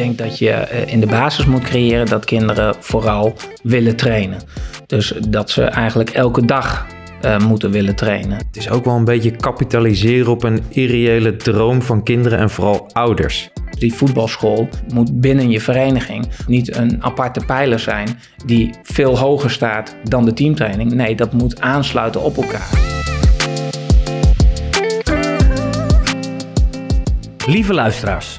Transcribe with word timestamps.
denk 0.00 0.18
dat 0.18 0.38
je 0.38 0.50
eh, 0.50 0.92
in 0.92 1.00
de 1.00 1.06
basis 1.06 1.44
moet 1.44 1.62
creëren 1.62 2.06
dat 2.06 2.24
kinderen 2.24 2.74
vooral 2.78 3.34
willen 3.62 3.96
trainen. 3.96 4.38
Dus 4.86 5.14
dat 5.28 5.50
ze 5.50 5.64
eigenlijk 5.64 6.10
elke 6.10 6.44
dag 6.44 6.86
uh, 7.24 7.38
moeten 7.38 7.70
willen 7.70 7.94
trainen. 7.94 8.36
Het 8.36 8.56
is 8.56 8.70
ook 8.70 8.84
wel 8.84 8.94
een 8.96 9.04
beetje 9.04 9.30
kapitaliseren 9.30 10.32
op 10.32 10.42
een 10.42 10.62
irreële 10.68 11.36
droom 11.36 11.82
van 11.82 12.02
kinderen 12.02 12.38
en 12.38 12.50
vooral 12.50 12.88
ouders. 12.92 13.50
Die 13.78 13.94
voetbalschool 13.94 14.68
moet 14.94 15.20
binnen 15.20 15.50
je 15.50 15.60
vereniging 15.60 16.28
niet 16.46 16.76
een 16.76 17.04
aparte 17.04 17.40
pijler 17.46 17.78
zijn 17.78 18.08
die 18.46 18.70
veel 18.82 19.18
hoger 19.18 19.50
staat 19.50 19.96
dan 20.04 20.24
de 20.24 20.32
teamtraining. 20.32 20.92
Nee, 20.92 21.14
dat 21.14 21.32
moet 21.32 21.60
aansluiten 21.60 22.22
op 22.22 22.36
elkaar. 22.36 22.68
Lieve 27.46 27.74
luisteraars, 27.74 28.38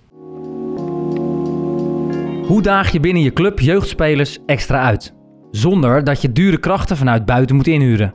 Hoe 2.51 2.61
daag 2.61 2.91
je 2.91 2.99
binnen 2.99 3.23
je 3.23 3.33
club 3.33 3.59
jeugdspelers 3.59 4.39
extra 4.45 4.81
uit? 4.81 5.13
Zonder 5.51 6.03
dat 6.03 6.21
je 6.21 6.31
dure 6.31 6.59
krachten 6.59 6.97
vanuit 6.97 7.25
buiten 7.25 7.55
moet 7.55 7.67
inhuren. 7.67 8.13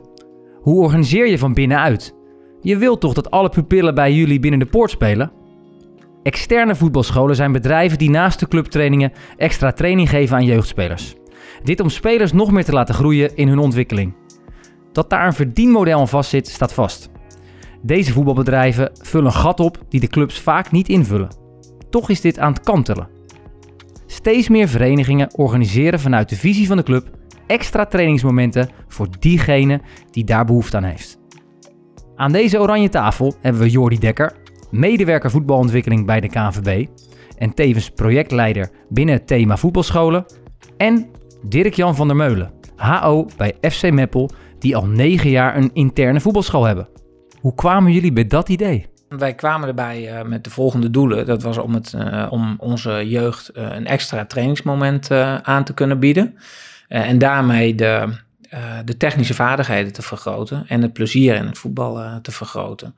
Hoe 0.61 0.81
organiseer 0.81 1.27
je 1.27 1.37
van 1.37 1.53
binnenuit? 1.53 2.15
Je 2.61 2.77
wilt 2.77 3.01
toch 3.01 3.13
dat 3.13 3.31
alle 3.31 3.49
pupillen 3.49 3.95
bij 3.95 4.13
jullie 4.13 4.39
binnen 4.39 4.59
de 4.59 4.65
poort 4.65 4.89
spelen? 4.89 5.31
Externe 6.23 6.75
voetbalscholen 6.75 7.35
zijn 7.35 7.51
bedrijven 7.51 7.97
die 7.97 8.09
naast 8.09 8.39
de 8.39 8.47
clubtrainingen 8.47 9.11
extra 9.37 9.71
training 9.71 10.09
geven 10.09 10.35
aan 10.35 10.45
jeugdspelers. 10.45 11.15
Dit 11.63 11.79
om 11.79 11.89
spelers 11.89 12.33
nog 12.33 12.51
meer 12.51 12.65
te 12.65 12.73
laten 12.73 12.95
groeien 12.95 13.35
in 13.35 13.47
hun 13.47 13.59
ontwikkeling. 13.59 14.15
Dat 14.91 15.09
daar 15.09 15.25
een 15.27 15.33
verdienmodel 15.33 15.99
aan 15.99 16.07
vastzit, 16.07 16.47
staat 16.47 16.73
vast. 16.73 17.09
Deze 17.81 18.11
voetbalbedrijven 18.11 18.91
vullen 18.93 19.25
een 19.25 19.33
gat 19.33 19.59
op 19.59 19.77
die 19.89 19.99
de 19.99 20.07
clubs 20.07 20.39
vaak 20.39 20.71
niet 20.71 20.89
invullen. 20.89 21.35
Toch 21.89 22.09
is 22.09 22.21
dit 22.21 22.39
aan 22.39 22.53
het 22.53 22.63
kantelen. 22.63 23.16
Steeds 24.07 24.49
meer 24.49 24.67
verenigingen 24.67 25.37
organiseren 25.37 25.99
vanuit 25.99 26.29
de 26.29 26.35
visie 26.35 26.67
van 26.67 26.77
de 26.77 26.83
club 26.83 27.09
extra 27.47 27.85
trainingsmomenten 27.85 28.69
voor 28.87 29.07
diegene 29.19 29.81
die 30.11 30.23
daar 30.23 30.45
behoefte 30.45 30.77
aan 30.77 30.83
heeft. 30.83 31.19
Aan 32.15 32.31
deze 32.31 32.59
oranje 32.59 32.89
tafel 32.89 33.35
hebben 33.41 33.61
we 33.61 33.69
Jordi 33.69 33.99
Dekker, 33.99 34.35
medewerker 34.71 35.31
voetbalontwikkeling 35.31 36.05
bij 36.05 36.19
de 36.19 36.29
KNVB 36.29 36.87
en 37.37 37.53
tevens 37.53 37.89
projectleider 37.89 38.69
binnen 38.89 39.15
het 39.15 39.27
thema 39.27 39.57
voetbalscholen 39.57 40.25
en 40.77 41.09
Dirk-Jan 41.45 41.95
van 41.95 42.07
der 42.07 42.15
Meulen, 42.15 42.51
HO 42.75 43.27
bij 43.37 43.55
FC 43.61 43.91
Meppel, 43.91 44.29
die 44.59 44.75
al 44.75 44.85
negen 44.85 45.29
jaar 45.29 45.57
een 45.57 45.69
interne 45.73 46.19
voetbalschool 46.19 46.63
hebben. 46.63 46.89
Hoe 47.39 47.55
kwamen 47.55 47.91
jullie 47.91 48.13
bij 48.13 48.27
dat 48.27 48.49
idee? 48.49 48.85
Wij 49.09 49.33
kwamen 49.33 49.67
erbij 49.67 50.19
uh, 50.19 50.21
met 50.21 50.43
de 50.43 50.49
volgende 50.49 50.89
doelen. 50.89 51.25
Dat 51.25 51.41
was 51.41 51.57
om, 51.57 51.73
het, 51.73 51.93
uh, 51.95 52.27
om 52.29 52.55
onze 52.59 53.09
jeugd 53.09 53.51
uh, 53.57 53.67
een 53.75 53.85
extra 53.85 54.25
trainingsmoment 54.25 55.11
aan 55.41 55.63
te 55.63 55.73
kunnen 55.73 55.99
bieden. 55.99 56.37
en 56.87 57.17
daarmee 57.17 57.75
de, 57.75 58.17
de 58.85 58.97
technische 58.97 59.33
vaardigheden 59.33 59.93
te 59.93 60.01
vergroten 60.01 60.63
en 60.67 60.81
het 60.81 60.93
plezier 60.93 61.35
in 61.35 61.45
het 61.45 61.57
voetbal 61.57 62.21
te 62.21 62.31
vergroten. 62.31 62.95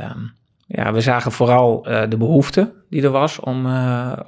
Um, 0.00 0.32
ja, 0.66 0.92
we 0.92 1.00
zagen 1.00 1.32
vooral 1.32 1.82
de 1.82 2.16
behoefte 2.18 2.72
die 2.90 3.02
er 3.02 3.10
was 3.10 3.40
om, 3.40 3.66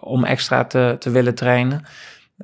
om 0.00 0.25
extra 0.25 0.65
te, 0.65 0.97
te 0.98 1.10
willen 1.10 1.34
trainen. 1.34 1.84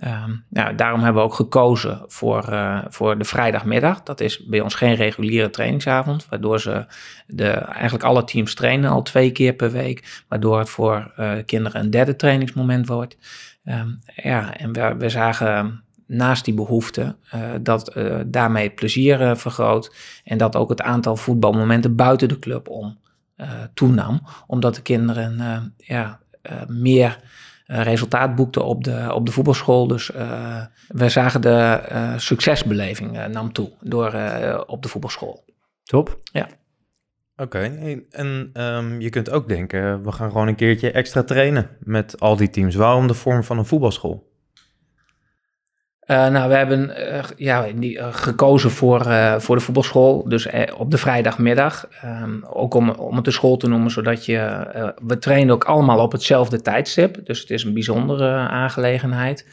Um, 0.00 0.44
nou, 0.48 0.74
daarom 0.74 1.00
hebben 1.00 1.22
we 1.22 1.28
ook 1.28 1.34
gekozen 1.34 2.04
voor, 2.06 2.48
uh, 2.50 2.84
voor 2.88 3.18
de 3.18 3.24
vrijdagmiddag. 3.24 4.02
Dat 4.02 4.20
is 4.20 4.44
bij 4.46 4.60
ons 4.60 4.74
geen 4.74 4.94
reguliere 4.94 5.50
trainingsavond, 5.50 6.26
waardoor 6.28 6.60
ze 6.60 6.86
de, 7.26 7.48
eigenlijk 7.50 8.04
alle 8.04 8.24
teams 8.24 8.54
trainen 8.54 8.90
al 8.90 9.02
twee 9.02 9.30
keer 9.30 9.52
per 9.52 9.70
week, 9.70 10.22
waardoor 10.28 10.58
het 10.58 10.68
voor 10.68 11.12
uh, 11.18 11.32
kinderen 11.46 11.80
een 11.80 11.90
derde 11.90 12.16
trainingsmoment 12.16 12.86
wordt. 12.86 13.16
Um, 13.64 13.98
ja, 14.14 14.56
en 14.56 14.72
we, 14.72 14.94
we 14.98 15.08
zagen 15.08 15.84
naast 16.06 16.44
die 16.44 16.54
behoefte 16.54 17.16
uh, 17.34 17.40
dat 17.60 17.96
daarmee 18.26 18.70
plezier 18.70 19.36
vergroot 19.36 19.94
en 20.24 20.38
dat 20.38 20.56
ook 20.56 20.68
het 20.68 20.82
aantal 20.82 21.16
voetbalmomenten 21.16 21.96
buiten 21.96 22.28
de 22.28 22.38
club 22.38 22.68
om 22.68 22.98
toenam, 23.74 24.20
omdat 24.46 24.74
de 24.74 24.82
kinderen 24.82 25.74
ja, 25.76 26.20
meer 26.66 27.18
resultaat 27.72 28.34
boekte 28.34 28.62
op 28.62 28.84
de, 28.84 29.10
op 29.14 29.26
de 29.26 29.32
voetbalschool. 29.32 29.86
Dus 29.86 30.10
uh, 30.10 30.64
we 30.88 31.08
zagen 31.08 31.40
de 31.40 31.82
uh, 31.92 32.18
succesbeleving 32.18 33.26
nam 33.26 33.52
toe 33.52 33.72
door, 33.80 34.14
op 34.66 34.82
de 34.82 34.88
voetbalschool. 34.88 35.44
Top. 35.82 36.18
Ja. 36.32 36.48
Oké, 37.36 37.56
okay. 37.56 38.04
en 38.10 38.50
um, 38.54 39.00
je 39.00 39.10
kunt 39.10 39.30
ook 39.30 39.48
denken, 39.48 40.04
we 40.04 40.12
gaan 40.12 40.30
gewoon 40.30 40.48
een 40.48 40.54
keertje 40.54 40.90
extra 40.90 41.22
trainen 41.22 41.68
met 41.80 42.20
al 42.20 42.36
die 42.36 42.50
teams. 42.50 42.74
Waarom 42.74 43.06
de 43.06 43.14
vorm 43.14 43.44
van 43.44 43.58
een 43.58 43.64
voetbalschool? 43.64 44.31
Uh, 46.06 46.28
nou, 46.28 46.48
we 46.48 46.54
hebben 46.54 46.90
uh, 46.90 47.24
ja, 47.36 47.66
die, 47.74 47.98
uh, 47.98 48.06
gekozen 48.10 48.70
voor, 48.70 49.04
voor 49.38 49.56
de 49.56 49.62
voetbalschool, 49.62 50.28
dus 50.28 50.48
op 50.76 50.90
de 50.90 50.98
vrijdagmiddag. 50.98 51.88
Um, 52.04 52.44
ook 52.44 52.74
om, 52.74 52.90
om 52.90 53.16
het 53.16 53.24
de 53.24 53.30
school 53.30 53.56
te 53.56 53.68
noemen, 53.68 53.90
zodat 53.90 54.26
je. 54.26 54.94
we 55.06 55.18
trainen 55.18 55.54
ook 55.54 55.64
allemaal 55.64 55.98
op 55.98 56.12
hetzelfde 56.12 56.60
tijdstip, 56.60 57.26
dus 57.26 57.40
het 57.40 57.50
is 57.50 57.64
een 57.64 57.72
bijzondere 57.72 58.30
aangelegenheid. 58.48 59.46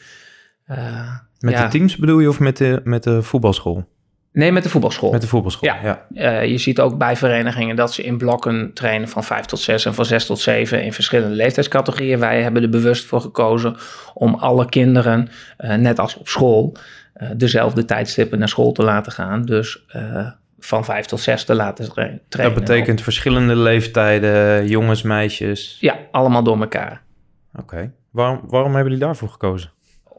met 1.38 1.52
ja. 1.54 1.64
de 1.64 1.70
teams 1.70 1.96
bedoel 1.96 2.18
je 2.18 2.28
of 2.28 2.40
met 2.40 2.56
de, 2.56 2.80
met 2.84 3.02
de 3.02 3.22
voetbalschool? 3.22 3.84
Nee, 4.32 4.52
met 4.52 4.62
de 4.62 4.68
voetbalschool. 4.68 5.10
Met 5.10 5.20
de 5.20 5.26
voetbalschool, 5.26 5.68
ja. 5.68 5.78
ja. 5.82 6.06
Uh, 6.42 6.46
je 6.46 6.58
ziet 6.58 6.80
ook 6.80 6.98
bij 6.98 7.16
verenigingen 7.16 7.76
dat 7.76 7.92
ze 7.92 8.02
in 8.02 8.18
blokken 8.18 8.70
trainen 8.74 9.08
van 9.08 9.24
5 9.24 9.44
tot 9.44 9.58
6 9.58 9.84
en 9.84 9.94
van 9.94 10.04
6 10.04 10.26
tot 10.26 10.38
7 10.38 10.82
in 10.82 10.92
verschillende 10.92 11.34
leeftijdscategorieën. 11.34 12.18
Wij 12.18 12.42
hebben 12.42 12.62
er 12.62 12.68
bewust 12.68 13.04
voor 13.04 13.20
gekozen 13.20 13.76
om 14.14 14.34
alle 14.34 14.68
kinderen, 14.68 15.28
uh, 15.58 15.74
net 15.74 15.98
als 15.98 16.16
op 16.16 16.28
school, 16.28 16.76
uh, 17.16 17.28
dezelfde 17.36 17.84
tijdstippen 17.84 18.38
naar 18.38 18.48
school 18.48 18.72
te 18.72 18.82
laten 18.82 19.12
gaan. 19.12 19.44
Dus 19.44 19.84
van 20.58 20.84
5 20.84 21.06
tot 21.06 21.20
6 21.20 21.44
te 21.44 21.54
laten 21.54 21.92
trainen. 21.92 22.20
Dat 22.28 22.54
betekent 22.54 22.98
op. 22.98 23.04
verschillende 23.04 23.56
leeftijden, 23.56 24.66
jongens, 24.68 25.02
meisjes? 25.02 25.76
Ja, 25.80 25.96
allemaal 26.10 26.42
door 26.42 26.60
elkaar. 26.60 27.02
Oké. 27.52 27.62
Okay. 27.62 27.90
Waarom, 28.10 28.40
waarom 28.46 28.74
hebben 28.74 28.92
jullie 28.92 29.06
daarvoor 29.06 29.28
gekozen? 29.28 29.70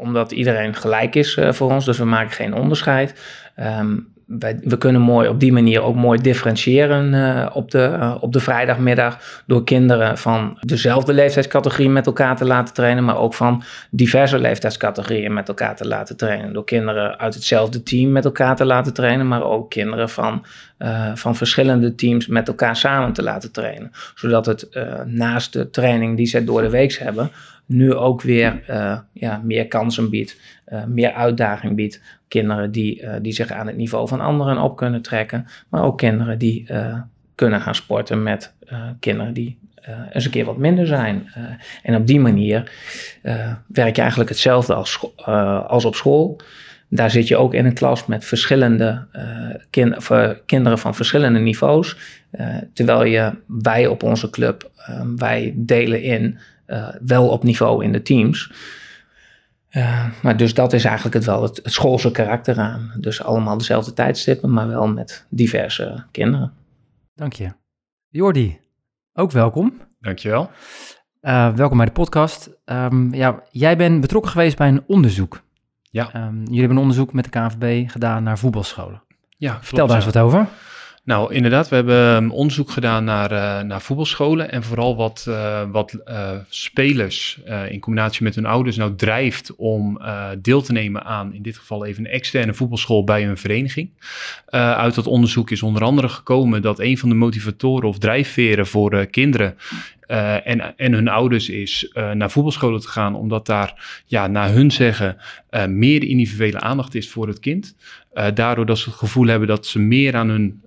omdat 0.01 0.31
iedereen 0.31 0.75
gelijk 0.75 1.15
is 1.15 1.37
voor 1.49 1.71
ons, 1.71 1.85
dus 1.85 1.97
we 1.97 2.05
maken 2.05 2.31
geen 2.31 2.53
onderscheid. 2.53 3.15
Um, 3.59 4.11
wij, 4.39 4.59
we 4.63 4.77
kunnen 4.77 5.01
mooi 5.01 5.27
op 5.27 5.39
die 5.39 5.53
manier 5.53 5.81
ook 5.81 5.95
mooi 5.95 6.21
differentiëren 6.21 7.13
uh, 7.13 7.49
op, 7.53 7.71
de, 7.71 7.95
uh, 7.99 8.15
op 8.19 8.33
de 8.33 8.39
vrijdagmiddag 8.39 9.43
door 9.47 9.63
kinderen 9.63 10.17
van 10.17 10.57
dezelfde 10.61 11.13
leeftijdscategorie 11.13 11.89
met 11.89 12.05
elkaar 12.05 12.35
te 12.35 12.45
laten 12.45 12.73
trainen, 12.73 13.05
maar 13.05 13.17
ook 13.17 13.33
van 13.33 13.63
diverse 13.89 14.39
leeftijdscategorieën 14.39 15.33
met 15.33 15.47
elkaar 15.47 15.75
te 15.75 15.87
laten 15.87 16.17
trainen. 16.17 16.53
Door 16.53 16.63
kinderen 16.63 17.19
uit 17.19 17.33
hetzelfde 17.33 17.83
team 17.83 18.11
met 18.11 18.25
elkaar 18.25 18.55
te 18.55 18.65
laten 18.65 18.93
trainen, 18.93 19.27
maar 19.27 19.43
ook 19.43 19.69
kinderen 19.69 20.09
van, 20.09 20.45
uh, 20.79 21.11
van 21.15 21.35
verschillende 21.35 21.95
teams 21.95 22.27
met 22.27 22.47
elkaar 22.47 22.75
samen 22.75 23.13
te 23.13 23.23
laten 23.23 23.51
trainen. 23.51 23.91
Zodat 24.15 24.45
het 24.45 24.67
naast 25.05 25.53
de 25.53 25.69
training 25.69 26.17
die 26.17 26.25
zij 26.25 26.43
door 26.43 26.61
de 26.61 26.69
week 26.69 26.93
hebben, 26.93 27.31
nu 27.65 27.93
ook 27.93 28.21
weer 28.21 28.61
ja, 29.13 29.41
meer 29.43 29.67
kansen 29.67 30.09
biedt, 30.09 30.37
uh, 30.71 30.83
meer 30.85 31.13
uitdaging 31.13 31.75
biedt. 31.75 32.01
Kinderen 32.27 32.71
die, 32.71 33.01
uh, 33.01 33.13
die 33.21 33.33
zich 33.33 33.51
aan 33.51 33.67
het 33.67 33.77
niveau 33.77 34.07
van 34.07 34.21
anderen 34.21 34.57
op 34.57 34.77
kunnen 34.77 35.01
trekken, 35.01 35.47
maar 35.69 35.83
ook 35.83 35.97
kinderen 35.97 36.37
die 36.37 36.67
kunnen 37.35 37.61
gaan 37.61 37.75
sporten 37.75 38.23
met 38.23 38.53
kinderen 38.99 39.33
die 39.33 39.59
eens 40.11 40.25
een 40.25 40.31
keer 40.31 40.45
wat 40.45 40.57
minder 40.57 40.87
zijn. 40.87 41.31
en 41.83 41.95
op 41.95 42.07
die 42.07 42.19
manier 42.19 42.71
werk 43.67 43.95
je 43.95 44.01
eigenlijk 44.01 44.29
hetzelfde 44.29 44.73
als, 44.73 45.15
als 45.67 45.85
op 45.85 45.95
school. 45.95 46.39
Daar 46.89 47.11
zit 47.11 47.27
je 47.27 47.37
ook 47.37 47.53
in 47.53 47.65
een 47.65 47.73
klas 47.73 48.05
met 48.05 48.25
verschillende 48.25 49.07
kin 49.69 49.95
kinderen 50.45 50.79
van 50.79 50.95
verschillende 50.95 51.39
niveaus. 51.39 51.97
terwijl 52.73 53.03
je, 53.03 53.31
wij 53.47 53.87
op 53.87 54.03
onze 54.03 54.29
club, 54.29 54.71
wij 55.15 55.53
delen 55.55 56.01
in 56.01 56.37
wel 57.01 57.29
op 57.29 57.43
niveau 57.43 57.83
in 57.83 57.91
de 57.91 58.01
teams. 58.01 58.51
Uh, 59.71 60.05
maar 60.21 60.37
dus 60.37 60.53
dat 60.53 60.73
is 60.73 60.85
eigenlijk 60.85 61.15
het 61.15 61.25
wel 61.25 61.43
het, 61.43 61.59
het, 61.63 61.73
schoolse 61.73 62.11
karakter 62.11 62.59
aan. 62.59 62.91
Dus 62.99 63.23
allemaal 63.23 63.57
dezelfde 63.57 63.93
tijdstippen, 63.93 64.53
maar 64.53 64.67
wel 64.67 64.87
met 64.87 65.25
diverse 65.29 66.03
kinderen. 66.11 66.53
Dank 67.15 67.33
je. 67.33 67.53
Jordi, 68.09 68.59
ook 69.13 69.31
welkom. 69.31 69.81
Dankjewel. 69.99 70.49
Uh, 71.21 71.53
welkom 71.53 71.77
bij 71.77 71.85
de 71.85 71.91
podcast. 71.91 72.49
Um, 72.65 73.13
ja, 73.13 73.43
jij 73.51 73.77
bent 73.77 74.01
betrokken 74.01 74.31
geweest 74.31 74.57
bij 74.57 74.67
een 74.67 74.83
onderzoek. 74.87 75.41
Ja. 75.81 76.13
Ehm, 76.13 76.37
jullie 76.37 76.59
hebben 76.59 76.77
een 76.77 76.83
onderzoek 76.83 77.13
met 77.13 77.23
de 77.23 77.29
KNVB 77.29 77.89
gedaan 77.89 78.23
naar 78.23 78.37
voetbalscholen. 78.37 79.03
Ja, 79.37 79.57
Vertel 79.61 79.87
daar 79.87 79.95
eens 79.95 80.05
wat 80.05 80.17
over. 80.17 80.47
Nou, 81.03 81.33
inderdaad, 81.33 81.69
we 81.69 81.75
hebben 81.75 82.15
um, 82.15 82.31
onderzoek 82.31 82.69
gedaan 82.69 83.03
naar, 83.03 83.31
uh, 83.31 83.61
naar 83.61 83.81
voetbalscholen 83.81 84.51
en 84.51 84.63
vooral 84.63 84.95
wat, 84.95 85.25
uh, 85.27 85.63
wat 85.71 85.97
uh, 86.05 86.31
spelers 86.49 87.39
in 87.69 87.79
combinatie 87.79 88.23
met 88.23 88.35
hun 88.35 88.45
ouders 88.45 88.77
nou 88.77 88.95
drijft 88.95 89.55
om 89.55 90.01
deel 90.41 90.61
te 90.61 90.71
nemen 90.71 91.03
aan, 91.03 91.33
in 91.33 91.41
dit 91.41 91.57
geval 91.57 91.85
even 91.85 92.05
een 92.05 92.11
externe 92.11 92.53
voetbalschool 92.53 93.03
bij 93.03 93.23
hun 93.23 93.37
vereniging. 93.37 93.89
uit 94.49 94.95
dat 94.95 95.07
onderzoek 95.07 95.51
is 95.51 95.63
onder 95.63 95.83
andere 95.83 96.09
gekomen 96.09 96.61
dat 96.61 96.79
een 96.79 96.97
van 96.97 97.09
de 97.09 97.15
motivatoren 97.15 97.89
of 97.89 97.97
drijfveren 97.97 98.67
voor 98.67 99.05
kinderen 99.05 99.57
uh, 100.11 100.47
en, 100.47 100.77
en 100.77 100.93
hun 100.93 101.07
ouders 101.07 101.49
is 101.49 101.91
uh, 101.93 102.11
naar 102.11 102.31
voetbalscholen 102.31 102.79
te 102.81 102.87
gaan, 102.87 103.15
omdat 103.15 103.45
daar, 103.45 104.01
ja, 104.05 104.27
naar 104.27 104.49
hun 104.49 104.71
zeggen, 104.71 105.17
uh, 105.51 105.65
meer 105.65 106.03
individuele 106.03 106.59
aandacht 106.59 106.95
is 106.95 107.09
voor 107.09 107.27
het 107.27 107.39
kind. 107.39 107.75
daardoor 108.33 108.65
dat 108.65 108.77
ze 108.77 108.89
het 108.89 108.97
gevoel 108.97 109.27
hebben 109.27 109.47
dat 109.47 109.65
ze 109.65 109.79
meer 109.79 110.15
aan 110.15 110.29
hun 110.29 110.61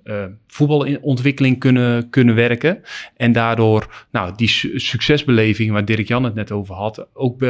voetbalontwikkeling 0.47 1.59
kunnen, 1.59 2.09
kunnen 2.09 2.35
werken. 2.35 2.81
En 3.17 3.31
daardoor, 3.31 4.05
nou, 4.11 4.33
die 4.35 4.47
su 4.47 4.79
succesbeleving 4.79 5.71
waar 5.71 5.85
Dirk 5.85 6.07
Jan 6.07 6.23
het 6.23 6.35
net 6.35 6.51
over 6.51 6.75
had, 6.75 7.07
ook 7.13 7.43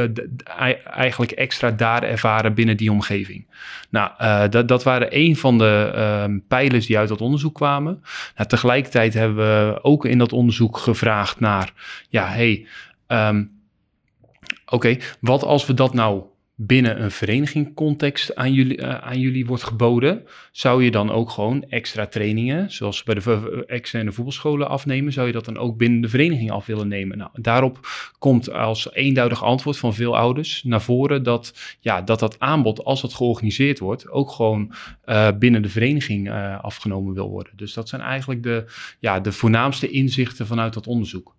eigenlijk 0.83 1.31
extra 1.31 1.71
daar 1.71 2.03
ervaren 2.03 2.53
binnen 2.53 2.77
die 2.77 2.91
omgeving. 2.91 3.45
Nou, 3.89 4.11
dat, 4.49 4.67
dat 4.67 4.83
waren 4.83 5.07
een 5.11 5.35
van 5.35 5.57
de 5.57 5.91
ehm, 5.95 6.39
pijlers 6.47 6.85
die 6.85 6.97
uit 6.97 7.09
dat 7.09 7.21
onderzoek 7.21 7.55
kwamen. 7.55 8.03
Nou, 8.35 8.49
tegelijkertijd 8.49 9.13
hebben 9.13 9.37
we 9.37 9.79
ook 9.81 10.05
in 10.05 10.17
dat 10.17 10.33
onderzoek 10.33 10.77
gevraagd 10.77 11.39
naar 11.39 11.73
ja, 12.09 12.27
hey, 12.27 12.67
um, 13.07 13.51
oké, 14.65 14.97
wat 15.19 15.43
als 15.43 15.65
we 15.65 15.73
dat 15.73 15.93
nou 15.93 16.23
binnen 16.57 17.01
een 17.01 17.11
verenigingcontext 17.11 18.35
aan 18.35 18.53
jullie, 18.53 18.77
uh, 18.77 18.97
aan 18.97 19.19
jullie 19.19 19.45
wordt 19.45 19.63
geboden, 19.63 20.23
zou 20.51 20.83
je 20.83 20.91
dan 20.91 21.11
ook 21.11 21.29
gewoon 21.29 21.63
extra 21.69 22.07
trainingen, 22.07 22.71
zoals 22.71 23.03
bij 23.03 23.15
de 23.15 23.63
externe 23.67 24.11
voetbalscholen 24.11 24.69
afnemen, 24.69 25.13
zou 25.13 25.27
je 25.27 25.33
dat 25.33 25.45
dan 25.45 25.57
ook 25.57 25.77
binnen 25.77 26.01
de 26.01 26.09
vereniging 26.09 26.51
af 26.51 26.65
willen 26.65 26.87
nemen? 26.87 27.17
Nou, 27.17 27.29
daarop 27.33 27.79
komt 28.19 28.51
als 28.51 28.93
eenduidig 28.93 29.43
antwoord 29.43 29.77
van 29.77 29.93
veel 29.93 30.17
ouders 30.17 30.63
naar 30.63 30.81
voren 30.81 31.23
dat 31.23 31.77
ja, 31.79 32.01
dat, 32.01 32.19
dat 32.19 32.39
aanbod, 32.39 32.83
als 32.83 33.01
dat 33.01 33.13
georganiseerd 33.13 33.79
wordt, 33.79 34.09
ook 34.09 34.31
gewoon 34.31 34.73
uh, 35.05 35.27
binnen 35.39 35.61
de 35.61 35.69
vereniging 35.69 36.27
uh, 36.27 36.63
afgenomen 36.63 37.13
wil 37.13 37.29
worden. 37.29 37.53
Dus 37.55 37.73
dat 37.73 37.89
zijn 37.89 38.01
eigenlijk 38.01 38.43
de, 38.43 38.65
ja, 38.99 39.19
de 39.19 39.31
voornaamste 39.31 39.89
inzichten 39.89 40.47
vanuit 40.47 40.73
dat 40.73 40.87
onderzoek. 40.87 41.35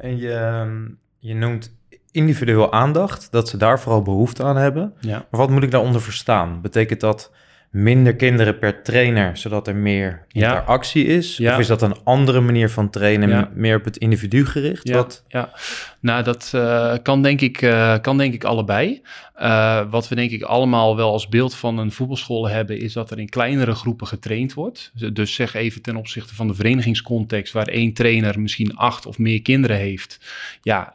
En 0.00 0.18
je, 0.18 0.94
je 1.18 1.34
noemt 1.34 1.78
individueel 2.10 2.72
aandacht, 2.72 3.32
dat 3.32 3.48
ze 3.48 3.56
daar 3.56 3.80
vooral 3.80 4.02
behoefte 4.02 4.42
aan 4.44 4.56
hebben. 4.56 4.94
Ja. 5.00 5.26
Maar 5.30 5.40
wat 5.40 5.50
moet 5.50 5.62
ik 5.62 5.70
daaronder 5.70 6.00
verstaan? 6.00 6.60
Betekent 6.60 7.00
dat 7.00 7.32
minder 7.70 8.16
kinderen 8.16 8.58
per 8.58 8.82
trainer, 8.82 9.36
zodat 9.36 9.66
er 9.66 9.76
meer 9.76 10.26
interactie 10.32 11.06
ja. 11.06 11.16
is? 11.16 11.36
Ja. 11.36 11.52
Of 11.52 11.60
is 11.60 11.66
dat 11.66 11.82
een 11.82 11.96
andere 12.04 12.40
manier 12.40 12.70
van 12.70 12.90
trainen, 12.90 13.28
ja. 13.28 13.50
meer 13.54 13.76
op 13.76 13.84
het 13.84 13.96
individu 13.96 14.46
gericht? 14.46 14.88
Ja, 14.88 14.94
wat? 14.94 15.24
ja. 15.28 15.52
nou 16.00 16.22
dat 16.22 16.52
uh, 16.54 16.94
kan, 17.02 17.22
denk 17.22 17.40
ik, 17.40 17.62
uh, 17.62 17.98
kan 18.00 18.18
denk 18.18 18.34
ik 18.34 18.44
allebei. 18.44 19.02
Uh, 19.42 19.90
wat 19.90 20.08
we 20.08 20.14
denk 20.14 20.30
ik 20.30 20.42
allemaal 20.42 20.96
wel 20.96 21.12
als 21.12 21.28
beeld 21.28 21.54
van 21.54 21.78
een 21.78 21.92
voetbalschool 21.92 22.48
hebben, 22.48 22.78
is 22.78 22.92
dat 22.92 23.10
er 23.10 23.18
in 23.18 23.28
kleinere 23.28 23.74
groepen 23.74 24.06
getraind 24.06 24.54
wordt. 24.54 24.92
Dus 25.12 25.34
zeg 25.34 25.54
even 25.54 25.82
ten 25.82 25.96
opzichte 25.96 26.34
van 26.34 26.48
de 26.48 26.54
verenigingscontext, 26.54 27.52
waar 27.52 27.66
één 27.66 27.92
trainer 27.92 28.40
misschien 28.40 28.76
acht 28.76 29.06
of 29.06 29.18
meer 29.18 29.42
kinderen 29.42 29.76
heeft. 29.76 30.20
Ja, 30.62 30.94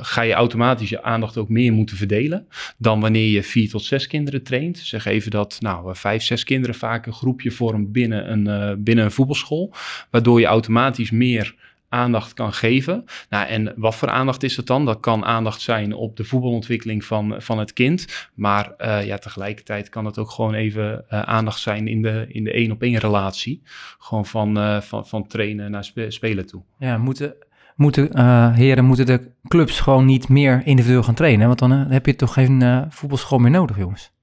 ga 0.00 0.22
je 0.22 0.32
automatisch 0.32 0.88
je 0.88 1.02
aandacht 1.02 1.36
ook 1.36 1.48
meer 1.48 1.72
moeten 1.72 1.96
verdelen 1.96 2.48
dan 2.76 3.00
wanneer 3.00 3.30
je 3.30 3.42
vier 3.42 3.68
tot 3.68 3.84
zes 3.84 4.06
kinderen 4.06 4.42
traint. 4.42 4.78
Zeg 4.78 5.04
even 5.04 5.30
dat 5.30 5.56
nou, 5.60 5.84
vijf, 6.06 6.22
zes 6.22 6.44
kinderen 6.44 6.74
vaak 6.74 7.06
een 7.06 7.12
groepje 7.12 7.50
vormt 7.50 7.92
binnen 7.92 8.32
een, 8.32 8.82
binnen 8.84 9.04
een 9.04 9.10
voetbalschool, 9.10 9.72
waardoor 10.10 10.40
je 10.40 10.46
automatisch 10.46 11.10
meer 11.10 11.54
aandacht 11.88 12.34
kan 12.34 12.52
geven. 12.52 13.04
Nou, 13.30 13.46
en 13.46 13.72
wat 13.76 13.94
voor 13.94 14.08
aandacht 14.08 14.42
is 14.42 14.56
het 14.56 14.66
dan? 14.66 14.84
Dat 14.84 15.00
kan 15.00 15.24
aandacht 15.24 15.60
zijn 15.60 15.92
op 15.94 16.16
de 16.16 16.24
voetbalontwikkeling 16.24 17.04
van, 17.04 17.34
van 17.38 17.58
het 17.58 17.72
kind. 17.72 18.28
Maar 18.34 18.72
uh, 18.78 19.06
ja, 19.06 19.18
tegelijkertijd 19.18 19.88
kan 19.88 20.04
het 20.04 20.18
ook 20.18 20.30
gewoon 20.30 20.54
even 20.54 21.04
uh, 21.10 21.22
aandacht 21.22 21.60
zijn 21.60 21.88
in 21.88 22.02
de, 22.02 22.26
in 22.28 22.44
de 22.44 22.52
één 22.52 22.70
op 22.70 22.82
één 22.82 22.98
relatie. 22.98 23.62
Gewoon 23.98 24.26
van, 24.26 24.82
van, 24.82 25.06
van 25.06 25.26
trainen 25.26 25.70
naar 25.70 25.84
spe 25.84 26.10
spelen 26.10 26.46
toe. 26.46 26.62
Ja, 26.78 26.98
moeten, 26.98 27.34
moeten 27.76 28.20
heren, 28.54 28.84
moeten 28.84 29.06
de 29.06 29.30
clubs 29.48 29.80
gewoon 29.80 30.04
niet 30.04 30.28
meer 30.28 30.62
individueel 30.64 31.02
gaan 31.02 31.14
trainen? 31.14 31.46
Want 31.46 31.58
dan 31.58 31.70
heb 31.70 32.06
je 32.06 32.16
toch 32.16 32.32
geen 32.32 32.86
voetbalschool 32.90 33.38
meer 33.38 33.50
nodig, 33.50 33.76
jongens? 33.76 34.14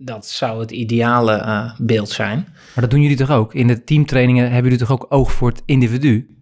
Dat 0.00 0.26
zou 0.26 0.60
het 0.60 0.70
ideale 0.70 1.36
uh, 1.38 1.72
beeld 1.78 2.08
zijn. 2.08 2.38
Maar 2.74 2.84
dat 2.84 2.90
doen 2.90 3.02
jullie 3.02 3.16
toch 3.16 3.30
ook? 3.30 3.54
In 3.54 3.66
de 3.66 3.84
teamtrainingen 3.84 4.44
hebben 4.44 4.62
jullie 4.62 4.86
toch 4.86 4.92
ook 4.92 5.06
oog 5.08 5.32
voor 5.32 5.48
het 5.48 5.62
individu? 5.64 6.36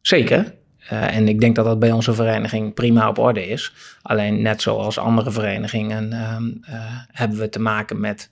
Zeker. 0.00 0.54
Uh, 0.92 1.16
en 1.16 1.28
ik 1.28 1.40
denk 1.40 1.56
dat 1.56 1.64
dat 1.64 1.78
bij 1.78 1.92
onze 1.92 2.14
vereniging 2.14 2.74
prima 2.74 3.08
op 3.08 3.18
orde 3.18 3.46
is. 3.46 3.72
Alleen 4.02 4.42
net 4.42 4.62
zoals 4.62 4.98
andere 4.98 5.30
verenigingen 5.30 6.12
uh, 6.12 6.76
hebben 7.06 7.38
we 7.38 7.48
te 7.48 7.60
maken 7.60 8.00
met 8.00 8.30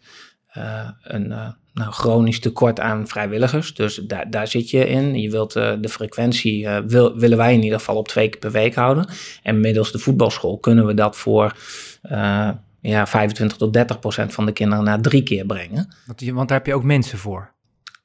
een 1.03 1.29
nou, 1.73 1.93
chronisch 1.93 2.41
tekort 2.41 2.81
aan 2.81 3.09
vrijwilligers. 3.09 3.75
Dus 3.75 3.95
daar, 3.95 4.31
daar 4.31 4.47
zit 4.49 4.71
je 4.71 4.89
in. 4.89 5.21
Je 5.21 5.31
wilt 5.31 5.53
de 5.53 5.89
frequentie, 5.89 6.69
wil, 6.69 7.17
willen 7.17 7.39
wij 7.39 7.55
in 7.55 7.63
ieder 7.63 7.79
geval 7.79 7.97
op 7.97 8.09
twee 8.09 8.29
keer 8.29 8.41
per 8.41 8.51
week 8.51 8.75
houden. 8.75 9.09
En 9.43 9.61
middels 9.61 9.93
de 9.93 9.99
voetbalschool 9.99 10.59
kunnen 10.59 10.87
we 10.87 10.95
dat 10.95 11.17
voor 11.17 11.57
ja, 12.81 13.07
25 13.07 13.57
tot 13.57 13.73
30 13.73 13.99
procent 13.99 14.33
van 14.33 14.47
de 14.47 14.53
kinderen 14.53 14.85
naar 14.85 15.01
drie 15.01 15.23
keer 15.23 15.47
brengen. 15.47 15.89
Want, 16.07 16.23
want 16.31 16.49
daar 16.49 16.59
heb 16.59 16.67
je 16.67 16.75
ook 16.75 16.85
mensen 16.85 17.19
voor? 17.19 17.57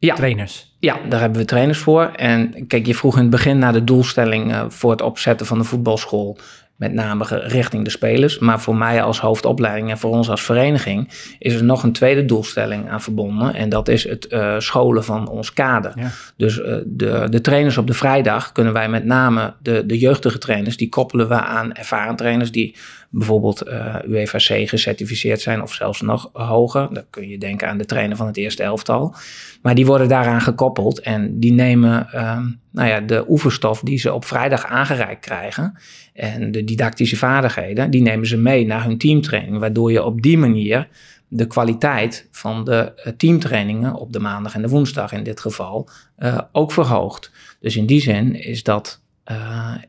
Ja. 0.05 0.15
Trainers? 0.15 0.75
Ja, 0.79 0.97
daar 1.09 1.19
hebben 1.19 1.39
we 1.39 1.45
trainers 1.45 1.77
voor. 1.77 2.03
En 2.15 2.67
kijk, 2.67 2.85
je 2.85 2.95
vroeg 2.95 3.15
in 3.15 3.21
het 3.21 3.29
begin 3.29 3.57
naar 3.57 3.73
de 3.73 3.83
doelstelling 3.83 4.51
uh, 4.51 4.65
voor 4.67 4.91
het 4.91 5.01
opzetten 5.01 5.45
van 5.45 5.57
de 5.57 5.63
voetbalschool. 5.63 6.37
Met 6.75 6.93
name 6.93 7.25
richting 7.29 7.83
de 7.83 7.89
spelers. 7.89 8.39
Maar 8.39 8.61
voor 8.61 8.75
mij 8.75 9.03
als 9.03 9.19
hoofdopleiding 9.19 9.89
en 9.89 9.97
voor 9.97 10.11
ons 10.11 10.29
als 10.29 10.41
vereniging 10.41 11.09
is 11.39 11.53
er 11.53 11.63
nog 11.63 11.83
een 11.83 11.91
tweede 11.91 12.25
doelstelling 12.25 12.89
aan 12.89 13.01
verbonden. 13.01 13.53
En 13.53 13.69
dat 13.69 13.87
is 13.87 14.03
het 14.03 14.27
uh, 14.29 14.59
scholen 14.59 15.03
van 15.03 15.27
ons 15.27 15.53
kader. 15.53 15.91
Ja. 15.95 16.09
Dus 16.37 16.57
uh, 16.57 16.77
de, 16.85 17.27
de 17.29 17.41
trainers 17.41 17.77
op 17.77 17.87
de 17.87 17.93
vrijdag 17.93 18.51
kunnen 18.51 18.73
wij 18.73 18.89
met 18.89 19.05
name 19.05 19.53
de, 19.61 19.85
de 19.85 19.97
jeugdige 19.97 20.37
trainers, 20.37 20.77
die 20.77 20.89
koppelen 20.89 21.27
we 21.27 21.41
aan 21.41 21.73
ervaren 21.73 22.15
trainers 22.15 22.51
die 22.51 22.75
bijvoorbeeld 23.15 23.68
uh, 23.68 23.95
UEFAC 24.07 24.69
gecertificeerd 24.69 25.42
zijn 25.42 25.62
of 25.62 25.74
zelfs 25.74 26.01
nog 26.01 26.29
hoger. 26.34 26.88
Dan 26.93 27.03
kun 27.10 27.27
je 27.29 27.38
denken 27.38 27.67
aan 27.67 27.77
de 27.77 27.86
trainer 27.86 28.17
van 28.17 28.27
het 28.27 28.38
eerste 28.38 28.63
elftal. 28.63 29.15
Maar 29.62 29.75
die 29.75 29.86
worden 29.86 30.08
daaraan 30.08 30.41
gekoppeld 30.41 31.00
en 31.00 31.39
die 31.39 31.53
nemen 31.53 32.08
uh, 32.13 32.39
nou 32.72 32.88
ja, 32.88 33.00
de 33.00 33.25
oefenstof 33.27 33.79
die 33.79 33.98
ze 33.98 34.13
op 34.13 34.25
vrijdag 34.25 34.65
aangereikt 34.65 35.25
krijgen 35.25 35.77
en 36.13 36.51
de 36.51 36.63
didactische 36.63 37.17
vaardigheden, 37.17 37.89
die 37.89 38.01
nemen 38.01 38.27
ze 38.27 38.38
mee 38.38 38.65
naar 38.65 38.84
hun 38.84 38.98
teamtraining, 38.98 39.60
waardoor 39.60 39.91
je 39.91 40.03
op 40.03 40.22
die 40.22 40.38
manier 40.38 40.88
de 41.27 41.48
kwaliteit 41.48 42.27
van 42.32 42.63
de 42.63 43.13
teamtrainingen 43.17 43.93
op 43.93 44.13
de 44.13 44.20
maandag 44.20 44.55
en 44.55 44.62
de 44.62 44.67
woensdag 44.67 45.12
in 45.12 45.24
dit 45.24 45.39
geval 45.39 45.89
uh, 46.20 46.39
ook 46.51 46.72
verhoogt. 46.72 47.32
Dus 47.60 47.75
in 47.75 47.86
die 47.86 48.01
zin 48.01 48.36
is 48.36 48.63
dat, 48.63 49.01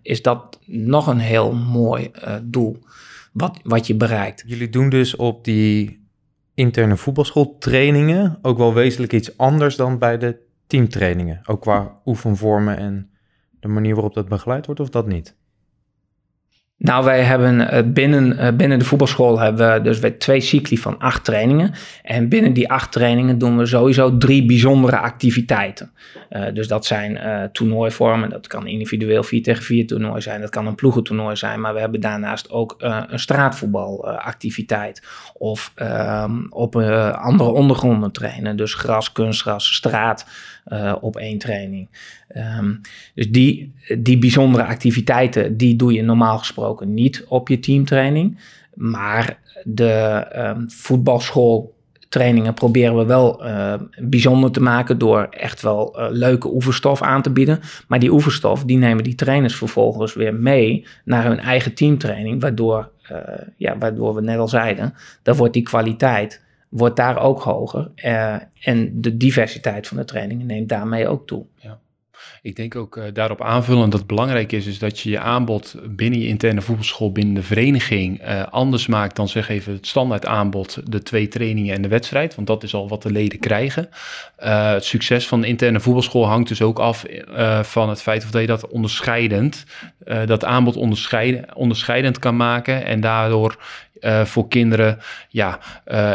is 0.03 0.23
dat 0.23 0.59
nog 0.65 1.07
een 1.07 1.19
heel 1.19 1.53
mooi 1.53 2.11
doel 2.43 2.83
wat, 3.35 3.61
wat 3.63 3.87
je 3.87 3.95
bereikt. 3.95 4.45
Jullie 4.47 4.69
doen 4.69 4.89
dus 4.89 5.17
op 5.17 5.45
die 5.45 6.07
interne 6.55 6.97
voetbalschooltrainingen 6.97 8.39
ook 8.43 8.59
wel 8.59 8.75
wezenlijk 8.75 9.13
iets 9.13 9.39
anders 9.39 9.77
dan 9.77 9.99
bij 9.99 10.19
de 10.19 10.39
teamtrainingen. 10.67 11.41
Ook 11.45 11.61
qua 11.61 12.01
oefenvormen 12.05 12.77
en 12.77 13.11
de 13.61 13.69
manier 13.69 13.95
waarop 13.95 14.15
dat 14.15 14.29
begeleid 14.29 14.67
wordt, 14.67 14.81
of 14.81 14.91
dat 14.91 15.07
niet? 15.07 15.37
Nou, 16.85 17.05
wij 17.05 17.23
hebben 17.23 17.93
binnen, 17.93 18.57
binnen 18.57 18.79
de 18.79 18.85
voetbalschool 18.85 19.39
hebben 19.39 19.73
we 19.73 19.81
dus 19.81 20.01
twee 20.19 20.41
cycli 20.41 20.79
van 20.79 20.99
acht 20.99 21.25
trainingen. 21.25 21.73
En 22.03 22.29
binnen 22.29 22.53
die 22.53 22.71
acht 22.71 22.93
trainingen 22.93 23.39
doen 23.39 23.59
we 23.59 23.67
sowieso 23.67 24.17
drie 24.17 24.45
bijzondere 24.47 24.99
activiteiten. 24.99 25.93
Uh, 26.31 26.45
dus 26.55 26.69
dat 26.69 26.87
zijn 26.87 27.19
toernooivormen. 27.53 28.31
Dat 28.31 28.47
kan 28.47 28.67
individueel 28.67 29.23
4 29.23 29.43
tegen 29.43 29.63
4 29.63 29.87
toernooi 29.87 30.21
zijn. 30.21 30.41
Dat 30.41 30.51
kan 30.51 30.67
een 30.67 30.75
ploegentoernooi 30.75 31.37
zijn. 31.37 31.61
Maar 31.61 31.75
we 31.75 31.81
hebben 31.81 32.01
daarnaast 32.01 32.51
ook 32.51 32.75
een 32.79 33.19
straatvoetbalactiviteit. 33.19 35.03
of 35.35 35.73
ehm, 35.75 36.47
op 36.49 36.77
andere 37.13 37.51
ondergronden 37.51 38.13
trainen. 38.13 38.57
Dus 38.57 38.75
gras, 38.75 39.13
kunstgras, 39.13 39.75
straat 39.75 40.27
op 41.01 41.17
één 41.17 41.39
training. 41.39 41.89
Um, 42.37 42.81
dus 43.15 43.31
die, 43.31 43.75
die 43.99 44.19
bijzondere 44.19 44.65
activiteiten, 44.65 45.57
die 45.57 45.77
doe 45.77 45.93
je 45.93 46.03
normaal 46.03 46.39
gesproken 46.39 46.95
niet 46.95 47.25
op 47.29 47.49
je 47.49 47.59
teamtraining. 47.59 48.39
Maar 48.75 49.39
de 49.65 50.27
um, 50.37 50.71
voetbalschool 50.71 51.75
trainingen 52.09 52.55
proberen 52.55 52.97
we 52.97 53.05
wel 53.05 53.47
uh, 53.47 53.75
bijzonder 54.01 54.51
te 54.51 54.61
maken 54.61 54.99
door 54.99 55.27
echt 55.31 55.63
wel 55.63 56.01
uh, 56.01 56.07
leuke 56.11 56.55
oefenstof 56.55 57.03
aan 57.03 57.23
te 57.23 57.31
bieden. 57.31 57.61
Maar 57.89 57.99
die 57.99 58.13
oefenstof, 58.13 58.65
die 58.65 58.79
nemen 58.79 59.05
die 59.05 59.15
trainers 59.15 59.55
vervolgens 59.55 60.15
weer 60.15 60.35
mee 60.35 60.87
naar 61.05 61.25
hun 61.25 61.39
eigen 61.39 61.75
teamtraining, 61.75 62.41
waardoor, 62.41 62.91
uh, 63.13 63.19
ja, 63.57 63.79
waardoor 63.79 64.15
we 64.15 64.21
net 64.21 64.39
al 64.39 64.49
zeiden, 64.49 64.95
dan 65.23 65.37
wordt 65.37 65.53
die 65.53 65.63
kwaliteit 65.63 66.43
wordt 66.69 66.97
daar 66.97 67.19
ook 67.19 67.41
hoger 67.41 67.91
en 68.61 68.91
de 69.01 69.17
diversiteit 69.17 69.87
van 69.87 69.97
de 69.97 70.05
trainingen 70.05 70.47
neemt 70.47 70.69
daarmee 70.69 71.09
ook 71.09 71.27
toe. 71.27 71.45
Ja. 71.57 71.79
Ik 72.45 72.57
denk 72.57 72.77
ook 72.77 72.97
uh, 72.97 73.05
daarop 73.13 73.43
aanvullend 73.43 73.91
dat 73.91 74.01
het 74.01 74.09
belangrijk 74.09 74.53
is, 74.53 74.67
is 74.67 74.79
dat 74.79 75.01
je 75.01 75.11
je 75.11 75.19
aanbod 75.19 75.77
binnen 75.89 76.21
je 76.21 76.27
interne 76.27 76.61
voetbalschool, 76.61 77.13
binnen 77.13 77.35
de 77.35 77.43
vereniging, 77.43 78.29
uh, 78.29 78.43
anders 78.43 78.87
maakt 78.87 79.17
dan 79.17 79.29
zeg 79.29 79.49
even 79.49 79.73
het 79.73 79.87
standaard 79.87 80.27
aanbod, 80.27 80.81
de 80.91 81.03
twee 81.03 81.29
trainingen 81.29 81.75
en 81.75 81.83
de 81.83 81.89
wedstrijd. 81.89 82.35
Want 82.35 82.47
dat 82.47 82.63
is 82.63 82.75
al 82.75 82.89
wat 82.89 83.03
de 83.03 83.13
leden 83.13 83.39
krijgen. 83.39 83.89
Uh, 84.45 84.73
het 84.73 84.85
succes 84.85 85.29
van 85.29 85.41
de 85.41 85.47
interne 85.47 85.81
voetbalschool 85.81 86.27
hangt 86.27 86.49
dus 86.49 86.63
ook 86.63 86.79
af 86.79 87.05
van 87.63 87.89
het 87.89 88.03
feit 88.03 88.25
of 88.25 88.31
dat 88.31 88.41
je 88.41 88.47
dat 88.47 88.69
onderscheidend, 88.69 89.65
dat 90.27 90.45
aanbod 90.45 90.77
onderscheiden, 90.77 91.57
onderscheidend 91.57 92.19
kan 92.19 92.37
maken 92.37 92.85
en 92.85 93.01
daardoor 93.01 93.57
voor 94.25 94.49
kinderen 94.49 94.99
ja, 95.29 95.59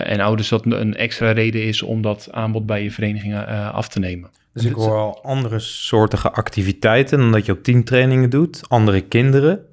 en 0.03 0.19
ouders 0.19 0.49
dat 0.49 0.65
een 0.65 0.95
extra 0.95 1.31
reden 1.31 1.63
is 1.63 1.81
om 1.81 2.01
dat 2.01 2.27
aanbod 2.31 2.65
bij 2.65 2.83
je 2.83 2.91
verenigingen 2.91 3.71
af 3.73 3.87
te 3.87 3.99
nemen. 3.99 4.38
Dus 4.61 4.71
ik 4.71 4.75
hoor 4.75 4.97
al 4.97 5.23
andere 5.23 5.59
soortige 5.59 6.31
activiteiten 6.31 7.17
dan 7.19 7.31
dat 7.31 7.45
je 7.45 7.51
ook 7.51 7.63
teamtrainingen 7.63 8.29
doet. 8.29 8.69
Andere 8.69 9.01
kinderen. 9.01 9.65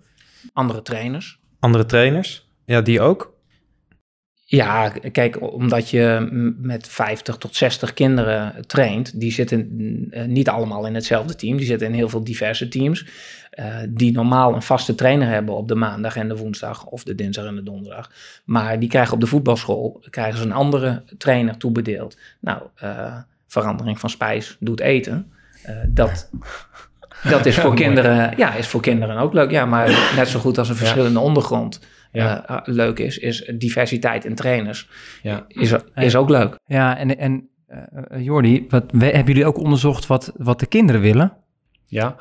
Andere 0.52 0.83
trainers. 0.83 1.38
Andere 1.59 1.87
trainers. 1.87 2.49
Ja, 2.64 2.81
die 2.81 3.00
ook. 3.00 3.35
Ja, 4.49 4.88
kijk, 4.88 5.52
omdat 5.52 5.90
je 5.90 6.28
met 6.61 6.88
50 6.88 7.37
tot 7.37 7.57
60 7.57 7.93
kinderen 7.95 8.66
traint, 8.66 9.21
die 9.21 9.33
zitten 9.33 9.69
eh, 10.11 10.25
niet 10.25 10.49
allemaal 10.49 10.87
in 10.87 10.95
hetzelfde 10.95 11.35
team. 11.35 11.57
Die 11.57 11.66
zitten 11.66 11.88
in 11.88 11.95
heel 11.95 12.09
veel 12.09 12.25
diverse 12.25 12.69
teams. 12.69 13.07
Uh, 13.59 13.76
die 13.88 14.12
normaal 14.12 14.55
een 14.55 14.62
vaste 14.62 14.95
trainer 14.95 15.28
hebben 15.28 15.55
op 15.55 15.69
de 15.69 15.75
maandag 15.75 16.16
en 16.16 16.28
de 16.28 16.37
woensdag 16.37 16.87
of 16.87 17.05
de 17.05 17.14
dinsdag 17.14 17.45
en 17.45 17.55
de 17.55 17.62
donderdag. 17.62 18.11
Maar 18.45 18.78
die 18.78 18.88
krijgen 18.88 19.14
op 19.14 19.21
de 19.21 19.26
voetbalschool 19.26 20.05
krijgen 20.11 20.38
ze 20.38 20.45
een 20.45 20.52
andere 20.52 21.02
trainer 21.19 21.57
toebedeeld. 21.57 22.19
Nou, 22.40 22.62
uh, 22.83 23.16
verandering 23.60 24.00
van 24.00 24.10
spijs 24.10 24.56
doet 24.60 24.80
eten. 24.80 25.32
Uh, 25.68 25.76
dat, 25.88 26.30
dat 27.22 27.46
is 27.46 27.58
voor, 27.58 27.75
kinderen, 27.84 28.34
ja, 28.36 28.54
is 28.54 28.66
voor 28.66 28.80
kinderen 28.80 29.16
ook 29.16 29.32
leuk. 29.32 29.50
Ja, 29.50 29.66
maar 29.66 30.12
net 30.16 30.28
zo 30.28 30.38
goed 30.38 30.58
als 30.58 30.68
een 30.68 30.76
verschillende 30.76 31.20
ondergrond 31.20 31.80
ja. 32.12 32.50
Uh, 32.50 32.56
leuk 32.64 32.98
is, 32.98 33.18
is 33.18 33.50
diversiteit 33.54 34.25
in 34.25 34.34
trainers. 34.34 34.88
Ja. 35.22 35.44
Is, 35.48 35.75
is 35.94 36.16
ook 36.16 36.28
leuk. 36.28 36.58
Ja, 36.66 36.98
en, 36.98 37.18
en 37.18 37.48
uh, 37.68 38.25
Jordi, 38.25 38.66
wat, 38.68 38.84
hebben 38.98 39.25
jullie 39.25 39.46
ook 39.46 39.58
onderzocht 39.58 40.06
wat, 40.06 40.32
wat 40.36 40.60
de 40.60 40.66
kinderen 40.66 41.00
willen? 41.00 41.32
Ja, 41.88 42.16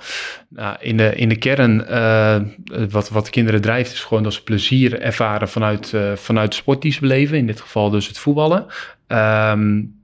nou, 0.50 0.78
in, 0.80 0.98
de, 0.98 1.16
in 1.16 1.30
de 1.30 1.36
kern, 1.36 1.86
uh, 1.90 2.42
wat, 2.90 3.10
wat 3.10 3.26
de 3.26 3.32
kinderen 3.32 3.62
drijft, 3.62 3.94
is 3.94 4.04
gewoon 4.04 4.24
dat 4.24 4.34
ze 4.34 4.44
plezier 4.44 5.00
ervaren 5.02 5.50
vanuit, 5.50 5.92
uh, 5.92 6.14
vanuit 6.16 6.50
de 6.50 6.56
sport 6.56 6.82
die 6.82 6.92
ze 6.92 7.00
beleven. 7.00 7.38
In 7.38 7.48
dit 7.48 7.62
geval 7.62 7.90
dus 7.90 8.08
het 8.08 8.18
voetballen. 8.18 8.66
Um, 9.08 10.04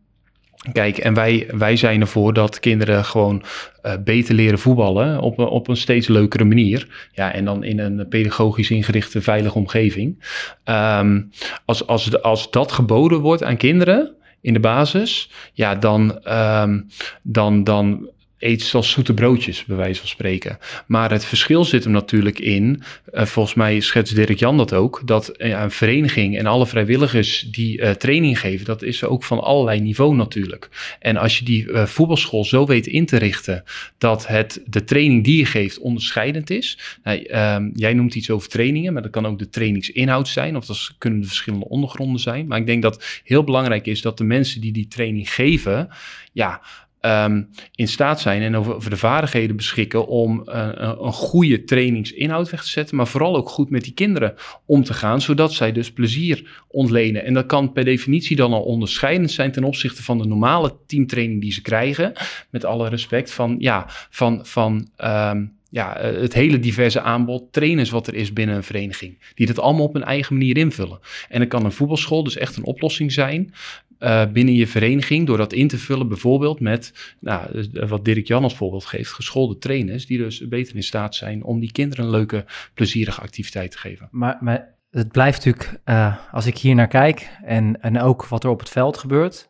Kijk, 0.73 0.97
en 0.97 1.13
wij, 1.13 1.47
wij 1.51 1.75
zijn 1.75 2.01
ervoor 2.01 2.33
dat 2.33 2.59
kinderen 2.59 3.05
gewoon 3.05 3.43
uh, 3.83 3.93
beter 4.03 4.35
leren 4.35 4.59
voetballen 4.59 5.19
op, 5.19 5.39
op 5.39 5.67
een 5.67 5.77
steeds 5.77 6.07
leukere 6.07 6.43
manier. 6.43 7.09
Ja, 7.11 7.33
en 7.33 7.45
dan 7.45 7.63
in 7.63 7.79
een 7.79 8.07
pedagogisch 8.07 8.69
ingerichte, 8.69 9.21
veilige 9.21 9.57
omgeving. 9.57 10.23
Um, 10.65 11.31
als, 11.65 11.87
als, 11.87 12.21
als 12.21 12.51
dat 12.51 12.71
geboden 12.71 13.19
wordt 13.19 13.43
aan 13.43 13.57
kinderen 13.57 14.15
in 14.41 14.53
de 14.53 14.59
basis, 14.59 15.31
ja, 15.53 15.75
dan, 15.75 16.19
um, 16.33 16.87
dan, 17.21 17.63
dan 17.63 18.09
eet 18.41 18.61
zoals 18.61 18.91
zoete 18.91 19.13
broodjes, 19.13 19.65
bij 19.65 19.77
wijze 19.77 19.99
van 19.99 20.09
spreken. 20.09 20.57
Maar 20.87 21.11
het 21.11 21.25
verschil 21.25 21.65
zit 21.65 21.83
hem 21.83 21.93
natuurlijk 21.93 22.39
in, 22.39 22.83
uh, 23.13 23.25
volgens 23.25 23.55
mij 23.55 23.79
schetst 23.79 24.15
Dirk 24.15 24.39
Jan 24.39 24.57
dat 24.57 24.73
ook, 24.73 25.01
dat 25.05 25.31
uh, 25.37 25.49
een 25.49 25.71
vereniging 25.71 26.37
en 26.37 26.45
alle 26.45 26.67
vrijwilligers 26.67 27.47
die 27.51 27.79
uh, 27.79 27.89
training 27.89 28.39
geven, 28.39 28.65
dat 28.65 28.81
is 28.81 29.03
ook 29.03 29.23
van 29.23 29.39
allerlei 29.39 29.79
niveau 29.79 30.15
natuurlijk. 30.15 30.69
En 30.99 31.17
als 31.17 31.37
je 31.37 31.45
die 31.45 31.67
voetbalschool 31.73 32.45
zo 32.45 32.65
weet 32.65 32.87
in 32.87 33.05
te 33.05 33.17
richten 33.17 33.63
dat 33.97 34.27
het, 34.27 34.61
de 34.65 34.83
training 34.83 35.23
die 35.23 35.37
je 35.37 35.45
geeft 35.45 35.79
onderscheidend 35.79 36.49
is. 36.49 36.77
Nou, 37.03 37.23
ehm, 37.23 37.69
jij 37.73 37.93
noemt 37.93 38.15
iets 38.15 38.29
over 38.29 38.49
trainingen, 38.49 38.93
maar 38.93 39.01
dat 39.01 39.11
kan 39.11 39.25
ook 39.25 39.39
de 39.39 39.49
trainingsinhoud 39.49 40.27
zijn, 40.27 40.55
of 40.55 40.65
dat 40.65 40.95
kunnen 40.97 41.21
de 41.21 41.27
verschillende 41.27 41.67
ondergronden 41.67 42.21
zijn. 42.21 42.47
Maar 42.47 42.59
ik 42.59 42.65
denk 42.65 42.81
dat 42.81 43.21
heel 43.23 43.43
belangrijk 43.43 43.85
is 43.85 44.01
dat 44.01 44.17
de 44.17 44.23
mensen 44.23 44.61
die 44.61 44.71
die 44.71 44.87
training 44.87 45.33
geven, 45.33 45.89
ja, 46.31 46.61
um, 47.01 47.49
in 47.75 47.87
staat 47.87 48.21
zijn 48.21 48.41
en 48.41 48.55
over, 48.55 48.75
over, 48.75 48.89
de 48.89 48.97
vaardigheden 48.97 49.55
beschikken 49.55 50.07
om 50.07 50.43
uh, 50.45 50.69
een 50.77 51.13
goede 51.13 51.63
trainingsinhoud 51.63 52.49
weg 52.49 52.63
te 52.63 52.69
zetten, 52.69 52.95
maar 52.95 53.07
vooral 53.07 53.35
ook 53.35 53.49
goed 53.49 53.69
met 53.69 53.83
die 53.83 53.93
kinderen 53.93 54.33
om 54.65 54.83
te 54.83 54.93
gaan, 54.93 55.21
zodat 55.21 55.53
zij 55.53 55.71
dus 55.71 55.91
plezier 55.91 56.63
ontlenen. 56.67 57.23
En 57.23 57.33
dat 57.33 57.45
kan 57.45 57.71
per 57.71 57.85
definitie 57.85 58.35
dan 58.35 58.53
al 58.53 58.61
onderscheidend 58.61 59.31
zijn 59.31 59.51
ten 59.51 59.63
opzichte 59.63 60.03
van 60.03 60.17
de 60.17 60.27
normale 60.27 60.75
teamtraining 60.87 61.41
die 61.41 61.51
ze 61.51 61.61
krijgen, 61.61 62.13
met 62.49 62.65
alle 62.65 62.89
respect 62.89 63.31
van, 63.31 63.55
ja, 63.59 63.85
van, 64.09 64.45
van 64.45 64.87
um, 64.97 65.59
ja, 65.69 65.97
eh, 65.97 66.21
het 66.21 66.33
hele 66.33 66.59
diverse 66.59 67.01
aanbod 67.01 67.53
trainers 67.53 67.89
wat 67.89 68.07
er 68.07 68.13
is 68.13 68.33
binnen 68.33 68.55
een 68.55 68.63
vereniging. 68.63 69.31
Die 69.35 69.47
dat 69.47 69.59
allemaal 69.59 69.85
op 69.85 69.93
hun 69.93 70.03
eigen 70.03 70.37
manier 70.37 70.57
invullen. 70.57 70.99
En 71.29 71.39
dan 71.39 71.47
kan 71.47 71.65
een 71.65 71.71
voetbalschool 71.71 72.23
dus 72.23 72.37
echt 72.37 72.57
een 72.57 72.65
oplossing 72.65 73.11
zijn 73.11 73.53
uh, 74.01 74.25
binnen 74.31 74.53
je 74.53 74.67
vereniging. 74.67 75.27
Door 75.27 75.37
dat 75.37 75.53
in 75.53 75.67
te 75.67 75.77
vullen 75.77 76.07
bijvoorbeeld 76.07 76.59
met, 76.59 77.15
nou, 77.19 77.67
wat 77.87 78.05
Dirk 78.05 78.27
Jan 78.27 78.43
als 78.43 78.55
voorbeeld 78.55 78.85
geeft, 78.85 79.11
geschoolde 79.11 79.57
trainers. 79.57 80.05
Die 80.05 80.17
dus 80.17 80.47
beter 80.47 80.75
in 80.75 80.83
staat 80.83 81.15
zijn 81.15 81.43
om 81.43 81.59
die 81.59 81.71
kinderen 81.71 82.05
een 82.05 82.11
leuke, 82.11 82.45
plezierige 82.73 83.21
activiteit 83.21 83.71
te 83.71 83.77
geven. 83.77 84.07
Maar, 84.11 84.37
maar 84.39 84.75
het 84.89 85.11
blijft 85.11 85.45
natuurlijk, 85.45 85.81
uh, 85.85 86.17
als 86.31 86.45
ik 86.45 86.57
hier 86.57 86.75
naar 86.75 86.87
kijk 86.87 87.29
en, 87.43 87.81
en 87.81 87.99
ook 87.99 88.25
wat 88.25 88.43
er 88.43 88.49
op 88.49 88.59
het 88.59 88.69
veld 88.69 88.97
gebeurt. 88.97 89.49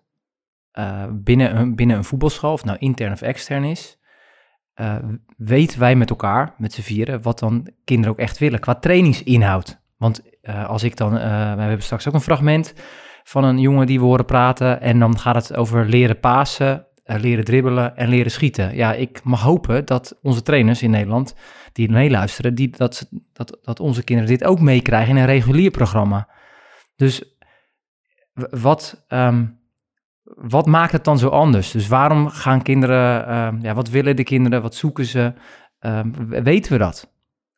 Binnen, 1.11 1.57
een, 1.57 1.75
binnen 1.75 1.97
een 1.97 2.03
voetbalschool, 2.03 2.53
of 2.53 2.63
nou 2.63 2.77
intern 2.77 3.11
of 3.11 3.21
extern 3.21 3.63
is, 3.63 3.99
uh, 4.75 4.95
weten 5.37 5.79
wij 5.79 5.95
met 5.95 6.09
elkaar, 6.09 6.53
met 6.57 6.73
z'n 6.73 6.81
vieren, 6.81 7.21
wat 7.21 7.39
dan 7.39 7.67
kinderen 7.83 8.11
ook 8.11 8.19
echt 8.19 8.37
willen 8.37 8.59
qua 8.59 8.75
trainingsinhoud. 8.75 9.81
Want 9.97 10.21
als 10.67 10.83
ik 10.83 10.97
dan, 10.97 11.13
uh, 11.13 11.21
we 11.55 11.61
hebben 11.61 11.81
straks 11.81 12.07
ook 12.07 12.13
een 12.13 12.21
fragment 12.21 12.73
van 13.23 13.43
een 13.43 13.59
jongen 13.59 13.87
die 13.87 13.99
we 13.99 14.05
horen 14.05 14.25
praten 14.25 14.81
en 14.81 14.99
dan 14.99 15.19
gaat 15.19 15.35
het 15.35 15.55
over 15.55 15.85
leren 15.85 16.19
pasen, 16.19 16.85
leren 17.03 17.45
dribbelen 17.45 17.97
en 17.97 18.09
leren 18.09 18.31
schieten. 18.31 18.75
Ja, 18.75 18.93
ik 18.93 19.23
mag 19.23 19.41
hopen 19.41 19.85
dat 19.85 20.19
onze 20.21 20.41
trainers 20.41 20.81
in 20.81 20.89
Nederland 20.89 21.35
die 21.73 21.91
meeluisteren, 21.91 22.55
die, 22.55 22.69
dat, 22.69 23.09
dat, 23.33 23.57
dat 23.61 23.79
onze 23.79 24.03
kinderen 24.03 24.31
dit 24.31 24.43
ook 24.43 24.59
meekrijgen 24.59 25.15
in 25.15 25.21
een 25.21 25.25
regulier 25.25 25.71
programma. 25.71 26.29
Dus 26.95 27.37
wat, 28.49 29.05
um, 29.07 29.59
wat 30.23 30.65
maakt 30.65 30.91
het 30.91 31.03
dan 31.03 31.17
zo 31.17 31.27
anders? 31.27 31.71
Dus 31.71 31.87
waarom 31.87 32.27
gaan 32.29 32.61
kinderen, 32.61 33.29
uh, 33.29 33.61
ja, 33.61 33.73
wat 33.73 33.89
willen 33.89 34.15
de 34.15 34.23
kinderen, 34.23 34.61
wat 34.61 34.75
zoeken 34.75 35.05
ze? 35.05 35.33
Uh, 35.85 35.99
weten 36.27 36.71
we 36.71 36.77
dat? 36.77 37.13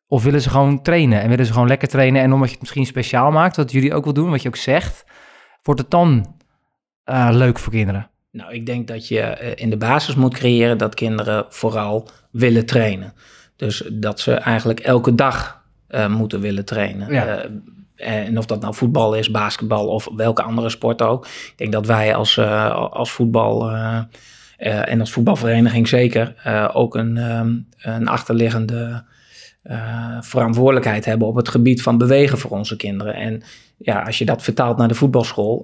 Of 0.06 0.22
willen 0.22 0.40
ze 0.40 0.50
gewoon 0.50 0.82
trainen 0.82 1.20
en 1.20 1.28
willen 1.28 1.46
ze 1.46 1.52
gewoon 1.52 1.68
lekker 1.68 1.88
trainen 1.88 2.22
en 2.22 2.32
omdat 2.32 2.46
je 2.46 2.52
het 2.52 2.60
misschien 2.60 2.86
speciaal 2.86 3.30
maakt, 3.30 3.56
wat 3.56 3.72
jullie 3.72 3.94
ook 3.94 4.04
wil 4.04 4.12
doen, 4.12 4.30
wat 4.30 4.42
je 4.42 4.48
ook 4.48 4.56
zegt, 4.56 5.04
wordt 5.64 5.80
het 5.80 5.90
dan 5.90 6.34
uh, 7.06 7.28
leuk 7.32 7.58
voor 7.58 7.72
kinderen? 7.72 8.08
Nou, 8.34 8.52
ik 8.52 8.66
denk 8.66 8.88
dat 8.88 9.08
je 9.08 9.20
eh, 9.20 9.52
in 9.54 9.70
de 9.70 9.76
basis 9.76 10.14
moet 10.14 10.34
creëren 10.34 10.78
dat 10.78 10.94
kinderen 10.94 11.44
vooral 11.48 12.08
willen 12.30 12.66
trainen. 12.66 13.12
Dus 13.56 13.88
dat 13.92 14.20
ze 14.20 14.32
eigenlijk 14.34 14.80
elke 14.80 15.14
dag 15.14 15.62
uh, 15.90 16.06
moeten 16.06 16.40
willen 16.40 16.64
trainen. 16.64 17.12
Ja. 17.12 17.48
Eh, 17.96 18.26
en 18.26 18.38
of 18.38 18.46
dat 18.46 18.60
nou 18.60 18.74
voetbal 18.74 19.14
is, 19.14 19.30
basketbal 19.30 19.88
of 19.88 20.08
welke 20.16 20.42
andere 20.42 20.68
sport 20.68 21.02
ook. 21.02 21.26
Ik 21.26 21.54
denk 21.56 21.72
dat 21.72 21.86
wij 21.86 22.14
als, 22.14 22.36
uh, 22.36 22.90
als 22.90 23.10
voetbal 23.10 23.70
en 24.56 25.00
als 25.00 25.12
voetbalvereniging 25.12 25.88
zeker 25.88 26.34
ook 26.72 26.94
een, 26.94 27.16
um, 27.16 27.68
een 27.78 28.08
achterliggende 28.08 29.04
verantwoordelijkheid 30.20 31.04
hebben 31.04 31.28
op 31.28 31.34
het 31.34 31.48
gebied 31.48 31.82
van 31.82 31.98
bewegen 31.98 32.38
voor 32.38 32.50
onze 32.50 32.76
kinderen. 32.76 33.14
En 33.14 33.42
ja, 33.76 34.02
als 34.02 34.18
je 34.18 34.24
dat 34.24 34.42
vertaalt 34.42 34.76
naar 34.76 34.88
de 34.88 34.94
voetbalschool, 34.94 35.62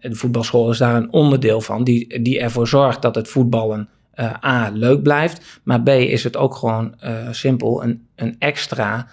de 0.00 0.14
voetbalschool 0.14 0.70
is 0.70 0.78
daar 0.78 0.96
een 0.96 1.12
onderdeel 1.12 1.60
van, 1.60 1.84
die, 1.84 2.22
die 2.22 2.40
ervoor 2.40 2.68
zorgt 2.68 3.02
dat 3.02 3.14
het 3.14 3.28
voetballen 3.28 3.88
A 4.44 4.70
leuk 4.74 5.02
blijft, 5.02 5.60
maar 5.64 5.82
B 5.82 5.88
is 5.88 6.24
het 6.24 6.36
ook 6.36 6.54
gewoon 6.54 6.94
simpel 7.30 7.82
een, 7.82 8.06
een 8.14 8.36
extra 8.38 9.06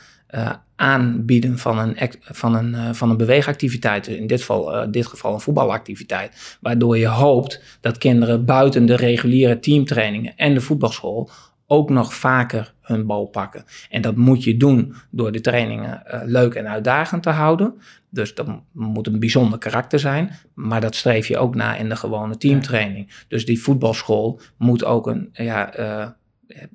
aanbieden 0.75 1.57
van 1.57 1.77
een, 1.79 1.97
van 2.21 2.55
een, 2.55 2.95
van 2.95 3.09
een 3.09 3.17
beweegactiviteit, 3.17 4.07
in 4.07 4.27
dit 4.27 4.39
geval, 4.39 4.75
uh, 4.75 4.91
dit 4.91 5.07
geval 5.07 5.33
een 5.33 5.39
voetbalactiviteit, 5.39 6.57
waardoor 6.61 6.97
je 6.97 7.07
hoopt 7.07 7.77
dat 7.81 7.97
kinderen 7.97 8.45
buiten 8.45 8.85
de 8.85 8.95
reguliere 8.95 9.59
teamtrainingen 9.59 10.35
en 10.35 10.53
de 10.53 10.61
voetbalschool 10.61 11.29
ook 11.67 11.89
nog 11.89 12.13
vaker 12.13 12.72
hun 12.83 13.05
bal 13.05 13.25
pakken. 13.25 13.63
En 13.89 14.01
dat 14.01 14.15
moet 14.15 14.43
je 14.43 14.57
doen 14.57 14.95
door 15.09 15.31
de 15.31 15.41
trainingen 15.41 16.03
uh, 16.07 16.21
leuk 16.25 16.53
en 16.53 16.67
uitdagend 16.67 17.23
te 17.23 17.29
houden. 17.29 17.73
Dus 18.09 18.35
dat 18.35 18.47
moet 18.71 19.07
een 19.07 19.19
bijzonder 19.19 19.59
karakter 19.59 19.99
zijn. 19.99 20.31
Maar 20.53 20.81
dat 20.81 20.95
streef 20.95 21.27
je 21.27 21.37
ook 21.37 21.55
na 21.55 21.75
in 21.75 21.89
de 21.89 21.95
gewone 21.95 22.37
teamtraining. 22.37 23.25
Dus 23.27 23.45
die 23.45 23.61
voetbalschool 23.61 24.39
moet 24.57 24.85
ook 24.85 25.07
een, 25.07 25.29
ja, 25.33 25.79
uh, 25.79 26.07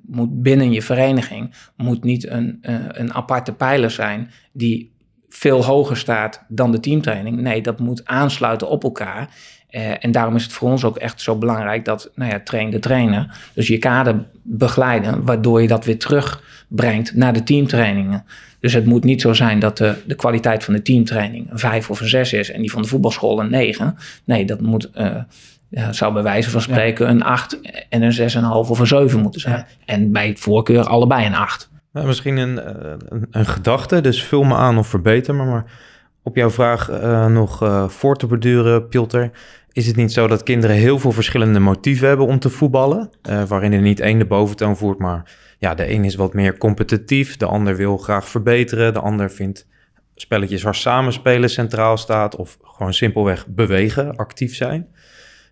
moet 0.05 0.41
binnen 0.41 0.71
je 0.71 0.81
vereniging, 0.81 1.53
moet 1.75 2.03
niet 2.03 2.27
een, 2.27 2.57
uh, 2.61 2.79
een 2.87 3.13
aparte 3.13 3.53
pijler 3.53 3.91
zijn 3.91 4.31
die 4.51 4.97
veel 5.29 5.65
hoger 5.65 5.97
staat 5.97 6.45
dan 6.47 6.71
de 6.71 6.79
teamtraining. 6.79 7.39
Nee, 7.41 7.61
dat 7.61 7.79
moet 7.79 8.05
aansluiten 8.05 8.69
op 8.69 8.83
elkaar. 8.83 9.35
Uh, 9.71 10.03
en 10.03 10.11
daarom 10.11 10.35
is 10.35 10.43
het 10.43 10.51
voor 10.51 10.69
ons 10.69 10.83
ook 10.83 10.97
echt 10.97 11.21
zo 11.21 11.35
belangrijk 11.35 11.85
dat, 11.85 12.11
nou 12.15 12.31
ja, 12.31 12.39
train 12.43 12.69
de 12.69 12.79
trainer. 12.79 13.37
Dus 13.53 13.67
je 13.67 13.77
kader 13.77 14.23
begeleiden, 14.41 15.25
waardoor 15.25 15.61
je 15.61 15.67
dat 15.67 15.85
weer 15.85 15.99
terugbrengt 15.99 17.15
naar 17.15 17.33
de 17.33 17.43
teamtrainingen. 17.43 18.25
Dus 18.59 18.73
het 18.73 18.85
moet 18.85 19.03
niet 19.03 19.21
zo 19.21 19.33
zijn 19.33 19.59
dat 19.59 19.77
de, 19.77 19.95
de 20.05 20.15
kwaliteit 20.15 20.63
van 20.63 20.73
de 20.73 20.81
teamtraining 20.81 21.51
een 21.51 21.59
5 21.59 21.89
of 21.89 22.01
een 22.01 22.07
6 22.07 22.33
is 22.33 22.51
en 22.51 22.61
die 22.61 22.71
van 22.71 22.81
de 22.81 22.87
voetbalschool 22.87 23.39
een 23.39 23.49
9. 23.49 23.97
Nee, 24.23 24.45
dat 24.45 24.61
moet, 24.61 24.89
uh, 24.95 25.15
ja, 25.69 25.93
zou 25.93 26.13
bij 26.13 26.23
wijze 26.23 26.49
van 26.49 26.61
spreken 26.61 27.05
ja. 27.05 27.11
een 27.11 27.23
8 27.23 27.59
en 27.89 28.01
een 28.01 28.31
6,5 28.31 28.69
of 28.69 28.79
een 28.79 28.87
7 28.87 29.19
moeten 29.19 29.41
zijn. 29.41 29.55
Ja. 29.55 29.67
En 29.85 30.11
bij 30.11 30.35
voorkeur 30.37 30.83
allebei 30.83 31.25
een 31.25 31.35
8. 31.35 31.69
Nou, 31.93 32.07
misschien 32.07 32.37
een, 32.37 32.67
een, 33.09 33.27
een, 33.31 33.45
gedachte, 33.45 34.01
dus 34.01 34.23
vul 34.23 34.43
me 34.43 34.55
aan 34.55 34.77
of 34.77 34.87
verbeter 34.87 35.35
me. 35.35 35.45
Maar 35.45 35.65
op 36.23 36.35
jouw 36.35 36.49
vraag 36.49 36.89
uh, 36.91 37.25
nog 37.25 37.85
voor 37.87 38.15
te 38.15 38.27
beduren, 38.27 38.87
Pilter. 38.87 39.31
Is 39.71 39.87
het 39.87 39.95
niet 39.95 40.11
zo 40.11 40.27
dat 40.27 40.43
kinderen 40.43 40.75
heel 40.75 40.99
veel 40.99 41.11
verschillende 41.11 41.59
motieven 41.59 42.07
hebben 42.07 42.25
om 42.25 42.39
te 42.39 42.49
voetballen? 42.49 43.09
Uh, 43.29 43.43
waarin 43.43 43.73
er 43.73 43.81
niet 43.81 43.99
één 43.99 44.19
de 44.19 44.25
boventoon 44.25 44.77
voert, 44.77 44.99
maar 44.99 45.37
ja, 45.57 45.75
de 45.75 45.91
een 45.91 46.05
is 46.05 46.15
wat 46.15 46.33
meer 46.33 46.57
competitief, 46.57 47.37
de 47.37 47.45
ander 47.45 47.75
wil 47.75 47.97
graag 47.97 48.27
verbeteren, 48.29 48.93
de 48.93 48.99
ander 48.99 49.31
vindt 49.31 49.67
spelletjes 50.15 50.63
waar 50.63 50.75
samenspelen 50.75 51.49
centraal 51.49 51.97
staat 51.97 52.35
of 52.35 52.57
gewoon 52.61 52.93
simpelweg 52.93 53.47
bewegen, 53.47 54.15
actief 54.15 54.55
zijn. 54.55 54.87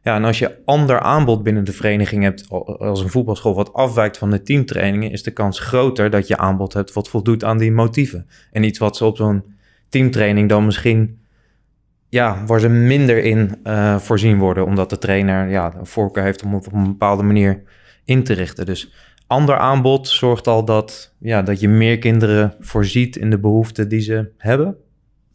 Ja, 0.03 0.15
en 0.15 0.24
als 0.24 0.39
je 0.39 0.57
ander 0.65 1.00
aanbod 1.00 1.43
binnen 1.43 1.63
de 1.63 1.71
vereniging 1.71 2.24
hebt 2.24 2.50
als 2.50 3.01
een 3.01 3.09
voetbalschool 3.09 3.55
wat 3.55 3.74
afwijkt 3.74 4.17
van 4.17 4.29
de 4.29 4.41
teamtrainingen, 4.41 5.12
is 5.12 5.24
de 5.24 5.31
kans 5.31 5.59
groter 5.59 6.09
dat 6.09 6.27
je 6.27 6.38
aanbod 6.38 6.74
hebt 6.74 6.93
wat 6.93 7.09
voldoet 7.09 7.43
aan 7.43 7.57
die 7.57 7.71
motieven. 7.71 8.27
En 8.51 8.63
iets 8.63 8.79
wat 8.79 8.97
ze 8.97 9.05
op 9.05 9.17
zo'n 9.17 9.43
teamtraining 9.89 10.50
dan 10.50 10.65
misschien, 10.65 11.19
ja, 12.09 12.45
waar 12.45 12.59
ze 12.59 12.69
minder 12.69 13.23
in 13.23 13.59
uh, 13.63 13.99
voorzien 13.99 14.37
worden, 14.37 14.65
omdat 14.65 14.89
de 14.89 14.97
trainer 14.97 15.49
ja, 15.49 15.73
een 15.79 15.85
voorkeur 15.85 16.23
heeft 16.23 16.43
om 16.43 16.53
het 16.53 16.67
op 16.67 16.73
een 16.73 16.83
bepaalde 16.83 17.23
manier 17.23 17.63
in 18.05 18.23
te 18.23 18.33
richten. 18.33 18.65
Dus 18.65 18.93
ander 19.27 19.57
aanbod 19.57 20.07
zorgt 20.07 20.47
al 20.47 20.65
dat, 20.65 21.13
ja, 21.19 21.41
dat 21.41 21.59
je 21.59 21.67
meer 21.67 21.97
kinderen 21.97 22.55
voorziet 22.59 23.15
in 23.15 23.29
de 23.29 23.39
behoeften 23.39 23.89
die 23.89 23.99
ze 23.99 24.29
hebben. 24.37 24.77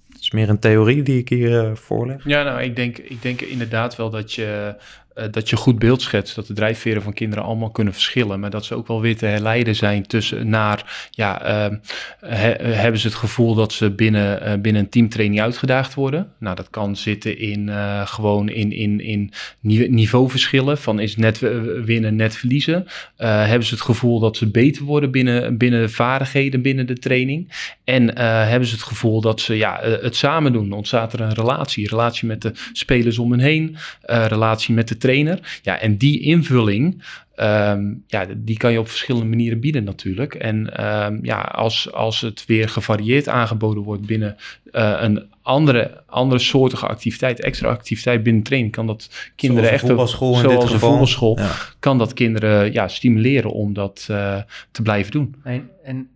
Het 0.08 0.20
is 0.20 0.30
meer 0.30 0.48
een 0.48 0.58
theorie 0.58 1.02
die 1.02 1.18
ik 1.18 1.28
hier 1.28 1.64
uh, 1.64 1.74
voorleg. 1.74 2.24
Ja, 2.24 2.42
nou, 2.42 2.62
ik 2.62 2.76
denk, 2.76 2.98
ik 2.98 3.22
denk 3.22 3.40
inderdaad 3.40 3.96
wel 3.96 4.10
dat 4.10 4.32
je 4.32 4.76
uh, 5.14 5.24
dat 5.30 5.50
je 5.50 5.56
goed 5.56 5.78
beeld 5.78 6.02
schetst, 6.02 6.34
dat 6.34 6.46
de 6.46 6.52
drijfveren 6.52 7.02
van 7.02 7.12
kinderen 7.12 7.44
allemaal 7.44 7.70
kunnen 7.70 7.92
verschillen, 7.92 8.40
maar 8.40 8.50
dat 8.50 8.64
ze 8.64 8.74
ook 8.74 8.86
wel 8.86 9.00
weer 9.00 9.16
te 9.16 9.26
herleiden 9.26 9.74
zijn 9.74 10.06
tussen 10.06 10.48
naar, 10.48 11.08
ja, 11.10 11.40
he, 12.20 12.50
hebben 12.74 13.00
ze 13.00 13.06
het 13.06 13.16
gevoel 13.16 13.54
dat 13.54 13.72
ze 13.72 13.90
binnen, 13.90 14.42
uh, 14.42 14.60
binnen 14.60 14.82
een 14.82 14.88
teamtraining 14.88 15.40
uitgedaagd 15.40 15.94
worden? 15.94 16.32
Nou, 16.38 16.56
dat 16.56 16.70
kan 16.70 16.96
zitten 16.96 17.38
in 17.38 17.68
uh, 17.68 18.06
gewoon 18.06 18.48
in, 18.48 18.72
in, 18.72 19.00
in 19.00 19.32
niveauverschillen, 19.90 20.78
van 20.78 21.00
is 21.00 21.16
net 21.16 21.38
winnen, 21.84 22.16
net 22.16 22.36
verliezen. 22.36 22.86
hebben 23.16 23.66
ze 23.66 23.74
het 23.74 23.82
gevoel 23.82 24.20
dat 24.20 24.36
ze 24.36 24.50
beter 24.50 24.84
worden 24.84 25.10
binnen, 25.10 25.56
binnen 25.56 25.90
vaardigheden 25.90 26.62
binnen 26.62 26.86
de 26.86 26.98
training? 26.98 27.52
En 27.84 28.18
hebben 28.18 28.68
ze 28.68 28.74
het 28.74 28.84
gevoel 28.84 29.20
dat 29.20 29.40
ze 29.40 29.56
ja, 29.56 29.80
het 29.82 30.16
samen 30.16 30.52
doen? 30.52 30.72
Ontstaat 30.72 31.12
er 31.12 31.20
een 31.20 31.34
relatie, 31.34 31.88
relatie 31.88 32.28
met 32.28 32.42
de 32.42 32.52
spelers 32.72 33.18
om 33.18 33.30
hen 33.30 33.40
heen, 33.40 33.76
relatie 34.06 34.74
met 34.74 34.88
de 34.88 34.96
trainer. 35.02 35.60
Ja, 35.62 35.78
en 35.78 35.96
die 35.96 36.20
invulling, 36.20 37.02
um, 37.36 38.04
ja, 38.06 38.26
die 38.36 38.56
kan 38.56 38.72
je 38.72 38.78
op 38.78 38.88
verschillende 38.88 39.28
manieren 39.28 39.60
bieden 39.60 39.84
natuurlijk. 39.84 40.34
En 40.34 40.84
um, 40.86 41.18
ja, 41.22 41.40
als, 41.40 41.92
als 41.92 42.20
het 42.20 42.46
weer 42.46 42.68
gevarieerd 42.68 43.28
aangeboden 43.28 43.82
wordt 43.82 44.06
binnen 44.06 44.36
uh, 44.72 44.94
een 45.00 45.30
andere, 45.42 46.02
andere 46.06 46.40
soortige 46.40 46.86
activiteit, 46.86 47.40
extra 47.40 47.68
activiteit 47.68 48.22
binnen 48.22 48.42
training, 48.42 48.72
kan 48.72 48.86
dat 48.86 49.30
kinderen 49.36 49.64
zoals 49.64 49.80
echt... 49.80 49.86
voetbalschool 49.86 50.34
zoals 50.34 50.42
in 50.42 50.50
dit 50.50 50.62
een 50.62 50.68
geval. 50.68 50.88
voetbalschool, 50.88 51.38
Ja. 51.38 51.50
kan 51.78 51.98
dat 51.98 52.12
kinderen 52.12 52.72
ja, 52.72 52.88
stimuleren 52.88 53.50
om 53.50 53.72
dat 53.72 54.08
uh, 54.10 54.36
te 54.70 54.82
blijven 54.82 55.12
doen. 55.12 55.34
En, 55.44 55.70
en 55.84 56.08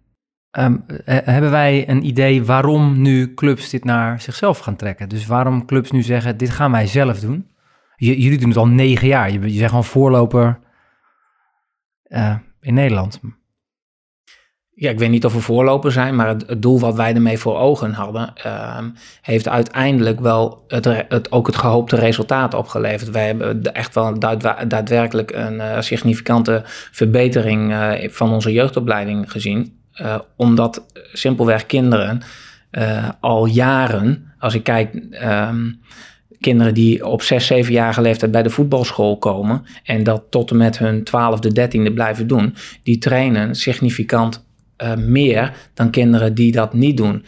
um, 0.58 0.84
hebben 1.04 1.50
wij 1.50 1.88
een 1.88 2.06
idee 2.06 2.44
waarom 2.44 3.00
nu 3.02 3.34
clubs 3.34 3.70
dit 3.70 3.84
naar 3.84 4.20
zichzelf 4.20 4.58
gaan 4.58 4.76
trekken? 4.76 5.08
Dus 5.08 5.26
waarom 5.26 5.66
clubs 5.66 5.90
nu 5.90 6.02
zeggen, 6.02 6.36
dit 6.36 6.50
gaan 6.50 6.70
wij 6.70 6.86
zelf 6.86 7.20
doen? 7.20 7.46
Jullie 7.96 8.38
doen 8.38 8.48
het 8.48 8.58
al 8.58 8.68
negen 8.68 9.08
jaar. 9.08 9.30
Je, 9.30 9.52
je 9.52 9.58
bent 9.58 9.68
gewoon 9.68 9.84
voorloper 9.84 10.58
uh, 12.04 12.36
in 12.60 12.74
Nederland. 12.74 13.20
Ja, 14.70 14.90
ik 14.90 14.98
weet 14.98 15.10
niet 15.10 15.24
of 15.24 15.32
we 15.32 15.40
voorloper 15.40 15.92
zijn, 15.92 16.14
maar 16.14 16.28
het, 16.28 16.46
het 16.46 16.62
doel 16.62 16.80
wat 16.80 16.94
wij 16.94 17.14
ermee 17.14 17.38
voor 17.38 17.56
ogen 17.56 17.92
hadden, 17.92 18.32
uh, 18.46 18.78
heeft 19.22 19.48
uiteindelijk 19.48 20.20
wel 20.20 20.64
het, 20.66 20.84
het, 21.08 21.32
ook 21.32 21.46
het 21.46 21.56
gehoopte 21.56 21.96
resultaat 21.96 22.54
opgeleverd. 22.54 23.10
Wij 23.10 23.26
hebben 23.26 23.62
echt 23.74 23.94
wel 23.94 24.18
daadwerkelijk 24.68 25.30
een 25.30 25.54
uh, 25.54 25.80
significante 25.80 26.62
verbetering 26.92 27.70
uh, 27.70 28.10
van 28.10 28.32
onze 28.32 28.52
jeugdopleiding 28.52 29.30
gezien. 29.30 29.84
Omdat 30.36 30.86
simpelweg 31.12 31.66
kinderen 31.66 32.22
al 33.20 33.46
jaren, 33.46 34.34
als 34.38 34.54
ik 34.54 34.62
kijk. 34.62 34.94
Um, 35.22 35.80
kinderen 36.40 36.74
die 36.74 37.06
op 37.06 37.22
6, 37.22 37.52
7-jarige 37.52 38.00
leeftijd 38.00 38.30
bij 38.30 38.42
de 38.42 38.50
voetbalschool 38.50 39.18
komen 39.18 39.64
en 39.84 40.02
dat 40.02 40.22
tot 40.30 40.50
en 40.50 40.56
met 40.56 40.78
hun 40.78 41.00
12e, 41.00 41.60
13e 41.60 41.94
blijven 41.94 42.26
doen, 42.26 42.54
die 42.82 42.98
trainen 42.98 43.54
significant 43.54 44.44
uh, 44.82 44.94
meer 44.94 45.52
dan 45.74 45.90
kinderen 45.90 46.34
die 46.34 46.52
dat 46.52 46.74
niet 46.74 46.96
doen. 46.96 47.24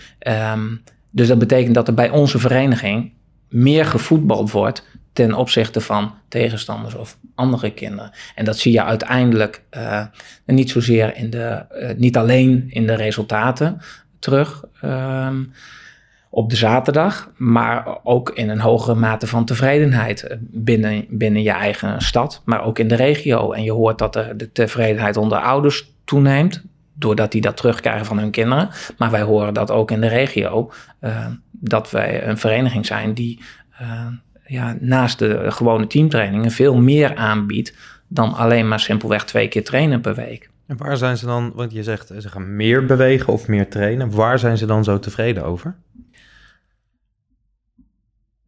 Um, 0.53 0.83
dus 1.11 1.29
dat 1.29 1.39
betekent 1.39 1.75
dat 1.75 1.89
er 1.89 1.95
bij 1.95 2.11
onze 2.11 2.39
vereniging 2.39 3.13
meer 3.49 3.85
gevoetbald 3.85 4.51
wordt 4.51 4.87
ten 5.13 5.35
opzichte 5.35 5.81
van 5.81 6.15
tegenstanders 6.29 6.95
of 6.95 7.19
andere 7.35 7.71
kinderen. 7.71 8.11
En 8.35 8.45
dat 8.45 8.59
zie 8.59 8.73
je 8.73 8.85
uiteindelijk 8.85 9.63
uh, 9.77 10.05
niet 10.47 10.71
zozeer 10.71 11.17
in 11.17 11.31
de, 11.31 11.65
uh, 11.73 11.91
niet 11.97 12.17
alleen 12.17 12.67
in 12.69 12.87
de 12.87 12.95
resultaten 12.95 13.81
terug. 14.19 14.65
Um, 14.85 15.53
op 16.31 16.51
de 16.51 16.57
zaterdag, 16.57 17.31
maar 17.37 17.99
ook 18.03 18.31
in 18.31 18.49
een 18.49 18.61
hogere 18.61 18.95
mate 18.95 19.27
van 19.27 19.45
tevredenheid 19.45 20.37
binnen, 20.41 21.05
binnen 21.09 21.43
je 21.43 21.51
eigen 21.51 22.01
stad, 22.01 22.43
maar 22.45 22.65
ook 22.65 22.79
in 22.79 22.89
de 22.89 22.95
regio. 22.95 23.53
En 23.53 23.63
je 23.63 23.73
hoort 23.73 23.99
dat 23.99 24.13
de, 24.13 24.35
de 24.37 24.53
tevredenheid 24.53 25.17
onder 25.17 25.39
ouders 25.39 25.93
toeneemt, 26.05 26.63
doordat 26.95 27.33
die 27.33 27.41
dat 27.41 27.57
terugkrijgen 27.57 28.07
van 28.07 28.19
hun 28.19 28.31
kinderen. 28.31 28.69
Maar 28.99 29.11
wij 29.11 29.23
horen 29.23 29.55
dat 29.55 29.71
ook 29.71 29.91
in 29.91 30.01
de 30.01 30.09
regio, 30.09 30.73
uh, 31.01 31.27
dat 31.51 31.91
wij 31.91 32.27
een 32.27 32.39
vereniging 32.39 32.87
zijn 32.87 33.15
die 33.15 33.41
uh, 33.83 34.07
ja, 34.47 34.77
naast 34.81 35.19
de 35.19 35.51
gewone 35.51 35.87
teamtrainingen 35.87 36.51
veel 36.51 36.77
meer 36.77 37.17
aanbiedt 37.17 37.75
dan 38.09 38.35
alleen 38.35 38.69
maar 38.69 38.81
simpelweg 38.81 39.25
twee 39.25 39.49
keer 39.49 39.65
trainen 39.65 40.01
per 40.01 40.15
week. 40.15 40.51
En 40.67 40.77
waar 40.77 40.97
zijn 40.97 41.17
ze 41.17 41.27
dan, 41.27 41.53
want 41.55 41.73
je 41.73 41.83
zegt 41.83 42.13
ze 42.19 42.29
gaan 42.29 42.57
meer 42.57 42.87
bewegen 42.87 43.33
of 43.33 43.49
meer 43.49 43.69
trainen, 43.69 44.11
waar 44.11 44.39
zijn 44.39 44.59
ze 44.59 44.67
dan 44.67 44.85
zo 44.85 44.99
tevreden 44.99 45.45
over? 45.45 45.77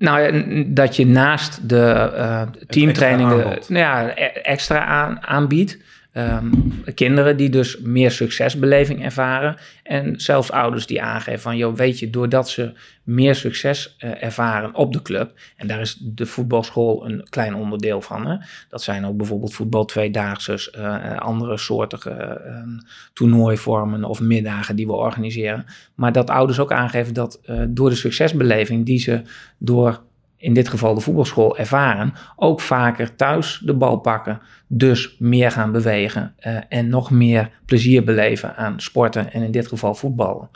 Nou, 0.01 0.43
dat 0.67 0.97
je 0.97 1.07
naast 1.07 1.69
de 1.69 2.11
uh, 2.15 2.43
teamtrainingen 2.67 3.45
extra, 3.45 3.69
nou 3.69 3.85
ja, 3.85 4.15
extra 4.43 4.85
aan, 4.85 5.27
aanbiedt. 5.27 5.79
Um, 6.15 6.83
kinderen 6.95 7.37
die 7.37 7.49
dus 7.49 7.81
meer 7.81 8.11
succesbeleving 8.11 9.05
ervaren. 9.05 9.57
En 9.83 10.21
zelfs 10.21 10.51
ouders 10.51 10.87
die 10.87 11.03
aangeven 11.03 11.41
van, 11.41 11.57
joh, 11.57 11.77
weet 11.77 11.99
je, 11.99 12.11
doordat 12.11 12.49
ze 12.49 12.73
meer 13.03 13.35
succes 13.35 13.97
uh, 13.99 14.23
ervaren 14.23 14.75
op 14.75 14.93
de 14.93 15.03
club. 15.03 15.33
En 15.57 15.67
daar 15.67 15.81
is 15.81 15.97
de 16.01 16.27
voetbalschool 16.27 17.07
een 17.07 17.27
klein 17.29 17.55
onderdeel 17.55 18.01
van. 18.01 18.27
Hè? 18.27 18.37
Dat 18.69 18.83
zijn 18.83 19.07
ook 19.07 19.17
bijvoorbeeld 19.17 19.55
voetbal 19.55 19.85
tweedaagse, 19.85 20.75
uh, 20.79 21.17
andere 21.17 21.59
soortige 21.59 22.41
uh, 22.47 22.81
toernooivormen 23.13 24.05
of 24.05 24.21
middagen 24.21 24.77
die 24.77 24.87
we 24.87 24.93
organiseren. 24.93 25.65
Maar 25.95 26.13
dat 26.13 26.31
ouders 26.31 26.59
ook 26.59 26.73
aangeven 26.73 27.15
dat 27.15 27.41
door 27.69 27.89
de 27.89 27.97
succesbeleving 27.97 28.87
die 28.87 28.99
ze 28.99 29.23
door 29.59 30.01
in 30.41 30.55
dit 30.55 30.69
geval 30.69 30.95
de 30.95 31.01
voetbalschool 31.01 31.59
ervaren, 31.59 32.13
ook 32.37 32.61
vaker 32.61 33.17
thuis 33.17 33.63
de 33.65 33.75
bal 33.75 33.97
pakken, 33.97 34.41
dus 34.67 35.17
meer 35.19 35.51
gaan 35.51 35.73
bewegen 35.73 36.35
uh, 36.41 36.57
en 36.69 36.89
nog 36.89 37.11
meer 37.11 37.51
plezier 37.65 38.05
beleven 38.05 38.57
aan 38.57 38.81
sporten 38.81 39.33
en 39.33 39.43
in 39.43 39.51
dit 39.51 39.69
geval 39.69 39.95
voetballen. 39.95 40.51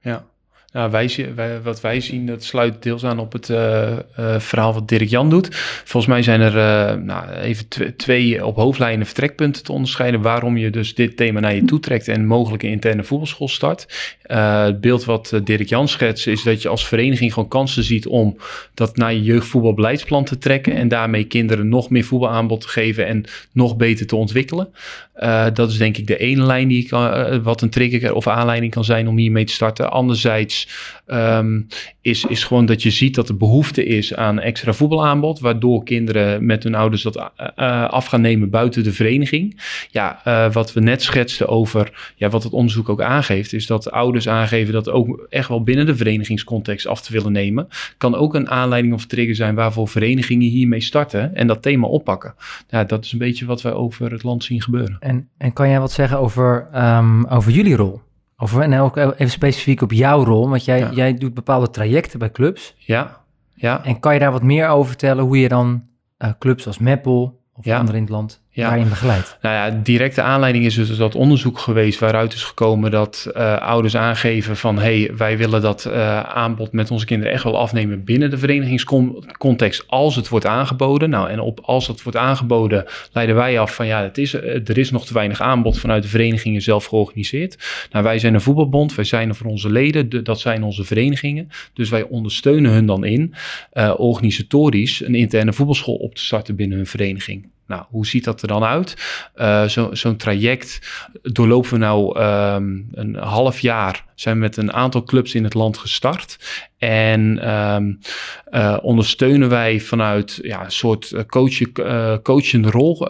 Ja, 0.00 0.24
Nou, 0.72 0.90
wij, 0.90 1.60
wat 1.62 1.80
wij 1.80 2.00
zien, 2.00 2.26
dat 2.26 2.44
sluit 2.44 2.82
deels 2.82 3.04
aan 3.04 3.18
op 3.18 3.32
het 3.32 3.50
eh, 3.50 3.92
eh, 3.92 3.98
verhaal 4.38 4.74
wat 4.74 4.88
Dirk 4.88 5.08
Jan 5.08 5.30
doet. 5.30 5.48
Volgens 5.84 6.06
mij 6.12 6.22
zijn 6.22 6.40
er 6.40 6.58
eh, 6.58 6.96
nou, 7.02 7.30
even 7.30 7.68
tw- 7.68 7.82
twee 7.96 8.46
op 8.46 8.56
hoofdlijnen 8.56 9.06
vertrekpunten 9.06 9.62
te 9.62 9.72
onderscheiden. 9.72 10.22
Waarom 10.22 10.56
je 10.56 10.70
dus 10.70 10.94
dit 10.94 11.16
thema 11.16 11.40
naar 11.40 11.54
je 11.54 11.64
toe 11.64 11.80
trekt 11.80 12.08
en 12.08 12.26
mogelijk 12.26 12.62
een 12.62 12.70
interne 12.70 13.04
voetbalschool 13.04 13.48
start. 13.48 13.86
Het 14.22 14.80
beeld 14.80 15.04
wat 15.04 15.40
Dirk 15.44 15.68
Jan 15.68 15.88
schetst, 15.88 16.26
is 16.26 16.42
dat 16.42 16.62
je 16.62 16.68
als 16.68 16.86
vereniging 16.86 17.32
gewoon 17.32 17.48
kansen 17.48 17.84
ziet 17.84 18.06
om 18.06 18.36
dat 18.74 18.96
naar 18.96 19.12
je 19.12 19.22
jeugdvoetbalbeleidsplan 19.22 20.24
te 20.24 20.38
trekken. 20.38 20.74
En 20.74 20.88
daarmee 20.88 21.24
kinderen 21.24 21.68
nog 21.68 21.90
meer 21.90 22.04
voetbalaanbod 22.04 22.60
te 22.60 22.68
geven 22.68 23.06
en 23.06 23.24
nog 23.52 23.76
beter 23.76 24.06
te 24.06 24.16
ontwikkelen. 24.16 24.68
Eh, 25.20 25.46
dat 25.54 25.70
is 25.70 25.76
denk 25.76 25.96
ik 25.96 26.06
de 26.06 26.16
ene 26.16 26.42
lijn 26.42 26.68
die 26.68 26.88
kan, 26.88 27.12
eh, 27.12 27.38
wat 27.42 27.62
een 27.62 27.70
trigger 27.70 28.14
of 28.14 28.26
aanleiding 28.26 28.72
kan 28.72 28.84
zijn 28.84 29.08
om 29.08 29.16
hiermee 29.16 29.44
te 29.44 29.52
starten. 29.52 29.90
Anderzijds 29.90 30.68
ehm, 31.06 31.60
is, 32.00 32.24
is 32.24 32.44
gewoon 32.44 32.66
dat 32.66 32.82
je 32.82 32.90
ziet 32.90 33.14
dat 33.14 33.28
er 33.28 33.36
behoefte 33.36 33.84
is 33.84 34.14
aan 34.14 34.40
extra 34.40 34.72
voetbalaanbod, 34.72 35.40
waardoor 35.40 35.84
kinderen 35.84 36.46
met 36.46 36.62
hun 36.62 36.74
ouders 36.74 37.02
dat 37.02 37.16
eh, 37.16 37.48
eh, 37.56 37.88
af 37.88 38.06
gaan 38.06 38.20
nemen 38.20 38.50
buiten 38.50 38.84
de 38.84 38.92
vereniging. 38.92 39.60
Ja, 39.90 40.20
eh, 40.24 40.52
wat 40.52 40.72
we 40.72 40.80
net 40.80 41.02
schetsten 41.02 41.48
over, 41.48 42.12
ja, 42.16 42.28
wat 42.28 42.42
het 42.42 42.52
onderzoek 42.52 42.88
ook 42.88 43.00
aangeeft, 43.02 43.52
is 43.52 43.66
dat 43.66 43.90
ouders 43.90 44.28
aangeven 44.28 44.72
dat 44.72 44.90
ook 44.90 45.26
echt 45.30 45.48
wel 45.48 45.62
binnen 45.62 45.86
de 45.86 45.96
verenigingscontext 45.96 46.86
af 46.86 47.00
te 47.00 47.12
willen 47.12 47.32
nemen. 47.32 47.68
Kan 47.96 48.14
ook 48.14 48.34
een 48.34 48.50
aanleiding 48.50 48.94
of 48.94 49.06
trigger 49.06 49.34
zijn 49.34 49.54
waarvoor 49.54 49.88
verenigingen 49.88 50.48
hiermee 50.48 50.80
starten 50.80 51.34
en 51.34 51.46
dat 51.46 51.62
thema 51.62 51.86
oppakken. 51.86 52.34
Ja, 52.68 52.84
dat 52.84 53.04
is 53.04 53.12
een 53.12 53.18
beetje 53.18 53.46
wat 53.46 53.62
wij 53.62 53.72
over 53.72 54.12
het 54.12 54.22
land 54.22 54.44
zien 54.44 54.62
gebeuren. 54.62 54.96
En, 55.10 55.28
en 55.38 55.52
kan 55.52 55.68
jij 55.68 55.80
wat 55.80 55.92
zeggen 55.92 56.18
over, 56.18 56.68
ehm, 56.72 57.24
over 57.24 57.52
jullie 57.52 57.76
rol? 57.76 58.00
Over, 58.36 58.62
en 58.62 58.80
ook 58.80 58.96
even 58.96 59.30
specifiek 59.30 59.80
op 59.82 59.92
jouw 59.92 60.24
rol, 60.24 60.48
want 60.48 60.64
jij, 60.64 60.78
Ja. 60.78 60.90
jij 60.90 61.14
doet 61.14 61.34
bepaalde 61.34 61.70
trajecten 61.70 62.18
bij 62.18 62.30
clubs. 62.30 62.74
Ja, 62.78 63.20
ja. 63.54 63.84
En 63.84 64.00
kan 64.00 64.14
je 64.14 64.20
daar 64.20 64.32
wat 64.32 64.42
meer 64.42 64.68
over 64.68 64.88
vertellen 64.88 65.24
hoe 65.24 65.38
je 65.40 65.48
dan 65.48 65.82
eh, 66.16 66.30
clubs 66.38 66.66
als 66.66 66.78
Meppel 66.78 67.40
of 67.52 67.64
Ja. 67.64 67.78
anderen 67.78 67.96
in 67.96 68.02
het 68.02 68.12
land 68.12 68.42
Ja. 68.52 68.68
daarin 68.68 68.88
begeleidt? 68.88 69.38
Nou 69.42 69.54
ja, 69.54 69.80
directe 69.82 70.22
aanleiding 70.22 70.64
is 70.64 70.74
dus 70.74 70.96
dat 70.96 71.14
onderzoek 71.14 71.58
geweest 71.58 71.98
waaruit 71.98 72.32
is 72.32 72.42
gekomen 72.44 72.90
dat 72.90 73.30
eh, 73.34 73.56
ouders 73.58 73.96
aangeven 73.96 74.56
van 74.56 74.78
hé, 74.78 74.82
hey, 75.02 75.16
wij 75.16 75.38
willen 75.38 75.60
dat 75.62 75.84
eh, 75.84 76.20
aanbod 76.20 76.72
met 76.72 76.90
onze 76.90 77.04
kinderen 77.06 77.32
echt 77.32 77.44
wel 77.44 77.58
afnemen 77.58 78.04
binnen 78.04 78.30
de 78.30 78.38
verenigingscontext 78.38 79.84
als 79.86 80.16
het 80.16 80.28
wordt 80.28 80.46
aangeboden. 80.46 81.10
Nou, 81.10 81.30
en 81.30 81.40
op 81.40 81.60
als 81.62 81.86
het 81.86 82.02
wordt 82.02 82.18
aangeboden 82.18 82.84
leiden 83.12 83.34
wij 83.34 83.58
af 83.58 83.74
van 83.74 83.86
ja, 83.86 84.02
het 84.02 84.18
is, 84.18 84.34
eh, 84.34 84.68
er 84.68 84.78
is 84.78 84.90
nog 84.90 85.06
te 85.06 85.14
weinig 85.14 85.40
aanbod 85.40 85.78
vanuit 85.78 86.02
de 86.02 86.08
verenigingen 86.08 86.62
zelf 86.62 86.84
georganiseerd. 86.84 87.58
Nou, 87.92 88.04
wij 88.04 88.18
zijn 88.18 88.34
een 88.34 88.40
voetbalbond, 88.40 88.94
wij 88.94 89.04
zijn 89.04 89.28
er 89.28 89.34
voor 89.34 89.50
onze 89.50 89.70
leden, 89.70 90.08
de- 90.08 90.22
dat 90.22 90.40
zijn 90.40 90.62
onze 90.62 90.84
verenigingen. 90.84 91.48
Dus 91.74 91.88
wij 91.90 92.02
ondersteunen 92.02 92.72
hun 92.72 92.86
dan 92.86 93.04
in 93.04 93.34
organisatorisch 93.96 95.00
een 95.04 95.14
interne 95.14 95.52
voetbalschool 95.52 95.94
op 95.94 96.14
te 96.14 96.24
starten 96.24 96.56
binnen 96.56 96.76
hun 96.76 96.86
vereniging. 96.86 97.48
Nou, 97.70 97.82
hoe 97.88 98.06
ziet 98.06 98.24
dat 98.24 98.42
er 98.42 98.48
dan 98.48 98.64
uit? 98.64 98.96
Eh, 99.34 99.64
zo- 99.64 99.94
Zo'n 99.94 100.16
traject 100.16 100.78
doorlopen 101.22 101.70
we 101.70 101.78
nou 101.78 102.18
ehm, 102.18 102.78
een 102.92 103.14
half 103.16 103.60
jaar. 103.60 104.04
Zijn 104.14 104.34
we 104.34 104.40
met 104.40 104.56
een 104.56 104.72
aantal 104.72 105.02
clubs 105.02 105.34
in 105.34 105.44
het 105.44 105.54
land 105.54 105.78
gestart. 105.78 106.38
En 106.78 107.38
ehm, 107.42 107.92
eh, 108.44 108.76
ondersteunen 108.82 109.48
wij 109.48 109.80
vanuit 109.80 110.38
ja, 110.42 110.64
een 110.64 110.70
soort 110.70 111.12
eh, 111.12 111.22
coach, 111.24 111.60
eh, 111.60 112.14
coachende 112.22 112.70
rol, 112.70 113.06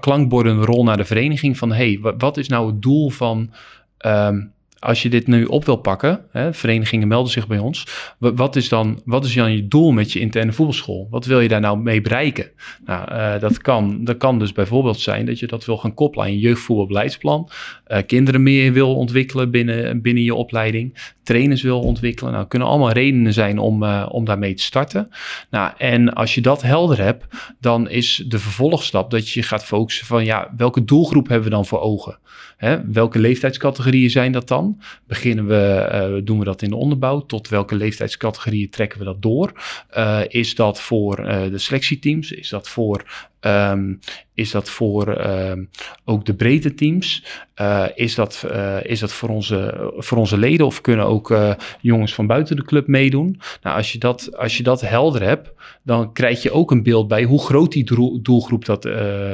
klankbordende 0.00 0.64
rol 0.64 0.84
naar 0.84 0.96
de 0.96 1.04
vereniging. 1.04 1.58
Van 1.58 1.72
hey, 1.72 1.98
wa- 2.02 2.16
wat 2.16 2.36
is 2.36 2.48
nou 2.48 2.66
het 2.66 2.82
doel 2.82 3.10
van. 3.10 3.52
ehm, 3.98 4.40
als 4.84 5.02
je 5.02 5.08
dit 5.08 5.26
nu 5.26 5.44
op 5.44 5.64
wil 5.64 5.76
pakken, 5.76 6.20
hè, 6.30 6.52
verenigingen 6.54 7.08
melden 7.08 7.32
zich 7.32 7.46
bij 7.46 7.58
ons. 7.58 7.86
wa- 8.18 8.34
Wat 8.34 8.56
is, 8.56 8.68
dan, 8.68 9.00
wat 9.04 9.24
is 9.24 9.34
dan 9.34 9.52
je 9.52 9.68
doel 9.68 9.92
met 9.92 10.12
je 10.12 10.20
interne 10.20 10.52
voetbalschool? 10.52 11.06
Wat 11.10 11.24
wil 11.26 11.40
je 11.40 11.48
daar 11.48 11.60
nou 11.60 11.78
mee 11.78 12.00
bereiken? 12.00 12.50
Nou, 12.84 13.10
eh, 13.10 13.40
dat, 13.40 13.58
kan, 13.58 14.04
dat 14.04 14.16
kan 14.16 14.38
dus 14.38 14.52
bijvoorbeeld 14.52 15.00
zijn 15.00 15.26
dat 15.26 15.38
je 15.38 15.46
dat 15.46 15.64
wil 15.64 15.76
gaan 15.76 15.94
koppelen 15.94 16.24
aan 16.26 16.32
je 16.32 16.38
jeugdvoetbalbeleidsplan. 16.38 17.48
eh, 17.84 17.98
kinderen 18.06 18.42
meer 18.42 18.72
wil 18.72 18.94
ontwikkelen 18.96 19.50
binnen, 19.50 20.02
binnen 20.02 20.22
je 20.22 20.34
opleiding. 20.34 21.12
Trainers 21.24 21.62
wil 21.62 21.80
ontwikkelen. 21.80 22.32
Nou, 22.32 22.46
kunnen 22.46 22.68
allemaal 22.68 22.92
redenen 22.92 23.32
zijn 23.32 23.58
om, 23.58 23.82
eh, 23.82 24.06
om 24.10 24.24
daarmee 24.24 24.54
te 24.54 24.62
starten. 24.62 25.10
Nou, 25.50 25.72
en 25.78 26.12
als 26.12 26.34
je 26.34 26.40
dat 26.40 26.62
helder 26.62 26.98
hebt, 26.98 27.24
dan 27.60 27.88
is 27.88 28.24
de 28.28 28.38
vervolgstap 28.38 29.10
dat 29.10 29.28
je 29.28 29.42
gaat 29.42 29.64
focussen 29.64 30.06
van 30.06 30.24
ja, 30.24 30.52
welke 30.56 30.84
doelgroep 30.84 31.28
hebben 31.28 31.48
we 31.48 31.54
dan 31.54 31.66
voor 31.66 31.80
ogen? 31.80 32.18
Hè, 32.56 32.90
welke 32.92 33.18
leeftijdscategorieën 33.18 34.10
zijn 34.10 34.32
dat 34.32 34.48
dan? 34.48 34.80
Beginnen 35.06 35.46
we, 35.46 35.74
eh, 35.90 36.12
doen 36.24 36.38
we 36.38 36.44
dat 36.44 36.62
in 36.62 36.70
de 36.70 36.76
onderbouw? 36.76 37.26
Tot 37.26 37.48
welke 37.48 37.74
leeftijdscategorieën 37.74 38.70
trekken 38.70 38.98
we 38.98 39.04
dat 39.04 39.22
door? 39.22 39.52
Eh, 39.88 40.20
is 40.28 40.54
dat 40.54 40.80
voor 40.80 41.16
de 41.50 41.58
selectieteams? 41.58 42.32
Is 42.32 42.48
dat 42.48 42.68
voor, 42.68 43.30
ehm, 43.44 43.94
is 44.34 44.50
dat 44.50 44.70
voor 44.70 45.12
ehm, 45.12 45.64
ook 46.04 46.26
de 46.26 46.34
breedte 46.34 46.74
teams? 46.74 47.24
Eh, 47.54 47.84
is, 47.94 48.14
dat, 48.14 48.44
eh, 48.50 48.76
is 48.82 49.00
dat 49.00 49.12
voor 49.12 49.28
onze, 49.28 49.90
voor 49.96 50.18
onze 50.18 50.38
leden 50.38 50.66
of 50.66 50.80
kunnen 50.80 51.06
ook 51.06 51.30
eh, 51.30 51.50
jongens 51.80 52.14
van 52.14 52.26
buiten 52.26 52.56
de 52.56 52.64
club 52.64 52.86
meedoen? 52.86 53.40
Nou, 53.62 53.76
als 53.76 53.92
je, 53.92 53.98
dat, 53.98 54.36
als 54.36 54.56
je 54.56 54.62
dat 54.62 54.80
helder 54.80 55.22
hebt, 55.22 55.52
dan 55.82 56.12
krijg 56.12 56.42
je 56.42 56.52
ook 56.52 56.70
een 56.70 56.82
beeld 56.82 57.08
bij 57.08 57.24
hoe 57.24 57.40
groot 57.40 57.72
die 57.72 57.84
doel- 57.84 58.22
doelgroep 58.22 58.64
dat 58.64 58.88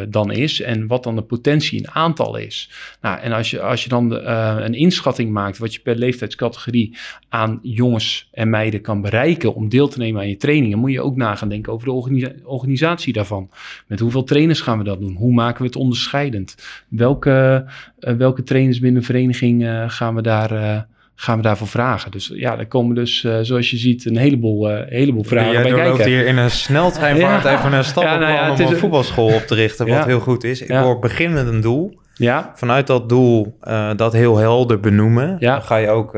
dan 0.09 0.31
is 0.33 0.61
en 0.61 0.87
wat 0.87 1.03
dan 1.03 1.16
de 1.16 1.23
potentie 1.23 1.79
in 1.79 1.90
aantal 1.90 2.37
is. 2.37 2.70
Nou, 3.01 3.20
en 3.20 3.33
als 3.33 3.51
je, 3.51 3.61
als 3.61 3.83
je 3.83 3.88
dan 3.88 4.12
een 4.12 4.75
inschatting 4.75 5.31
maakt 5.31 5.59
wat 5.59 5.75
je 5.75 5.81
per 5.81 5.96
leeftijdscategorie 5.96 6.96
aan 7.29 7.59
jongens 7.62 8.29
en 8.33 8.51
meiden 8.51 8.81
kan 8.81 9.01
bereiken 9.01 9.55
om 9.55 9.68
deel 9.68 9.88
te 9.88 9.99
nemen 9.99 10.20
aan 10.20 10.29
je 10.29 10.37
trainingen, 10.37 10.79
moet 10.79 10.92
je 10.92 11.03
ook 11.03 11.16
na 11.16 11.35
gaan 11.35 11.49
denken 11.49 11.73
over 11.73 11.87
de 11.87 11.92
organisa- 11.92 12.35
organisatie 12.44 13.12
daarvan. 13.12 13.51
Hoeveel 14.00 14.24
trainers 14.24 14.60
gaan 14.60 14.78
we 14.78 14.84
dat 14.84 15.00
doen? 15.00 15.14
Hoe 15.14 15.32
maken 15.32 15.60
we 15.60 15.66
het 15.66 15.76
onderscheidend? 15.76 16.54
Welke, 16.88 17.64
eh, 17.98 18.14
welke 18.14 18.42
trainers 18.42 18.78
binnen 18.80 19.00
de 19.00 19.06
vereniging 19.06 19.64
eh, 19.66 19.84
gaan 19.86 20.14
we 20.14 20.22
daar... 20.22 20.50
eh, 20.52 20.78
gaan 21.14 21.36
we 21.36 21.42
daarvoor 21.42 21.66
vragen. 21.66 22.10
Dus 22.10 22.30
ja, 22.34 22.56
daar 22.56 22.66
komen 22.66 22.94
dus, 22.94 23.20
zoals 23.42 23.70
je 23.70 23.76
ziet, 23.76 24.04
een 24.04 24.16
heleboel, 24.16 24.68
heleboel 24.76 25.22
vragen 25.24 25.52
Jij 25.52 25.62
bij 25.62 25.72
kijken. 25.72 26.06
hier 26.06 26.26
in 26.26 26.36
een 26.36 26.50
sneltreinvaart 26.50 27.44
Ja. 27.44 27.58
even 27.58 27.72
een 27.72 27.84
stappenplan 27.84 28.28
Ja, 28.30 28.34
nou 28.46 28.56
ja, 28.58 28.64
om 28.66 28.72
een 28.72 28.78
voetbalschool 28.78 29.34
op 29.34 29.42
te 29.42 29.54
richten, 29.54 29.86
wat 29.88 30.04
heel 30.04 30.20
goed 30.20 30.44
is. 30.44 30.62
Ik 30.62 30.70
hoor 30.70 30.98
begin 30.98 31.32
met 31.32 31.46
een 31.46 31.60
doel. 31.60 31.98
Ja, 32.14 32.52
Vanuit 32.54 32.86
dat 32.86 33.08
doel 33.08 33.58
dat 33.96 34.12
heel 34.12 34.36
helder 34.36 34.80
benoemen. 34.80 35.38
Dan 35.40 35.62
ga 35.62 35.76
je 35.76 35.88
ook 35.88 36.12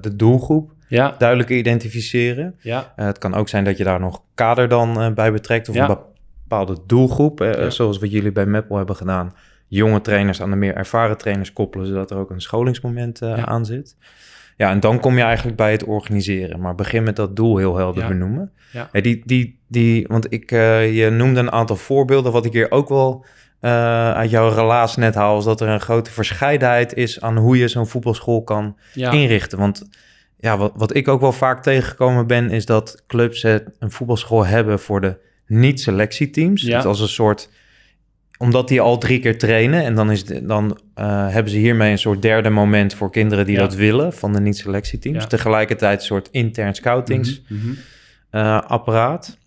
de 0.00 0.12
doelgroep 0.16 0.70
ja, 0.88 1.14
duidelijk 1.18 1.48
identificeren. 1.50 2.54
ja, 2.60 2.92
het 2.96 3.18
kan 3.18 3.34
ook 3.34 3.48
zijn 3.48 3.64
dat 3.64 3.76
je 3.76 3.84
daar 3.84 4.00
nog 4.00 4.22
kader 4.34 4.68
dan 4.68 5.12
bij 5.14 5.32
betrekt 5.32 5.68
of 5.68 5.74
Ja. 5.74 5.88
een 5.88 5.96
bepaalde 6.48 6.76
doelgroep. 6.86 7.38
Ja. 7.38 7.70
Zoals 7.70 7.98
wat 7.98 8.10
jullie 8.10 8.32
bij 8.32 8.46
Meppel 8.46 8.76
hebben 8.76 8.96
gedaan. 8.96 9.34
Jonge 9.66 10.00
trainers 10.00 10.42
aan 10.42 10.50
de 10.50 10.56
meer 10.56 10.74
ervaren 10.74 11.18
trainers 11.18 11.52
koppelen, 11.52 11.86
zodat 11.86 12.10
er 12.10 12.16
ook 12.16 12.30
een 12.30 12.40
scholingsmoment 12.40 13.22
eh, 13.22 13.36
Ja. 13.36 13.46
aan 13.46 13.66
zit. 13.66 13.96
Ja, 14.56 14.70
en 14.70 14.80
dan 14.80 15.00
kom 15.00 15.16
je 15.16 15.22
eigenlijk 15.22 15.56
bij 15.56 15.72
het 15.72 15.84
organiseren. 15.84 16.60
Maar 16.60 16.74
begin 16.74 17.02
met 17.02 17.16
dat 17.16 17.36
doel 17.36 17.56
heel 17.56 17.76
helder 17.76 18.02
Ja. 18.02 18.08
benoemen. 18.08 18.52
Ja. 18.72 18.88
Die, 19.00 19.22
die, 19.24 19.58
die, 19.68 20.06
want 20.06 20.32
ik, 20.32 20.52
eh, 20.52 20.96
je 20.96 21.10
noemde 21.10 21.40
een 21.40 21.52
aantal 21.52 21.76
voorbeelden. 21.76 22.32
Wat 22.32 22.44
ik 22.44 22.52
hier 22.52 22.70
ook 22.70 22.88
wel 22.88 23.24
eh, 23.60 24.12
uit 24.12 24.30
jouw 24.30 24.48
relaas 24.48 24.96
net 24.96 25.14
haal... 25.14 25.38
is 25.38 25.44
dat 25.44 25.60
er 25.60 25.68
een 25.68 25.80
grote 25.80 26.10
verscheidenheid 26.10 26.94
is... 26.94 27.20
aan 27.20 27.36
hoe 27.36 27.58
je 27.58 27.68
zo'n 27.68 27.86
voetbalschool 27.86 28.42
kan 28.42 28.76
inrichten. 28.94 29.58
Want 29.58 29.88
ja, 30.36 30.56
wat, 30.58 30.72
wat 30.76 30.94
ik 30.94 31.08
ook 31.08 31.20
wel 31.20 31.32
vaak 31.32 31.62
tegengekomen 31.62 32.26
ben... 32.26 32.50
is 32.50 32.66
dat 32.66 33.02
clubs 33.06 33.42
het, 33.42 33.64
een 33.78 33.90
voetbalschool 33.90 34.46
hebben 34.46 34.78
voor 34.78 35.00
de 35.00 35.16
niet-selectieteams. 35.48 36.62
Ja. 36.62 36.76
Dus 36.76 36.84
als 36.84 37.00
een 37.00 37.08
soort... 37.08 37.48
Omdat 38.38 38.68
die 38.68 38.80
al 38.80 38.98
drie 38.98 39.18
keer 39.20 39.38
trainen... 39.38 39.82
en 39.84 39.94
dan, 39.94 40.10
is 40.10 40.24
de- 40.24 40.44
dan 40.46 40.78
eh, 40.94 41.28
hebben 41.28 41.52
ze 41.52 41.58
hiermee 41.58 41.90
een 41.90 41.98
soort 41.98 42.22
derde 42.22 42.50
moment... 42.50 42.94
voor 42.94 43.10
kinderen 43.10 43.46
die 43.46 43.54
Ja. 43.54 43.60
dat 43.60 43.74
willen 43.74 44.12
van 44.12 44.32
de 44.32 44.40
niet-selectieteams. 44.40 45.22
Ja. 45.22 45.26
Tegelijkertijd 45.28 46.00
een 46.00 46.06
soort 46.06 46.28
intern 46.30 46.74
scoutings 46.74 47.42
Mhm, 47.48 47.66
mhm. 47.66 47.74
eh, 48.30 48.60
apparaat. 48.62 49.38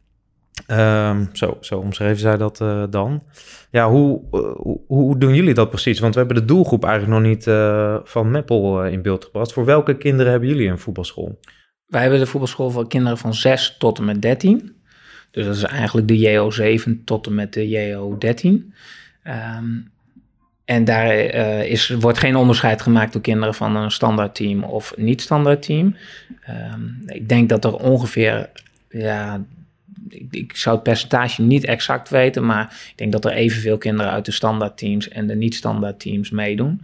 Ehm, 0.67 1.25
zo, 1.33 1.57
zo 1.61 1.77
omschreven 1.79 2.17
zij 2.19 2.37
dat 2.37 2.61
eh, 2.61 2.83
dan. 2.89 3.23
Ja, 3.71 3.89
hoe, 3.89 4.21
hoe, 4.57 4.79
hoe 4.87 5.17
doen 5.17 5.35
jullie 5.35 5.53
dat 5.53 5.69
precies? 5.69 5.99
Want 5.99 6.13
we 6.13 6.19
hebben 6.19 6.37
de 6.37 6.45
doelgroep 6.45 6.83
eigenlijk 6.85 7.19
nog 7.21 7.29
niet 7.31 7.47
eh, 7.47 7.95
van 8.03 8.31
Meppel 8.31 8.85
in 8.85 9.01
beeld 9.01 9.25
gebracht. 9.25 9.53
Voor 9.53 9.65
welke 9.65 9.97
kinderen 9.97 10.31
hebben 10.31 10.49
jullie 10.49 10.67
een 10.69 10.79
voetbalschool? 10.79 11.39
Wij 11.85 12.01
hebben 12.01 12.19
de 12.19 12.25
voetbalschool 12.25 12.69
voor 12.69 12.87
kinderen 12.87 13.17
van 13.17 13.33
6 13.33 13.75
tot 13.79 13.97
en 13.99 14.05
met 14.05 14.21
13. 14.21 14.75
Dus 15.31 15.45
dat 15.45 15.55
is 15.55 15.63
eigenlijk 15.63 16.07
de 16.07 16.27
JO7 16.27 17.03
tot 17.03 17.27
en 17.27 17.35
met 17.35 17.53
de 17.53 17.69
JO13. 17.69 18.73
Ehm, 19.23 19.65
en 20.65 20.83
daar 20.83 21.09
eh, 21.09 21.63
is, 21.71 21.89
wordt 21.89 22.17
geen 22.17 22.35
onderscheid 22.35 22.81
gemaakt 22.81 23.13
door 23.13 23.21
kinderen 23.21 23.53
van 23.53 23.75
een 23.75 23.91
standaard 23.91 24.35
team 24.35 24.63
of 24.63 24.93
niet 24.97 25.21
standaard 25.21 25.61
team. 25.61 25.95
Ehm, 26.41 26.81
ik 27.05 27.29
denk 27.29 27.49
dat 27.49 27.65
er 27.65 27.75
ongeveer, 27.75 28.49
ja, 28.89 29.43
ik, 30.09 30.25
ik 30.31 30.55
zou 30.55 30.75
het 30.75 30.83
percentage 30.83 31.41
niet 31.41 31.65
exact 31.65 32.09
weten, 32.09 32.45
maar 32.45 32.63
ik 32.89 32.97
denk 32.97 33.11
dat 33.11 33.25
er 33.25 33.31
evenveel 33.31 33.77
kinderen 33.77 34.11
uit 34.11 34.25
de 34.25 34.31
standaard 34.31 34.77
teams 34.77 35.09
en 35.09 35.27
de 35.27 35.35
niet 35.35 35.55
standaard 35.55 35.99
teams 35.99 36.29
meedoen. 36.29 36.81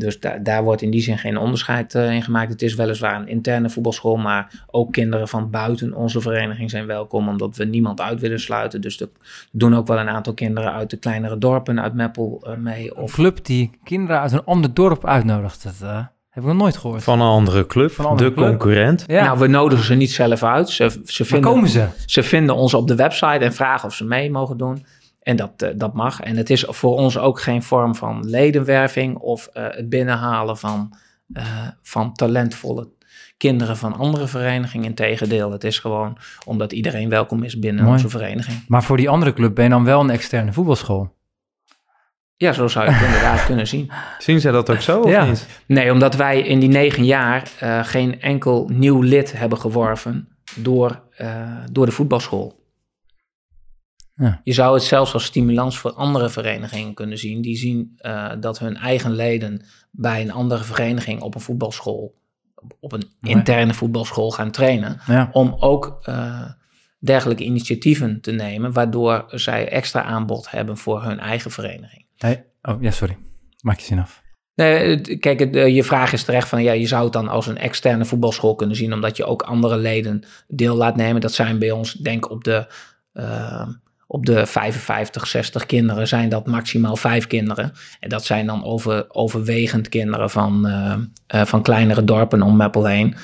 Dus 0.00 0.20
da 0.20 0.38
daar 0.38 0.64
wordt 0.64 0.82
in 0.82 0.90
die 0.90 1.00
zin 1.00 1.18
geen 1.18 1.36
onderscheid 1.36 1.94
uh, 1.94 2.12
in 2.12 2.22
gemaakt. 2.22 2.50
Het 2.50 2.62
is 2.62 2.74
weliswaar 2.74 3.20
een 3.20 3.28
interne 3.28 3.70
voetbalschool, 3.70 4.16
maar 4.16 4.64
ook 4.70 4.92
kinderen 4.92 5.28
van 5.28 5.50
buiten 5.50 5.94
onze 5.94 6.20
vereniging 6.20 6.70
zijn 6.70 6.86
welkom, 6.86 7.28
omdat 7.28 7.56
we 7.56 7.64
niemand 7.64 8.00
uit 8.00 8.20
willen 8.20 8.40
sluiten. 8.40 8.80
Dus 8.80 9.00
er 9.00 9.08
doen 9.52 9.76
ook 9.76 9.86
wel 9.86 9.98
een 9.98 10.08
aantal 10.08 10.34
kinderen 10.34 10.72
uit 10.72 10.90
de 10.90 10.96
kleinere 10.96 11.38
dorpen, 11.38 11.80
uit 11.80 11.94
Meppel 11.94 12.44
uh, 12.46 12.56
mee. 12.56 12.96
Of... 12.96 13.02
Een 13.02 13.14
club 13.14 13.44
die 13.44 13.70
kinderen 13.84 14.20
uit 14.20 14.32
een 14.32 14.44
ander 14.44 14.74
dorp 14.74 15.06
uitnodigt. 15.06 15.62
Dat, 15.62 15.74
uh, 15.82 16.04
heb 16.30 16.42
ik 16.42 16.48
nog 16.48 16.58
nooit 16.58 16.76
gehoord. 16.76 17.02
Van 17.02 17.20
een 17.20 17.26
andere 17.26 17.66
club, 17.66 17.98
een 17.98 18.04
andere 18.04 18.28
de 18.28 18.34
club. 18.34 18.48
concurrent. 18.48 19.04
Ja. 19.06 19.24
Nou, 19.24 19.38
we 19.38 19.46
nodigen 19.46 19.84
ze 19.84 19.94
niet 19.94 20.10
zelf 20.10 20.42
uit. 20.42 20.68
Ze, 20.68 21.00
ze 21.04 21.24
vinden, 21.24 21.50
komen 21.50 21.68
ze? 21.68 21.86
Ze 22.06 22.22
vinden 22.22 22.54
ons 22.54 22.74
op 22.74 22.88
de 22.88 22.94
website 22.94 23.44
en 23.44 23.52
vragen 23.52 23.88
of 23.88 23.94
ze 23.94 24.04
mee 24.04 24.30
mogen 24.30 24.56
doen. 24.56 24.84
En 25.20 25.36
dat, 25.36 25.62
uh, 25.62 25.68
dat 25.76 25.94
mag. 25.94 26.20
En 26.20 26.36
het 26.36 26.50
is 26.50 26.64
voor 26.68 26.96
ons 26.96 27.18
ook 27.18 27.40
geen 27.40 27.62
vorm 27.62 27.94
van 27.94 28.28
ledenwerving 28.28 29.16
of 29.16 29.48
uh, 29.54 29.66
het 29.70 29.88
binnenhalen 29.88 30.56
van, 30.56 30.96
uh, 31.28 31.44
van 31.82 32.12
talentvolle 32.12 32.88
kinderen 33.36 33.76
van 33.76 33.96
andere 33.96 34.26
verenigingen. 34.26 34.86
Integendeel, 34.86 35.52
het 35.52 35.64
is 35.64 35.78
gewoon 35.78 36.18
omdat 36.46 36.72
iedereen 36.72 37.08
welkom 37.08 37.42
is 37.42 37.58
binnen 37.58 37.82
Mooi. 37.82 37.96
onze 37.96 38.08
vereniging. 38.08 38.64
Maar 38.68 38.82
voor 38.82 38.96
die 38.96 39.08
andere 39.08 39.32
club 39.32 39.54
ben 39.54 39.64
je 39.64 39.70
dan 39.70 39.84
wel 39.84 40.00
een 40.00 40.10
externe 40.10 40.52
voetbalschool? 40.52 41.18
Ja, 42.36 42.52
zo 42.52 42.68
zou 42.68 42.84
je 42.84 42.90
het 42.90 43.06
inderdaad 43.06 43.44
kunnen 43.44 43.66
zien. 43.66 43.90
Zien 44.18 44.40
zij 44.40 44.52
dat 44.52 44.70
ook 44.70 44.80
zo 44.80 45.00
of 45.00 45.10
ja. 45.10 45.24
niet? 45.24 45.46
Nee, 45.66 45.92
omdat 45.92 46.16
wij 46.16 46.40
in 46.40 46.60
die 46.60 46.68
negen 46.68 47.04
jaar 47.04 47.50
uh, 47.62 47.84
geen 47.84 48.20
enkel 48.20 48.70
nieuw 48.72 49.00
lid 49.00 49.32
hebben 49.32 49.58
geworven 49.58 50.28
door, 50.56 51.02
uh, 51.18 51.28
door 51.72 51.86
de 51.86 51.92
voetbalschool. 51.92 52.59
Ja. 54.20 54.40
Je 54.44 54.52
zou 54.52 54.74
het 54.74 54.82
zelfs 54.82 55.12
als 55.12 55.24
stimulans 55.24 55.78
voor 55.78 55.92
andere 55.92 56.30
verenigingen 56.30 56.94
kunnen 56.94 57.18
zien. 57.18 57.42
Die 57.42 57.56
zien 57.56 57.98
uh, 58.00 58.32
dat 58.40 58.58
hun 58.58 58.76
eigen 58.76 59.12
leden 59.12 59.64
bij 59.90 60.20
een 60.20 60.32
andere 60.32 60.64
vereniging 60.64 61.20
op 61.20 61.34
een 61.34 61.40
voetbalschool, 61.40 62.14
op 62.80 62.92
een 62.92 63.10
interne 63.22 63.74
voetbalschool 63.74 64.30
gaan 64.30 64.50
trainen. 64.50 65.00
Ja. 65.06 65.28
Om 65.32 65.56
ook 65.58 66.02
dergelijke 66.98 67.44
initiatieven 67.44 68.20
te 68.20 68.30
nemen, 68.30 68.72
waardoor 68.72 69.24
zij 69.26 69.68
extra 69.68 70.02
aanbod 70.02 70.50
hebben 70.50 70.76
voor 70.76 71.02
hun 71.02 71.18
eigen 71.18 71.50
vereniging. 71.50 72.04
Hey. 72.16 72.44
Oh 72.62 72.82
ja, 72.82 72.90
sorry. 72.90 73.16
Maak 73.60 73.78
je 73.78 73.84
zin 73.84 73.98
af. 73.98 74.22
Nee, 74.54 75.18
kijk, 75.18 75.54
je 75.54 75.84
vraag 75.84 76.12
is 76.12 76.24
terecht 76.24 76.48
van 76.48 76.62
ja, 76.62 76.72
je 76.72 76.86
zou 76.86 77.04
het 77.04 77.12
dan 77.12 77.28
als 77.28 77.46
een 77.46 77.58
externe 77.58 78.04
voetbalschool 78.04 78.54
kunnen 78.54 78.76
zien, 78.76 78.92
omdat 78.92 79.16
je 79.16 79.24
ook 79.24 79.42
andere 79.42 79.76
leden 79.76 80.22
deel 80.48 80.76
laat 80.76 80.96
nemen. 80.96 81.20
Dat 81.20 81.32
zijn 81.32 81.58
bij 81.58 81.70
ons, 81.70 81.92
denk 81.92 82.30
op 82.30 82.44
de, 82.44 82.66
uh, 83.12 83.68
op 84.12 84.26
de 84.26 84.46
55, 84.46 85.26
60 85.26 85.66
kinderen 85.66 86.08
zijn 86.08 86.28
dat 86.28 86.46
maximaal 86.46 86.96
vijf 86.96 87.26
kinderen. 87.26 87.72
En 88.00 88.08
dat 88.08 88.24
zijn 88.24 88.46
dan 88.46 88.64
over, 88.64 89.04
overwegend 89.08 89.88
kinderen 89.88 90.30
van, 90.30 90.66
uh, 90.66 90.94
uh, 91.34 91.44
van 91.46 91.62
kleinere 91.62 92.04
dorpen 92.04 92.42
om 92.42 92.56
Meppel 92.56 92.86
heen. 92.86 93.14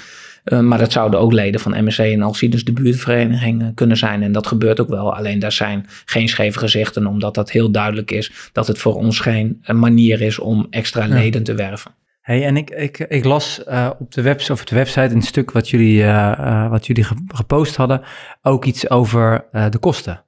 Uh, 0.44 0.60
maar 0.60 0.78
dat 0.78 0.92
zouden 0.92 1.20
ook 1.20 1.32
leden 1.32 1.60
van 1.60 1.84
MSC 1.84 1.98
en 1.98 2.22
Alcides 2.22 2.64
de 2.64 2.72
buurtvereniging 2.72 3.74
kunnen 3.74 3.96
zijn. 3.96 4.22
En 4.22 4.32
dat 4.32 4.46
gebeurt 4.46 4.80
ook 4.80 4.88
wel. 4.88 5.14
Alleen 5.14 5.38
daar 5.38 5.52
zijn 5.52 5.86
geen 6.04 6.28
scheve 6.28 6.58
gezichten, 6.58 7.06
omdat 7.06 7.34
dat 7.34 7.50
heel 7.50 7.70
duidelijk 7.70 8.10
is 8.10 8.50
dat 8.52 8.66
het 8.66 8.78
voor 8.78 8.94
ons 8.94 9.20
geen 9.20 9.62
manier 9.66 10.20
is 10.20 10.38
om 10.38 10.66
extra 10.70 11.04
ja. 11.04 11.14
leden 11.14 11.42
te 11.42 11.54
werven. 11.54 11.94
Hey, 12.20 12.44
en 12.44 12.56
ik, 12.56 12.70
ik, 12.70 12.98
ik 12.98 13.24
las 13.24 13.62
op, 13.98 14.12
de 14.12 14.22
webs, 14.22 14.50
of 14.50 14.64
de 14.64 14.74
website 14.74 15.14
een 15.14 15.22
stuk 15.22 15.50
wat 15.50 15.70
jullie, 15.70 16.04
wat 16.68 16.86
jullie 16.86 17.06
gepost 17.26 17.76
hadden, 17.76 18.02
ook 18.42 18.64
iets 18.64 18.90
over 18.90 19.44
de 19.70 19.78
kosten. 19.78 20.24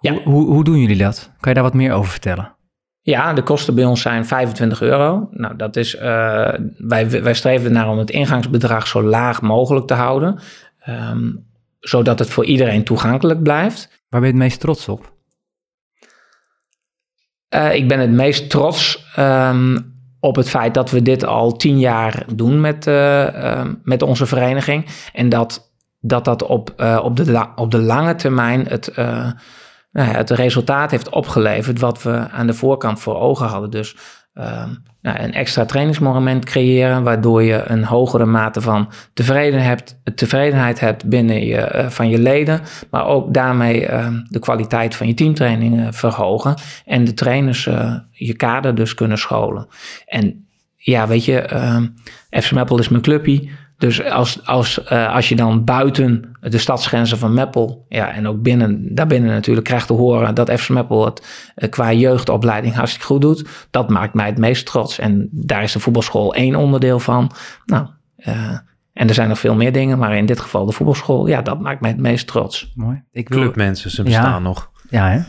Ja. 0.00 0.12
Hoe, 0.12 0.22
hoe, 0.22 0.46
hoe 0.46 0.64
doen 0.64 0.78
jullie 0.78 0.98
dat? 0.98 1.30
Kan 1.40 1.52
je 1.52 1.54
daar 1.54 1.70
wat 1.70 1.74
meer 1.74 1.92
over 1.92 2.10
vertellen? 2.10 2.56
Ja, 3.08 3.32
de 3.32 3.42
kosten 3.42 3.74
bij 3.74 3.84
ons 3.84 4.00
zijn 4.00 4.26
25 4.26 4.80
euro. 4.80 5.28
Nou, 5.30 5.56
dat 5.56 5.76
is, 5.76 5.94
uh, 5.94 6.00
wij, 6.78 7.22
wij 7.22 7.34
streven 7.34 7.66
ernaar 7.66 7.88
om 7.88 7.98
het 7.98 8.10
ingangsbedrag 8.10 8.86
zo 8.86 9.02
laag 9.02 9.42
mogelijk 9.42 9.86
te 9.86 9.94
houden, 9.94 10.38
um, 10.88 11.46
zodat 11.78 12.18
het 12.18 12.30
voor 12.30 12.44
iedereen 12.44 12.84
toegankelijk 12.84 13.42
blijft. 13.42 13.88
Waar 14.08 14.20
ben 14.20 14.30
je 14.30 14.34
het 14.34 14.44
meest 14.44 14.60
trots 14.60 14.88
op? 14.88 15.12
Uh, 17.54 17.74
ik 17.74 17.88
ben 17.88 18.00
het 18.00 18.10
meest 18.10 18.50
trots 18.50 19.06
um, 19.18 19.94
op 20.20 20.36
het 20.36 20.48
feit 20.48 20.74
dat 20.74 20.90
we 20.90 21.02
dit 21.02 21.24
al 21.24 21.52
tien 21.52 21.78
jaar 21.78 22.24
doen 22.34 22.60
met, 22.60 22.86
uh, 22.86 23.64
met 23.82 24.02
onze 24.02 24.26
vereniging. 24.26 24.86
En 25.12 25.28
dat 25.28 25.66
dat, 26.00 26.24
dat 26.24 26.42
op, 26.42 26.70
op, 27.02 27.16
de, 27.16 27.46
op 27.54 27.70
de 27.70 27.80
lange 27.80 28.14
termijn 28.14 28.66
het 28.66 28.92
nou 29.98 30.16
het 30.16 30.30
resultaat 30.30 30.90
heeft 30.90 31.08
opgeleverd 31.08 31.78
wat 31.78 32.02
we 32.02 32.30
aan 32.30 32.46
de 32.46 32.54
voorkant 32.54 33.00
voor 33.00 33.20
ogen 33.20 33.46
hadden. 33.46 33.70
Dus 33.70 33.96
uh, 34.34 34.64
nou, 35.02 35.18
een 35.18 35.32
extra 35.32 35.64
trainingsmoment 35.64 36.44
creëren, 36.44 37.02
waardoor 37.02 37.42
je 37.42 37.62
een 37.66 37.84
hogere 37.84 38.24
mate 38.24 38.60
van 38.60 38.90
hebt, 39.14 40.00
tevredenheid 40.14 40.80
hebt 40.80 41.04
binnen 41.04 41.46
je, 41.46 41.72
uh, 41.74 41.88
van 41.88 42.08
je 42.08 42.18
leden, 42.18 42.60
maar 42.90 43.06
ook 43.06 43.34
daarmee 43.34 43.90
uh, 43.90 44.08
de 44.28 44.38
kwaliteit 44.38 44.96
van 44.96 45.06
je 45.06 45.14
teamtrainingen 45.14 45.94
verhogen 45.94 46.54
en 46.84 47.04
de 47.04 47.14
trainers 47.14 47.66
uh, 47.66 47.94
je 48.10 48.34
kader 48.34 48.74
dus 48.74 48.94
kunnen 48.94 49.18
scholen. 49.18 49.66
En 50.06 50.46
ja, 50.74 51.06
weet 51.06 51.24
je, 51.24 51.40
ehm, 51.40 51.86
FC 52.30 52.52
is 52.78 52.88
mijn 52.88 53.02
clubje. 53.02 53.48
Dus 53.78 54.04
als, 54.04 54.46
als, 54.46 54.80
uh, 54.92 55.14
als 55.14 55.28
je 55.28 55.36
dan 55.36 55.64
buiten 55.64 56.36
de 56.40 56.58
stadsgrenzen 56.58 57.18
van 57.18 57.34
Meppel, 57.34 57.84
ja, 57.88 58.12
en 58.12 58.28
ook 58.28 58.42
binnen, 58.42 58.94
daarbinnen 58.94 59.30
natuurlijk 59.30 59.66
krijgt 59.66 59.86
te 59.86 59.92
horen 59.92 60.34
dat 60.34 60.52
FC 60.52 60.68
Meppel 60.68 61.04
het 61.04 61.52
uh, 61.56 61.68
qua 61.68 61.92
jeugdopleiding 61.92 62.74
hartstikke 62.74 63.06
goed 63.06 63.20
doet, 63.20 63.48
dat 63.70 63.88
maakt 63.88 64.14
mij 64.14 64.26
het 64.26 64.38
meest 64.38 64.66
trots. 64.66 64.98
En 64.98 65.28
daar 65.30 65.62
is 65.62 65.72
de 65.72 65.80
voetbalschool 65.80 66.34
één 66.34 66.54
onderdeel 66.54 66.98
van. 66.98 67.30
Nou, 67.64 67.86
uh, 68.16 68.58
en 68.92 69.08
er 69.08 69.14
zijn 69.14 69.28
nog 69.28 69.38
veel 69.38 69.54
meer 69.54 69.72
dingen, 69.72 69.98
maar 69.98 70.16
in 70.16 70.26
dit 70.26 70.40
geval 70.40 70.66
de 70.66 70.72
voetbalschool, 70.72 71.26
ja, 71.26 71.42
dat 71.42 71.60
maakt 71.60 71.80
mij 71.80 71.90
het 71.90 72.00
meest 72.00 72.26
trots. 72.26 72.72
Mooi. 72.74 73.02
Ik 73.12 73.28
wil... 73.28 73.40
Clubmensen, 73.40 73.90
ze 73.90 74.02
bestaan 74.02 74.30
ja. 74.30 74.38
nog. 74.38 74.70
Ja, 74.90 75.08
hè? 75.10 75.20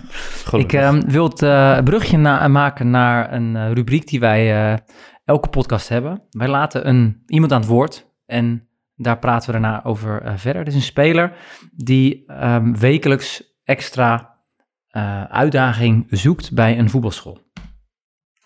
Ik 0.58 0.74
uh, 0.74 0.94
wil 1.08 1.24
het 1.24 1.42
uh, 1.42 1.78
brugje 1.84 2.18
na 2.18 2.48
maken 2.48 2.90
naar 2.90 3.34
een 3.34 3.56
uh, 3.56 3.72
rubriek 3.72 4.08
die 4.08 4.20
wij 4.20 4.80
elke 5.26 5.50
podcast 5.50 5.90
hebben. 5.90 6.22
Wij 6.30 6.48
laten 6.48 6.88
een, 6.88 7.24
iemand 7.26 7.52
aan 7.52 7.60
het 7.60 7.70
woord 7.70 8.08
en 8.30 8.70
daar 8.96 9.20
praten 9.20 9.46
we 9.46 9.60
daarna 9.60 9.84
over 9.84 10.26
uh, 10.26 10.34
verder. 10.36 10.62
Het 10.62 10.68
is 10.68 10.76
een 10.76 10.82
speler 10.82 11.38
die 11.72 12.32
um, 12.32 12.80
wekelijks 12.80 13.44
extra 13.64 14.38
uh, 14.92 15.24
uitdaging 15.24 16.08
zoekt 16.10 16.54
bij 16.54 16.78
een 16.78 16.90
voetbalschool. 16.90 17.40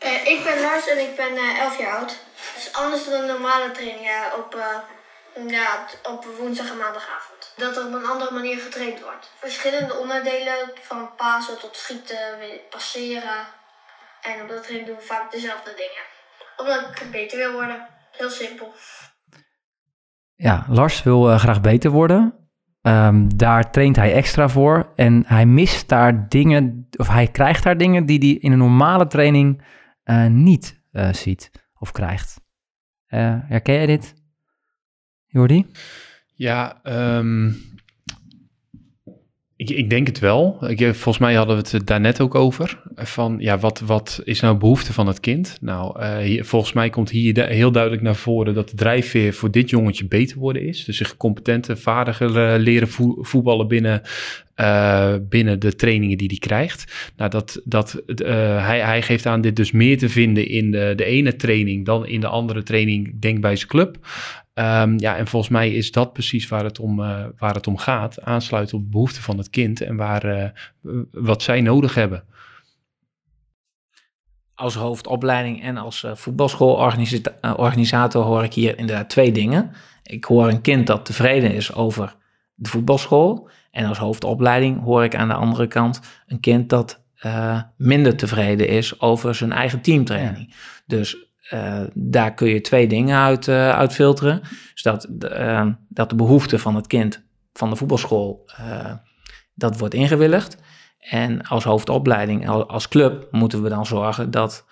Uh, 0.03 0.25
ik 0.25 0.43
ben 0.43 0.61
Lars 0.61 0.89
en 0.89 0.99
ik 0.99 1.15
ben 1.15 1.37
11 1.59 1.79
jaar 1.79 1.97
oud. 1.97 2.11
Het 2.53 2.57
is 2.57 2.73
anders 2.73 3.09
dan 3.09 3.25
normale 3.25 3.71
training 3.71 4.07
op, 4.37 4.57
ja, 5.47 5.85
op 6.03 6.25
woensdag 6.37 6.69
en 6.69 6.77
maandagavond. 6.77 7.53
Dat 7.57 7.77
er 7.77 7.85
op 7.85 7.93
een 7.93 8.05
andere 8.05 8.33
manier 8.33 8.59
getraind 8.59 9.01
wordt. 9.01 9.31
Verschillende 9.39 9.97
onderdelen, 9.97 10.71
van 10.81 11.15
pasen 11.15 11.59
tot 11.59 11.77
schieten, 11.77 12.39
passeren. 12.69 13.47
En 14.21 14.41
op 14.41 14.49
dat 14.49 14.63
training 14.63 14.87
doen 14.87 14.97
we 14.97 15.03
vaak 15.05 15.31
dezelfde 15.31 15.73
dingen. 15.75 16.03
Omdat 16.57 17.01
ik 17.01 17.11
beter 17.11 17.37
wil 17.37 17.51
worden. 17.51 17.87
Heel 18.11 18.29
simpel. 18.29 18.73
Ja, 20.35 20.65
Lars 20.69 21.03
wil 21.03 21.29
uh, 21.29 21.37
graag 21.37 21.61
beter 21.61 21.91
worden. 21.91 22.33
Um, 22.81 23.37
daar 23.37 23.71
traint 23.71 23.95
hij 23.95 24.13
extra 24.13 24.49
voor. 24.49 24.91
En 24.95 25.23
hij 25.27 25.45
mist 25.45 25.89
daar 25.89 26.29
dingen, 26.29 26.87
of 26.97 27.07
hij 27.07 27.27
krijgt 27.27 27.63
daar 27.63 27.77
dingen 27.77 28.05
die 28.05 28.19
hij 28.19 28.29
in 28.29 28.51
een 28.51 28.57
normale 28.57 29.07
training 29.07 29.63
uh, 30.03 30.27
niet 30.27 30.81
uh, 30.91 31.13
ziet 31.13 31.51
of 31.73 31.91
krijgt. 31.91 32.41
herken 33.07 33.73
jij 33.73 33.85
dit, 33.85 34.13
Jordi? 35.25 35.65
Ja, 36.35 36.79
um, 37.17 37.55
ik, 39.69 39.77
ik, 39.77 39.89
denk 39.89 40.07
het 40.07 40.19
wel. 40.19 40.57
Ik, 40.67 40.79
volgens 40.79 41.17
mij 41.17 41.33
hadden 41.33 41.57
we 41.57 41.77
het 41.77 41.87
daar 41.87 41.99
net 41.99 42.21
ook 42.21 42.35
over. 42.35 42.81
Van 42.95 43.35
ja, 43.39 43.57
wat, 43.57 43.79
wat 43.79 44.21
is 44.23 44.39
nou 44.39 44.57
behoefte 44.57 44.93
van 44.93 45.07
het 45.07 45.19
kind? 45.19 45.57
Nou, 45.61 46.05
hier, 46.05 46.45
volgens 46.45 46.73
mij 46.73 46.89
komt 46.89 47.09
hier 47.09 47.47
heel 47.47 47.71
duidelijk 47.71 48.01
naar 48.01 48.15
voren 48.15 48.53
dat 48.53 48.69
de 48.69 48.75
drijfveer 48.75 49.33
voor 49.33 49.51
dit 49.51 49.69
jongetje 49.69 50.05
beter 50.05 50.37
worden 50.37 50.67
is. 50.67 50.85
Dus 50.85 50.97
zich 50.97 51.17
competenter, 51.17 51.77
vaardiger 51.77 52.59
leren 52.59 52.87
voetballen 53.21 53.67
binnen, 53.67 54.01
binnen 55.29 55.59
de 55.59 55.75
trainingen 55.75 56.17
die 56.17 56.27
hij 56.27 56.37
krijgt. 56.37 57.11
Nou, 57.17 57.29
dat, 57.29 57.61
dat, 57.63 58.01
hij, 58.15 58.79
hij 58.79 59.01
geeft 59.01 59.25
aan 59.25 59.41
dit 59.41 59.55
dus 59.55 59.71
meer 59.71 59.97
te 59.97 60.09
vinden 60.09 60.47
in 60.47 60.71
de, 60.71 60.93
de 60.95 61.05
ene 61.05 61.35
training 61.35 61.85
dan 61.85 62.07
in 62.07 62.19
de 62.19 62.27
andere 62.27 62.63
training, 62.63 63.19
denk 63.19 63.41
bij 63.41 63.55
zijn 63.55 63.69
club. 63.69 63.97
Um, 64.53 64.99
ja, 64.99 65.17
en 65.17 65.27
volgens 65.27 65.51
mij 65.51 65.73
is 65.73 65.91
dat 65.91 66.13
precies 66.13 66.47
waar 66.47 66.63
het 66.63 66.79
om, 66.79 66.99
uh, 66.99 67.25
waar 67.37 67.53
het 67.53 67.67
om 67.67 67.77
gaat. 67.77 68.21
Aansluiten 68.21 68.77
op 68.77 68.83
de 68.83 68.89
behoeften 68.89 69.21
van 69.21 69.37
het 69.37 69.49
kind 69.49 69.81
en 69.81 69.95
waar, 69.95 70.25
uh, 70.25 70.49
wat 71.11 71.41
zij 71.41 71.61
nodig 71.61 71.95
hebben. 71.95 72.23
Als 74.55 74.75
hoofdopleiding 74.75 75.63
en 75.63 75.77
als 75.77 76.03
uh, 76.03 76.15
voetbalschoolorganisator 76.15 78.23
hoor 78.23 78.43
ik 78.43 78.53
hier 78.53 78.77
inderdaad 78.77 79.09
twee 79.09 79.31
dingen. 79.31 79.71
Ik 80.03 80.25
hoor 80.25 80.47
een 80.47 80.61
kind 80.61 80.87
dat 80.87 81.05
tevreden 81.05 81.53
is 81.53 81.73
over 81.73 82.15
de 82.53 82.69
voetbalschool. 82.69 83.49
En 83.71 83.85
als 83.85 83.97
hoofdopleiding 83.97 84.83
hoor 84.83 85.03
ik 85.03 85.15
aan 85.15 85.27
de 85.27 85.33
andere 85.33 85.67
kant 85.67 86.01
een 86.27 86.39
kind 86.39 86.69
dat 86.69 87.01
minder 87.77 88.15
tevreden 88.15 88.67
is 88.67 88.99
over 88.99 89.35
zijn 89.35 89.51
eigen 89.51 89.81
teamtraining. 89.81 90.47
Ja. 90.49 90.55
Dus 90.85 91.32
eh, 91.53 91.81
daar 91.93 92.33
kun 92.33 92.47
je 92.47 92.61
twee 92.61 92.87
dingen 92.87 93.17
uit, 93.17 93.47
uit 93.49 93.93
filteren. 93.93 94.41
Dus 94.73 94.81
dat, 94.81 95.07
uh, 95.19 95.67
dat 95.89 96.09
de 96.09 96.15
behoefte 96.15 96.59
van 96.59 96.75
het 96.75 96.87
kind 96.87 97.23
van 97.53 97.69
de 97.69 97.75
voetbalschool, 97.75 98.49
dat 99.53 99.77
wordt 99.77 99.93
ingewilligd. 99.93 100.57
En 100.99 101.41
als 101.41 101.63
hoofdopleiding, 101.63 102.49
als 102.49 102.87
club, 102.87 103.27
moeten 103.31 103.63
we 103.63 103.69
dan 103.69 103.85
zorgen 103.85 104.31
dat 104.31 104.65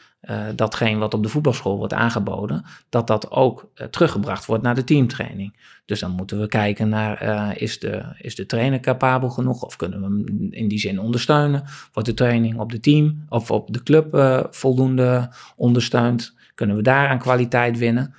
datgene 0.55 0.99
wat 0.99 1.13
op 1.13 1.23
de 1.23 1.29
voetbalschool 1.29 1.77
wordt 1.77 1.93
aangeboden, 1.93 2.65
dat 2.89 3.07
dat 3.07 3.31
ook 3.31 3.71
teruggebracht 3.89 4.45
wordt 4.45 4.63
naar 4.63 4.75
de 4.75 4.83
teamtraining. 4.83 5.57
Dus 5.85 5.99
dan 5.99 6.11
moeten 6.11 6.39
we 6.39 6.47
kijken 6.47 6.89
naar, 6.89 7.57
is, 7.57 7.79
de, 7.79 8.15
is 8.17 8.35
de 8.35 8.45
trainer 8.45 8.79
capabel 8.79 9.29
genoeg 9.29 9.63
of 9.63 9.75
kunnen 9.75 9.99
we 9.99 10.05
hem 10.05 10.47
in 10.51 10.67
die 10.67 10.79
zin 10.79 10.99
ondersteunen? 10.99 11.63
Wordt 11.93 12.09
de 12.09 12.15
training 12.15 12.59
op 12.59 12.71
de 12.71 12.79
team 12.79 13.25
of 13.29 13.51
op 13.51 13.73
de 13.73 13.83
club 13.83 14.15
voldoende 14.51 15.33
ondersteund? 15.55 16.39
Kunnen 16.55 16.75
we 16.75 16.81
daar 16.81 17.07
aan 17.07 17.19
kwaliteit 17.19 17.77
winnen? 17.77 18.15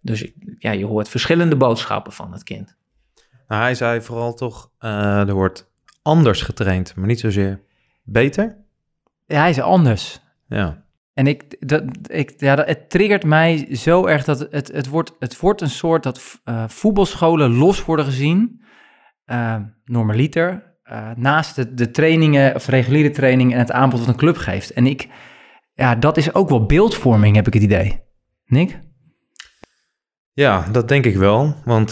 Dus 0.00 0.32
ja, 0.58 0.70
je 0.70 0.86
hoort 0.86 1.08
verschillende 1.08 1.56
boodschappen 1.56 2.12
van 2.12 2.32
het 2.32 2.42
kind. 2.42 2.76
Nou, 3.48 3.62
hij 3.62 3.74
zei 3.74 4.00
vooral 4.00 4.34
toch, 4.34 4.70
er 4.78 5.32
wordt 5.32 5.70
anders 6.02 6.42
getraind, 6.42 6.94
maar 6.94 7.06
niet 7.06 7.20
zozeer 7.20 7.60
beter. 8.02 8.56
Ja, 9.26 9.40
hij 9.40 9.50
is 9.50 9.60
anders. 9.60 10.20
Ja. 10.48 10.84
En 11.14 11.26
ik, 11.26 11.68
dat, 11.68 11.82
ik, 12.06 12.32
ja, 12.36 12.54
dat, 12.54 12.66
het 12.66 12.90
triggert 12.90 13.24
mij 13.24 13.76
zo 13.76 14.06
erg 14.06 14.24
dat 14.24 14.38
het, 14.50 14.72
het, 14.72 14.88
wordt, 14.88 15.12
het 15.18 15.40
wordt 15.40 15.60
een 15.60 15.70
soort 15.70 16.02
dat 16.02 16.40
uh, 16.44 16.64
voetbalscholen 16.68 17.54
los 17.54 17.84
worden 17.84 18.04
gezien, 18.04 18.62
uh, 19.26 19.56
normaliter, 19.84 20.76
uh, 20.84 21.10
naast 21.16 21.56
de, 21.56 21.74
de 21.74 21.90
trainingen 21.90 22.54
of 22.54 22.66
reguliere 22.66 23.10
training 23.10 23.52
en 23.52 23.58
het 23.58 23.72
aanbod 23.72 23.98
wat 23.98 24.08
een 24.08 24.16
club 24.16 24.36
geeft. 24.36 24.72
En 24.72 24.86
ik, 24.86 25.08
ja, 25.74 25.94
dat 25.94 26.16
is 26.16 26.34
ook 26.34 26.48
wel 26.48 26.66
beeldvorming, 26.66 27.36
heb 27.36 27.46
ik 27.46 27.54
het 27.54 27.62
idee. 27.62 28.00
Nick? 28.44 28.80
Ja, 30.32 30.64
dat 30.72 30.88
denk 30.88 31.04
ik 31.04 31.16
wel. 31.16 31.54
Want 31.64 31.90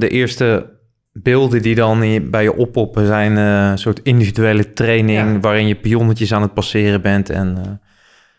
de 0.00 0.08
eerste 0.10 0.80
beelden 1.12 1.62
die 1.62 1.74
dan 1.74 2.30
bij 2.30 2.42
je 2.42 2.56
oppoppen 2.56 3.06
zijn 3.06 3.36
een 3.36 3.78
soort 3.78 4.02
individuele 4.02 4.72
training... 4.72 5.42
waarin 5.42 5.66
je 5.66 5.76
pionnetjes 5.76 6.32
aan 6.32 6.42
het 6.42 6.54
passeren 6.54 7.02
bent 7.02 7.30
en... 7.30 7.80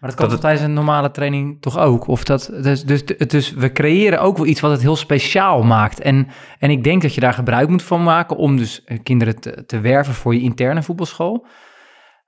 Maar 0.04 0.12
dat 0.12 0.21
kan 0.21 0.30
dat 0.30 0.41
tijdens 0.41 0.63
een 0.63 0.73
normale 0.73 1.12
training 1.12 1.62
toch 1.62 1.78
ook? 1.78 2.08
Of 2.08 2.23
dat, 2.23 2.52
dus, 2.62 2.84
dus, 2.84 3.06
dus 3.06 3.54
we 3.54 3.71
creëren 3.71 4.21
ook 4.21 4.38
wel 4.38 4.45
iets 4.45 4.60
wat 4.60 4.71
het 4.71 4.82
heel 4.82 4.95
speciaal 4.95 5.63
maakt. 5.63 5.99
En, 5.99 6.28
en 6.60 6.69
ik 6.69 6.84
denk 6.84 7.02
dat 7.02 7.13
je 7.13 7.21
daar 7.21 7.34
gebruik 7.34 7.69
moet 7.69 7.84
van 7.84 8.04
maken 8.04 8.38
om 8.38 8.58
dus 8.58 8.84
eh, 8.84 8.99
kinderen 9.04 9.39
te, 9.39 9.65
te 9.65 9.80
werven 9.80 10.13
voor 10.13 10.34
je 10.34 10.41
interne 10.41 10.84
voetbalschool. 10.84 11.45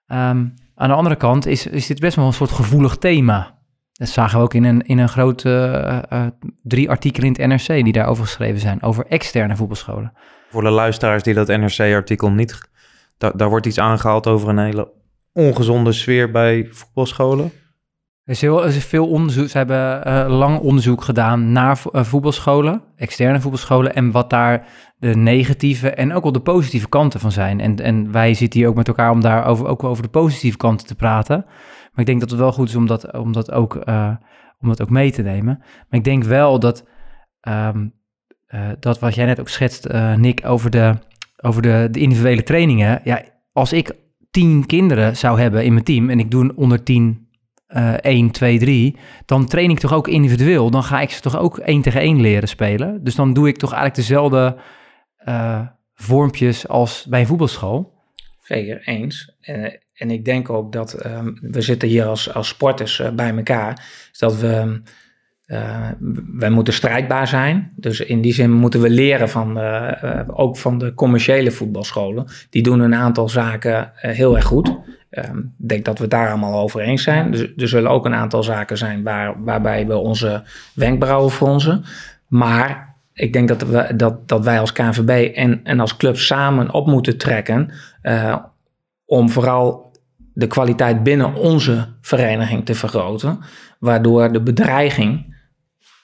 Um, 0.08 0.54
aan 0.76 0.90
de 0.90 0.96
andere 0.96 1.16
kant 1.16 1.46
is, 1.46 1.68
is 1.68 1.88
dit 1.88 2.00
best 2.00 2.16
wel 2.16 2.26
een 2.26 2.34
soort 2.34 2.52
gevoelig 2.52 2.96
thema. 2.96 3.54
Dat 3.92 4.08
zagen 4.08 4.38
we 4.38 4.44
ook 4.44 4.54
in 4.54 4.64
een, 4.64 4.82
in 4.82 4.98
een 4.98 5.10
grote 5.10 5.50
uh, 6.12 6.20
uh, 6.20 6.28
drie 6.64 6.90
artikelen 6.90 7.34
in 7.34 7.50
het 7.52 7.68
NRC 7.68 7.84
die 7.84 7.94
daarover 7.94 8.24
geschreven 8.24 8.60
zijn, 8.60 8.82
over 8.82 9.06
externe 9.06 9.56
voetbalscholen. 9.56 10.14
Voor 10.50 10.62
de 10.62 10.70
luisteraars 10.70 11.24
die 11.24 11.34
dat 11.34 11.48
NRC-artikel 11.48 12.32
niet... 12.32 12.60
Daar, 13.18 13.38
daar 13.38 13.50
wordt 13.50 13.66
iets 13.66 13.80
aangehaald 13.80 14.28
over 14.28 14.50
een 14.50 14.58
hele 14.58 14.92
ongezonde 15.34 15.92
sfeer 15.92 16.32
bij 16.32 16.68
voetbalscholen. 16.72 17.52
Er 18.26 18.32
is, 18.32 18.42
heel, 18.42 18.72
veel 18.72 19.08
onderzoek. 19.08 19.48
Ze 19.48 19.58
hebben 19.58 20.08
uh, 20.08 20.38
lang 20.38 20.60
onderzoek 20.60 21.04
gedaan 21.04 21.52
naar 21.52 21.82
uh, 21.92 22.04
voetbalscholen, 22.04 22.82
externe 22.96 23.40
voetbalscholen, 23.40 23.96
en 23.96 24.12
wat 24.12 24.30
daar 24.30 24.68
de 24.98 25.16
negatieve 25.16 25.90
en 25.90 26.14
ook 26.14 26.24
wel 26.24 26.32
de 26.32 26.40
positieve 26.40 26.90
kanten 26.90 27.20
van 27.20 27.32
zijn. 27.32 27.60
En, 27.60 27.76
en 27.76 28.12
wij 28.12 28.34
zitten 28.34 28.60
hier 28.60 28.70
ook 28.70 28.76
met 28.76 28.88
elkaar 28.88 29.12
om 29.12 29.22
daar 29.22 29.46
over, 29.46 29.68
ook 29.68 29.84
over 29.84 30.04
de 30.04 30.10
positieve 30.10 30.58
kanten 30.58 30.88
te 30.88 30.96
praten. 30.96 31.44
Maar 31.46 32.00
ik 32.00 32.06
denk 32.06 32.20
dat 32.20 32.30
het 32.30 32.40
wel 32.40 32.52
goed 32.52 32.70
is 32.70 32.76
om 32.76 32.88
dat, 32.88 33.14
om 33.18 33.32
dat, 33.32 33.52
ook, 33.52 33.82
uh, 33.90 34.16
om 34.60 34.68
dat 34.68 34.82
ook 34.82 34.90
mee 34.90 35.12
te 35.12 35.22
nemen. 35.22 35.58
Maar 35.60 36.00
ik 36.00 36.04
denk 36.04 36.24
wel 36.24 36.60
dat, 36.60 36.88
um, 37.48 37.94
dat 38.80 39.00
wat 39.00 39.16
jij 39.16 39.26
net 39.26 39.40
ook 39.40 39.50
schetst, 39.50 39.88
Nick, 40.16 40.42
over, 40.46 40.70
de, 40.70 40.96
over 41.42 41.62
de, 41.62 41.88
de 41.92 42.00
individuele 42.00 42.44
trainingen. 42.44 43.02
Ja, 43.04 43.22
als 43.52 43.74
ik 43.74 43.96
tien 44.32 44.66
kinderen 44.66 45.18
zou 45.18 45.40
hebben 45.40 45.66
in 45.66 45.74
mijn 45.74 45.86
team 45.86 46.10
en 46.10 46.20
ik 46.20 46.32
doe 46.32 46.56
onder 46.56 46.84
tien 46.84 47.25
uh, 47.70 47.94
1, 47.94 48.32
2, 48.32 48.60
3, 48.60 48.96
dan 49.26 49.46
train 49.46 49.70
ik 49.70 49.80
toch 49.80 49.94
ook 49.94 50.08
individueel. 50.08 50.70
Dan 50.70 50.84
ga 50.84 51.02
ik 51.02 51.10
ze 51.10 51.22
toch 51.22 51.38
ook 51.38 51.58
één 51.58 51.82
tegen 51.82 52.02
één 52.02 52.22
leren 52.22 52.48
spelen. 52.48 53.04
Dus 53.04 53.16
dan 53.16 53.34
doe 53.34 53.48
ik 53.48 53.58
toch 53.58 53.74
eigenlijk 53.74 54.08
dezelfde 54.08 54.58
uh, 55.28 55.62
vormpjes 55.94 56.68
als 56.68 57.06
bij 57.10 57.20
een 57.20 57.28
voetbalschool. 57.28 57.94
Zeker, 58.42 58.82
eens. 58.88 59.36
Uh, 59.42 59.66
en 59.94 60.12
ik 60.12 60.26
denk 60.26 60.50
ook 60.50 60.72
dat 60.72 61.06
um, 61.06 61.38
we 61.42 61.62
zitten 61.62 61.88
hier 61.88 62.06
als, 62.06 62.34
als 62.34 62.48
sporters 62.48 63.00
uh, 63.00 63.10
bij 63.10 63.36
elkaar. 63.36 63.76
Dus 64.10 64.20
dat 64.20 64.40
we, 64.40 64.82
uh, 65.48 65.90
wij 66.38 66.50
moeten 66.50 66.74
strijdbaar 66.74 67.28
zijn. 67.28 67.74
Dus 67.76 68.00
in 68.00 68.22
die 68.22 68.34
zin 68.34 68.52
moeten 68.52 68.82
we 68.82 68.90
leren 68.90 69.30
van, 69.30 69.58
ook 70.28 70.58
van 70.58 70.78
de 70.78 70.94
commerciële 70.94 71.52
voetbalscholen. 71.52 72.26
Die 72.50 72.64
doen 72.64 72.80
een 72.80 72.96
aantal 72.96 73.30
zaken 73.30 73.92
heel 73.94 74.36
erg 74.36 74.46
goed. 74.46 74.78
Um, 75.18 75.54
ik 75.60 75.70
denk 75.70 75.86
dat 75.86 75.98
we 75.98 76.02
het 76.02 76.12
daar 76.12 76.30
allemaal 76.30 76.62
over 76.62 76.82
eens 76.82 77.04
zijn. 77.04 77.32
Dus, 77.32 77.42
er 77.58 77.68
zullen 77.68 77.92
ook 77.92 78.06
een 78.06 78.14
aantal 78.14 78.44
zaken 78.44 78.78
zijn 78.78 79.04
waar, 79.04 79.44
waarbij 79.44 79.88
we 79.88 79.98
onze 79.98 80.44
wenkbrauwen 80.74 81.32
fronsen. 81.32 81.84
Maar 82.28 82.96
ik 83.14 83.34
denk 83.34 83.48
dat, 83.48 83.62
we, 83.62 83.96
dat, 83.96 84.28
dat 84.28 84.44
wij 84.44 84.60
als 84.60 84.72
KNVB 84.72 85.36
en, 85.36 85.60
en 85.64 85.80
als 85.80 85.98
club 85.98 86.18
samen 86.18 86.74
op 86.74 86.88
moeten 86.88 87.18
trekken. 87.18 87.72
Uh, 88.04 88.36
om 89.06 89.30
vooral 89.30 89.92
de 90.34 90.48
kwaliteit 90.48 91.04
binnen 91.04 91.34
onze 91.34 91.88
vereniging 92.02 92.66
te 92.66 92.76
vergroten. 92.76 93.40
Waardoor 93.80 94.32
de 94.32 94.42
bedreiging, 94.42 95.36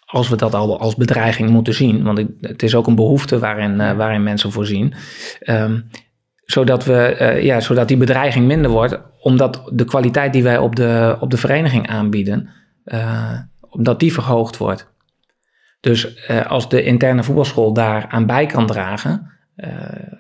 als 0.06 0.30
we 0.30 0.36
dat 0.36 0.54
al 0.54 0.80
als 0.80 0.96
bedreiging 0.96 1.50
moeten 1.50 1.74
zien, 1.74 2.04
want 2.04 2.26
het 2.42 2.64
is 2.64 2.76
ook 2.76 2.88
een 2.88 2.96
behoefte 2.96 3.40
waarin, 3.40 3.80
uh, 3.80 3.92
waarin 3.92 4.24
mensen 4.24 4.52
voorzien. 4.52 4.94
Um, 5.46 5.90
zodat, 6.52 6.86
we, 6.86 7.18
uh, 7.22 7.44
ja, 7.44 7.60
zodat 7.60 7.88
die 7.88 7.98
bedreiging 7.98 8.46
minder 8.46 8.72
wordt, 8.72 9.00
omdat 9.20 9.70
de 9.74 9.86
kwaliteit 9.86 10.34
die 10.34 10.44
wij 10.44 10.58
op 10.58 10.76
de, 10.76 11.18
op 11.20 11.32
de 11.32 11.38
vereniging 11.38 11.88
aanbieden, 11.88 12.50
uh, 12.86 13.40
omdat 13.60 14.00
die 14.00 14.14
verhoogd 14.14 14.58
wordt. 14.58 14.90
Dus 15.80 16.30
uh, 16.30 16.46
als 16.46 16.70
de 16.70 16.84
interne 16.84 17.24
voetbalschool 17.24 17.74
daar 17.74 18.08
aan 18.08 18.26
bij 18.26 18.46
kan 18.46 18.68
dragen 18.68 19.30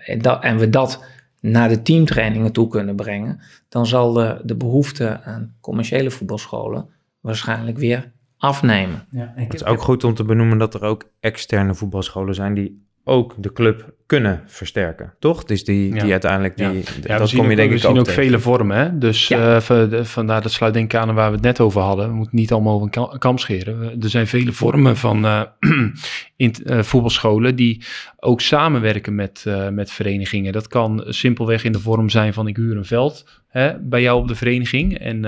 en, 0.05 0.19
dat, 0.19 0.43
en 0.43 0.57
we 0.57 0.69
dat 0.69 1.03
naar 1.39 1.69
de 1.69 1.81
teamtrainingen 1.81 2.51
toe 2.51 2.67
kunnen 2.67 2.95
brengen, 2.95 3.39
dan 3.69 3.85
zal 3.85 4.13
de, 4.13 4.41
de 4.43 4.55
behoefte 4.55 5.21
aan 5.23 5.55
commerciële 5.61 6.11
voetbalscholen 6.11 6.89
waarschijnlijk 7.19 7.77
weer 7.77 8.11
afnemen. 8.37 9.05
Ja, 9.09 9.33
het 9.35 9.53
is 9.53 9.65
ook 9.65 9.81
goed 9.81 10.03
om 10.03 10.13
te 10.13 10.23
benoemen 10.23 10.57
dat 10.57 10.73
er 10.73 10.81
ook 10.81 11.09
externe 11.19 11.75
voetbalscholen 11.75 12.35
zijn 12.35 12.53
die 12.53 12.89
ook 13.03 13.33
de 13.37 13.53
club 13.53 13.93
kunnen 14.05 14.43
versterken, 14.45 15.13
toch? 15.19 15.43
Dus 15.43 15.63
die, 15.63 15.93
die 16.01 16.11
uiteindelijk, 16.11 16.57
die, 16.57 16.83
ja. 17.03 17.17
dat 17.17 17.33
kom 17.33 17.49
je 17.49 17.55
denk 17.55 17.71
ik 17.71 17.75
ook 17.75 17.81
We 17.81 17.87
zien 17.87 17.99
ook 17.99 18.09
vele 18.09 18.39
vormen, 18.39 18.77
hè? 18.77 18.97
Dus 18.97 19.27
ja. 19.27 19.61
uh, 19.69 20.03
vandaar 20.03 20.41
dat 20.41 20.51
sluit 20.51 20.73
denk 20.73 20.93
ik 20.93 20.99
aan 20.99 21.13
waar 21.13 21.29
we 21.29 21.35
het 21.35 21.45
net 21.45 21.59
over 21.59 21.81
hadden. 21.81 22.07
We 22.07 22.15
moeten 22.15 22.35
niet 22.35 22.51
allemaal 22.51 22.73
over 22.73 22.89
een 22.91 23.19
kam 23.19 23.37
scheren. 23.37 24.01
Er 24.01 24.09
zijn 24.09 24.27
vele 24.27 24.51
vormen 24.51 24.97
van 24.97 25.25
uh, 25.25 25.41
in, 26.35 26.55
uh, 26.63 26.81
voetbalscholen 26.81 27.55
die 27.55 27.83
ook 28.23 28.41
samenwerken 28.41 29.15
met, 29.15 29.45
met 29.71 29.91
verenigingen. 29.91 30.53
Dat 30.53 30.67
kan 30.67 31.03
simpelweg 31.07 31.63
in 31.63 31.71
de 31.71 31.79
vorm 31.79 32.09
zijn 32.09 32.33
van 32.33 32.47
ik 32.47 32.55
huur 32.55 32.77
een 32.77 32.85
veld 32.85 33.41
hè, 33.47 33.79
bij 33.79 34.01
jou 34.01 34.21
op 34.21 34.27
de 34.27 34.35
vereniging 34.35 34.97
en, 34.97 35.25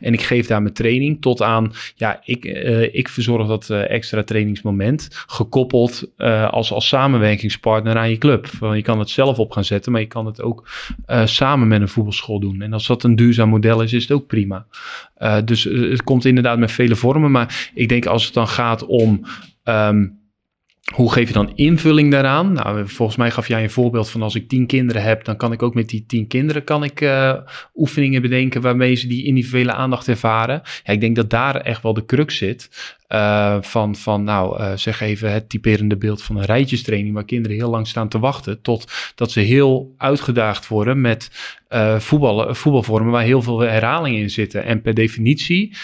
en 0.00 0.12
ik 0.12 0.22
geef 0.22 0.46
daar 0.46 0.62
mijn 0.62 0.74
training 0.74 1.20
tot 1.20 1.42
aan, 1.42 1.72
ja, 1.94 2.20
ik, 2.24 2.44
ik 2.92 3.08
verzorg 3.08 3.46
dat 3.46 3.70
extra 3.70 4.22
trainingsmoment 4.22 5.08
gekoppeld 5.26 6.10
als, 6.50 6.72
als 6.72 6.88
samenwerkingspartner 6.88 7.96
aan 7.96 8.10
je 8.10 8.18
club. 8.18 8.48
Je 8.60 8.82
kan 8.82 8.98
het 8.98 9.10
zelf 9.10 9.38
op 9.38 9.52
gaan 9.52 9.64
zetten, 9.64 9.92
maar 9.92 10.00
je 10.00 10.06
kan 10.06 10.26
het 10.26 10.42
ook 10.42 10.68
samen 11.24 11.68
met 11.68 11.80
een 11.80 11.88
voetbalschool 11.88 12.40
doen. 12.40 12.62
En 12.62 12.72
als 12.72 12.86
dat 12.86 13.02
een 13.02 13.16
duurzaam 13.16 13.48
model 13.48 13.82
is, 13.82 13.92
is 13.92 14.02
het 14.02 14.12
ook 14.12 14.26
prima. 14.26 14.66
Dus 15.44 15.64
het 15.64 16.02
komt 16.02 16.24
inderdaad 16.24 16.58
met 16.58 16.72
vele 16.72 16.96
vormen. 16.96 17.30
Maar 17.30 17.70
ik 17.74 17.88
denk 17.88 18.06
als 18.06 18.24
het 18.24 18.34
dan 18.34 18.48
gaat 18.48 18.86
om. 18.86 19.24
Um, 19.64 20.20
hoe 20.94 21.12
geef 21.12 21.28
je 21.28 21.34
dan 21.34 21.52
invulling 21.54 22.10
daaraan? 22.10 22.52
Nou, 22.52 22.88
volgens 22.88 23.18
mij 23.18 23.30
gaf 23.30 23.48
jij 23.48 23.62
een 23.62 23.70
voorbeeld 23.70 24.10
van 24.10 24.22
als 24.22 24.34
ik 24.34 24.48
tien 24.48 24.66
kinderen 24.66 25.02
heb, 25.02 25.24
dan 25.24 25.36
kan 25.36 25.52
ik 25.52 25.62
ook 25.62 25.74
met 25.74 25.88
die 25.88 26.04
tien 26.06 26.26
kinderen 26.26 26.64
kan 26.64 26.84
ik, 26.84 27.00
uh, 27.00 27.34
oefeningen 27.74 28.22
bedenken 28.22 28.60
waarmee 28.60 28.94
ze 28.94 29.06
die 29.06 29.24
individuele 29.24 29.72
aandacht 29.72 30.08
ervaren. 30.08 30.62
Ja, 30.84 30.92
ik 30.92 31.00
denk 31.00 31.16
dat 31.16 31.30
daar 31.30 31.56
echt 31.56 31.82
wel 31.82 31.94
de 31.94 32.04
crux 32.04 32.36
zit. 32.36 32.70
Uh, 33.08 33.56
van, 33.60 33.96
van, 33.96 34.24
nou, 34.24 34.60
uh, 34.60 34.72
zeg 34.76 35.00
even 35.00 35.32
het 35.32 35.48
typerende 35.48 35.96
beeld 35.96 36.22
van 36.22 36.36
een 36.36 36.44
rijtjestraining 36.44 37.14
waar 37.14 37.24
kinderen 37.24 37.56
heel 37.56 37.70
lang 37.70 37.86
staan 37.86 38.08
te 38.08 38.18
wachten 38.18 38.62
tot 38.62 38.92
dat 39.14 39.30
ze 39.30 39.40
heel 39.40 39.94
uitgedaagd 39.96 40.68
worden 40.68 41.00
met 41.00 41.30
voetballen, 41.98 42.56
voetbalvormen 42.56 43.12
waar 43.12 43.22
heel 43.22 43.42
veel 43.42 43.60
herhalingen 43.60 44.20
in 44.20 44.30
zitten. 44.30 44.64
En 44.64 44.82
per 44.82 44.94
definitie 44.94 45.76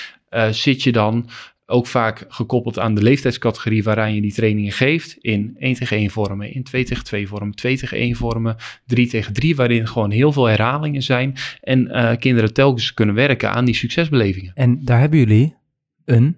zit 0.51 0.83
je 0.83 0.93
dan 0.93 1.29
ook 1.71 1.87
vaak 1.87 2.25
gekoppeld 2.29 2.79
aan 2.79 2.95
de 2.95 3.03
leeftijdscategorie 3.03 3.83
waaraan 3.83 4.15
je 4.15 4.21
die 4.21 4.33
trainingen 4.33 4.73
geeft. 4.73 5.17
In 5.21 5.57
1 5.59 5.75
tegen 5.75 5.97
1 5.97 6.11
vormen, 6.11 6.53
in 6.53 6.63
2 6.63 6.85
tegen 6.85 7.05
2 7.05 7.29
vormen, 7.29 7.55
2 7.55 7.79
tegen 7.79 7.99
1 7.99 8.17
vormen, 8.17 8.57
3 8.87 9.09
tegen 9.09 9.33
3, 9.33 9.57
waarin 9.57 9.89
gewoon 9.89 10.11
heel 10.11 10.33
veel 10.33 10.45
herhalingen 10.45 11.03
zijn. 11.03 11.35
En 11.61 11.87
uh, 11.87 12.17
kinderen 12.17 12.53
telkens 12.53 12.95
kunnen 12.95 13.15
werken 13.15 13.53
aan 13.53 13.65
die 13.65 13.75
succesbelevingen. 13.75 14.53
En 14.55 14.85
daar 14.85 15.01
hebben 15.01 15.19
jullie 15.19 15.57
een 16.05 16.37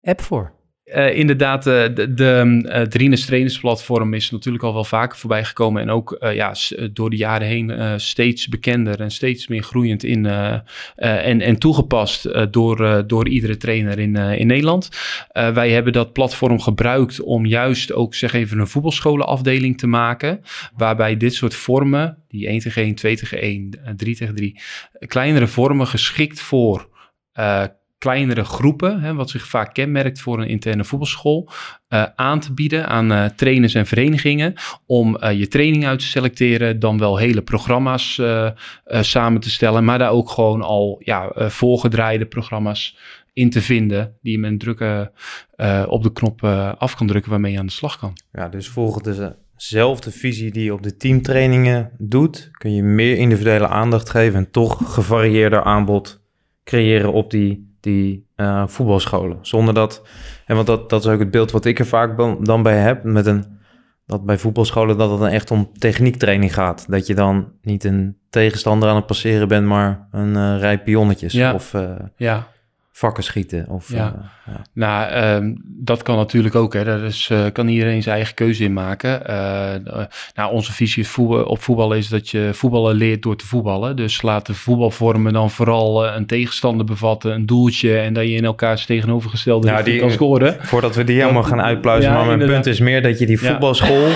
app 0.00 0.20
voor? 0.20 0.55
Uh, 0.94 1.16
inderdaad, 1.16 1.66
uh, 1.66 1.82
de, 1.94 2.14
de 2.14 2.62
uh, 2.64 2.80
Drines 2.80 3.24
trainersplatform 3.24 4.14
is 4.14 4.30
natuurlijk 4.30 4.64
al 4.64 4.72
wel 4.72 4.84
vaker 4.84 5.18
voorbij 5.18 5.44
gekomen. 5.44 5.82
En 5.82 5.90
ook 5.90 6.16
ja, 6.32 6.54
door 6.92 7.10
de 7.10 7.16
jaren 7.16 7.46
heen 7.46 8.00
steeds 8.00 8.48
bekender 8.48 9.00
en 9.00 9.10
steeds 9.10 9.46
meer 9.46 9.62
groeiend 9.62 10.04
in, 10.04 10.26
en, 10.96 11.40
en 11.40 11.58
toegepast 11.58 12.52
door, 12.52 13.06
door 13.06 13.28
iedere 13.28 13.56
trainer 13.56 13.98
in, 13.98 14.16
in 14.16 14.46
Nederland. 14.46 14.88
wij 15.32 15.70
hebben 15.70 15.92
dat 15.92 16.12
platform 16.12 16.60
gebruikt 16.60 17.20
om 17.20 17.46
juist 17.46 17.92
ook 17.92 18.14
zeg 18.14 18.32
even 18.32 18.58
een 18.58 18.66
voetbalscholenafdeling 18.66 19.78
te 19.78 19.86
maken. 19.86 20.40
Waarbij 20.76 21.16
dit 21.16 21.34
soort 21.34 21.54
vormen, 21.54 22.18
die 22.28 22.46
1 22.46 22.60
tegen 22.60 22.82
1, 22.82 22.94
2 22.94 23.16
tegen 23.16 23.40
1, 23.40 23.70
3 23.96 24.16
tegen 24.16 24.34
3, 24.34 24.60
kleinere 24.98 25.46
vormen 25.46 25.86
geschikt 25.86 26.40
voor 26.40 26.88
kleinere 28.06 28.44
groepen, 28.44 29.00
hè, 29.00 29.14
wat 29.14 29.30
zich 29.30 29.46
vaak 29.46 29.74
kenmerkt 29.74 30.20
voor 30.20 30.40
een 30.40 30.48
interne 30.48 30.84
voetbalschool, 30.84 31.48
uh, 31.88 32.04
aan 32.16 32.40
te 32.40 32.52
bieden 32.52 32.86
aan 32.88 33.12
uh, 33.12 33.24
trainers 33.24 33.74
en 33.74 33.86
verenigingen 33.86 34.54
om 34.86 35.16
uh, 35.20 35.32
je 35.32 35.48
training 35.48 35.86
uit 35.86 35.98
te 35.98 36.04
selecteren, 36.04 36.78
dan 36.78 36.98
wel 36.98 37.16
hele 37.16 37.42
programma's 37.42 38.20
samen 38.86 39.40
te 39.40 39.50
stellen, 39.50 39.84
maar 39.84 39.98
daar 39.98 40.10
ook 40.10 40.30
gewoon 40.30 40.62
al 40.62 41.00
ja, 41.04 41.32
voorgedraaide 41.34 42.26
programma's 42.26 42.98
in 43.32 43.50
te 43.50 43.62
vinden 43.62 44.16
die 44.22 44.32
je 44.32 44.38
met 44.38 44.60
drukken 44.60 45.12
op 45.88 46.02
de 46.02 46.12
knop 46.12 46.44
af 46.78 46.96
kan 46.96 47.06
drukken 47.06 47.30
waarmee 47.30 47.52
je 47.52 47.58
aan 47.58 47.66
de 47.66 47.72
slag 47.72 47.98
kan. 47.98 48.12
Ja, 48.32 48.48
dus 48.48 48.68
volgens 48.68 49.18
dezelfde 49.56 50.10
visie 50.10 50.50
die 50.50 50.64
je 50.64 50.72
op 50.72 50.82
de 50.82 50.96
teamtrainingen 50.96 51.90
doet, 51.98 52.48
kun 52.52 52.74
je 52.74 52.82
meer 52.82 53.16
individuele 53.16 53.68
aandacht 53.68 54.10
geven 54.10 54.38
en 54.38 54.50
toch 54.50 54.94
gevarieerder 54.94 55.62
aanbod 55.62 56.24
creëren 56.64 57.12
op 57.12 57.30
die 57.30 57.75
die 57.80 58.26
uh, 58.36 58.66
voetbalscholen. 58.66 59.38
Zonder 59.40 59.74
dat, 59.74 60.02
en 60.46 60.54
want 60.54 60.66
dat, 60.66 60.90
dat 60.90 61.04
is 61.04 61.10
ook 61.10 61.18
het 61.18 61.30
beeld 61.30 61.50
wat 61.50 61.64
ik 61.64 61.78
er 61.78 61.86
vaak 61.86 62.18
dan 62.44 62.62
bij 62.62 62.78
heb, 62.78 63.04
met 63.04 63.26
een, 63.26 63.44
dat 64.06 64.24
bij 64.24 64.38
voetbalscholen 64.38 64.98
dat 64.98 65.10
het 65.10 65.20
dan 65.20 65.28
echt 65.28 65.50
om 65.50 65.70
techniektraining 65.78 66.54
gaat. 66.54 66.84
Dat 66.88 67.06
je 67.06 67.14
dan 67.14 67.52
niet 67.62 67.84
een 67.84 68.16
tegenstander 68.30 68.88
aan 68.88 68.96
het 68.96 69.06
passeren 69.06 69.48
bent, 69.48 69.66
maar 69.66 70.08
een 70.10 70.34
uh, 70.34 70.58
rij 70.58 70.82
pionnetjes. 70.82 71.32
Ja. 71.32 71.54
Of, 71.54 71.74
uh, 71.74 71.90
ja 72.16 72.54
vakken 72.96 73.22
schieten. 73.22 73.68
Of, 73.68 73.92
ja. 73.92 74.14
Uh, 74.16 74.54
ja. 74.54 74.62
Nou, 74.72 75.44
uh, 75.44 75.50
dat 75.64 76.02
kan 76.02 76.16
natuurlijk 76.16 76.54
ook. 76.54 76.72
Hè. 76.72 76.84
Daar 76.84 77.02
is, 77.02 77.28
uh, 77.32 77.40
kan 77.52 77.68
iedereen 77.68 78.02
zijn 78.02 78.16
eigen 78.16 78.34
keuze 78.34 78.64
in 78.64 78.72
maken. 78.72 79.22
nou, 80.34 80.52
onze 80.52 80.72
visie 80.72 81.08
voetbal, 81.08 81.42
op 81.42 81.62
voetbal 81.62 81.92
is 81.92 82.08
dat 82.08 82.28
je 82.28 82.50
voetballen 82.52 82.94
leert 82.94 83.22
door 83.22 83.36
te 83.36 83.46
voetballen. 83.46 83.96
Dus 83.96 84.22
laat 84.22 84.46
de 84.46 84.54
voetbalvormen 84.54 85.32
dan 85.32 85.50
vooral 85.50 86.06
een 86.06 86.26
tegenstander 86.26 86.86
bevatten, 86.86 87.32
een 87.32 87.46
doeltje 87.46 87.98
en 87.98 88.12
dat 88.12 88.24
je 88.24 88.34
in 88.34 88.44
elkaars 88.44 88.86
tegenovergestelde 88.86 89.70
nou, 89.70 89.84
die, 89.84 90.00
kan 90.00 90.10
scoren. 90.10 90.56
Voordat 90.60 90.94
we 90.94 91.04
die 91.04 91.20
helemaal 91.20 91.42
gaan 91.42 91.62
uitpluizen, 91.62 92.10
ja, 92.10 92.16
maar 92.16 92.26
mijn 92.26 92.40
inderdaad. 92.40 92.62
punt 92.62 92.74
is 92.74 92.80
meer 92.80 93.02
dat 93.02 93.18
je 93.18 93.26
die 93.26 93.40
voetbalschool... 93.40 94.08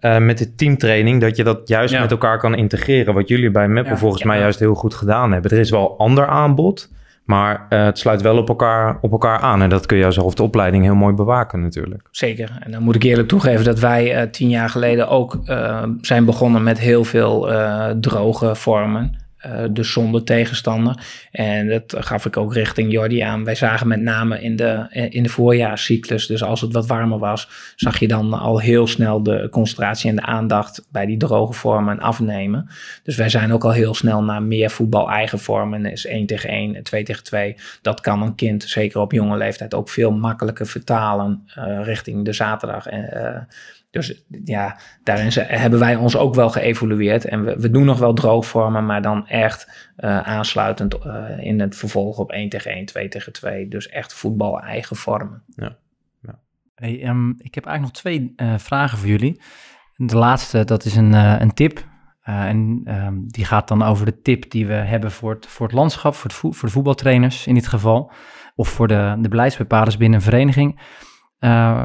Uh, 0.00 0.18
met 0.28 0.38
de 0.38 0.54
teamtraining, 0.54 1.20
dat 1.20 1.36
je 1.36 1.44
dat 1.44 1.68
juist 1.68 1.94
ja. 1.94 2.00
met 2.00 2.10
elkaar 2.10 2.38
kan 2.38 2.54
integreren. 2.54 3.14
Wat 3.14 3.28
jullie 3.28 3.50
bij 3.50 3.68
Meppel 3.68 3.92
ja, 3.92 3.98
volgens 3.98 4.22
mij 4.22 4.38
juist 4.38 4.58
heel 4.58 4.74
goed 4.74 4.94
gedaan 4.94 5.32
hebben. 5.32 5.50
Er 5.50 5.58
is 5.58 5.70
wel 5.70 5.98
ander 5.98 6.26
aanbod, 6.26 6.88
maar 7.28 7.66
uh, 7.70 7.84
het 7.84 7.98
sluit 7.98 8.22
wel 8.22 8.36
op 8.36 8.48
elkaar, 8.48 8.98
op 9.00 9.12
elkaar 9.12 9.38
aan. 9.38 9.62
En 9.62 9.68
dat 9.68 9.86
kun 9.86 9.96
je 9.96 10.10
zelf 10.10 10.34
de 10.34 10.42
opleiding 10.42 10.84
heel 10.84 10.94
mooi 10.94 11.14
bewaken 11.14 11.60
natuurlijk. 11.60 12.08
Zeker. 12.10 12.58
En 12.60 12.70
dan 12.70 12.82
moet 12.82 12.94
ik 12.94 13.02
eerlijk 13.02 13.28
toegeven 13.28 13.64
dat 13.64 13.78
wij 13.78 14.16
uh, 14.16 14.30
tien 14.30 14.48
jaar 14.48 14.68
geleden 14.68 15.08
ook 15.08 15.38
uh, 15.44 15.82
zijn 16.00 16.24
begonnen 16.24 16.62
met 16.62 16.78
heel 16.78 17.04
veel 17.04 17.50
droge 18.00 18.54
vormen. 18.54 19.27
Uh, 19.46 19.64
dus 19.70 19.92
zonder 19.92 20.24
tegenstander. 20.24 21.06
En 21.30 21.68
dat 21.68 21.94
gaf 21.98 22.26
ik 22.26 22.36
ook 22.36 22.54
richting 22.54 22.92
Jordi 22.92 23.20
aan. 23.20 23.44
Wij 23.44 23.54
zagen 23.54 23.88
met 23.88 24.00
name 24.00 24.40
in 24.40 24.56
de, 24.56 24.86
in 25.10 25.22
de 25.22 25.28
voorjaarscyclus, 25.28 26.26
dus 26.26 26.42
als 26.42 26.60
het 26.60 26.72
wat 26.72 26.86
warmer 26.86 27.18
was, 27.18 27.48
zag 27.76 27.98
je 27.98 28.08
dan 28.08 28.32
al 28.32 28.60
heel 28.60 28.86
snel 28.86 29.22
de 29.22 29.48
concentratie 29.50 30.10
en 30.10 30.16
de 30.16 30.22
aandacht 30.22 30.86
bij 30.90 31.06
die 31.06 31.16
droge 31.16 31.52
vormen 31.52 32.00
afnemen. 32.00 32.68
Dus 33.02 33.16
wij 33.16 33.28
zijn 33.28 33.52
ook 33.52 33.64
al 33.64 33.72
heel 33.72 33.94
snel 33.94 34.22
naar 34.22 34.42
meer 34.42 34.70
voetbal 34.70 35.10
eigen 35.10 35.38
vormen. 35.38 35.86
Is 35.86 36.06
1 36.06 36.26
tegen 36.26 36.50
1, 36.50 36.82
2 36.82 37.02
tegen 37.02 37.24
2. 37.24 37.56
Dat 37.82 38.00
kan 38.00 38.22
een 38.22 38.34
kind, 38.34 38.62
zeker 38.62 39.00
op 39.00 39.12
jonge 39.12 39.36
leeftijd, 39.36 39.74
ook 39.74 39.88
veel 39.88 40.10
makkelijker 40.10 40.66
vertalen 40.66 41.48
uh, 41.58 41.84
richting 41.84 42.24
de 42.24 42.32
zaterdag. 42.32 42.86
Dus 43.90 44.24
ja, 44.44 44.78
daarin 45.02 45.30
hebben 45.34 45.78
wij 45.78 45.96
ons 45.96 46.16
ook 46.16 46.34
wel 46.34 46.50
geëvolueerd. 46.50 47.24
En 47.24 47.44
we, 47.44 47.56
we 47.56 47.70
doen 47.70 47.84
nog 47.84 47.98
wel 47.98 48.14
droogvormen, 48.14 48.86
maar 48.86 49.02
dan 49.02 49.26
echt 49.26 49.92
uh, 49.98 50.20
aansluitend 50.20 50.96
uh, 51.06 51.24
in 51.38 51.60
het 51.60 51.76
vervolg 51.76 52.18
op 52.18 52.30
1 52.30 52.48
tegen 52.48 52.70
1, 52.70 52.84
2 52.84 53.08
tegen 53.08 53.32
2. 53.32 53.68
Dus 53.68 53.88
echt 53.88 54.14
voetbal 54.14 54.60
eigen 54.60 54.96
vormen. 54.96 55.42
Ja. 55.46 55.76
ja. 56.22 56.38
Hey, 56.74 57.08
um, 57.08 57.34
ik 57.38 57.54
heb 57.54 57.64
eigenlijk 57.66 57.94
nog 57.94 58.02
twee 58.02 58.32
uh, 58.36 58.58
vragen 58.58 58.98
voor 58.98 59.08
jullie. 59.08 59.40
De 59.94 60.16
laatste, 60.16 60.64
dat 60.64 60.84
is 60.84 60.96
een, 60.96 61.12
een 61.12 61.54
tip. 61.54 61.86
en 62.22 62.82
um, 62.86 63.24
die 63.26 63.44
gaat 63.44 63.68
dan 63.68 63.82
over 63.82 64.06
de 64.06 64.20
tip 64.20 64.50
die 64.50 64.66
we 64.66 64.72
hebben 64.72 65.10
voor 65.10 65.34
het, 65.34 65.46
voor 65.46 65.66
het 65.66 65.74
landschap, 65.74 66.14
voor, 66.14 66.30
het 66.30 66.38
vo 66.38 66.52
voor 66.52 66.68
de 66.68 66.74
voetbaltrainers 66.74 67.46
in 67.46 67.54
dit 67.54 67.66
geval. 67.66 68.12
Of 68.54 68.68
voor 68.68 68.88
de, 68.88 69.16
de 69.20 69.28
beleidsbepalers 69.28 69.96
binnen 69.96 70.18
een 70.18 70.24
vereniging. 70.24 70.80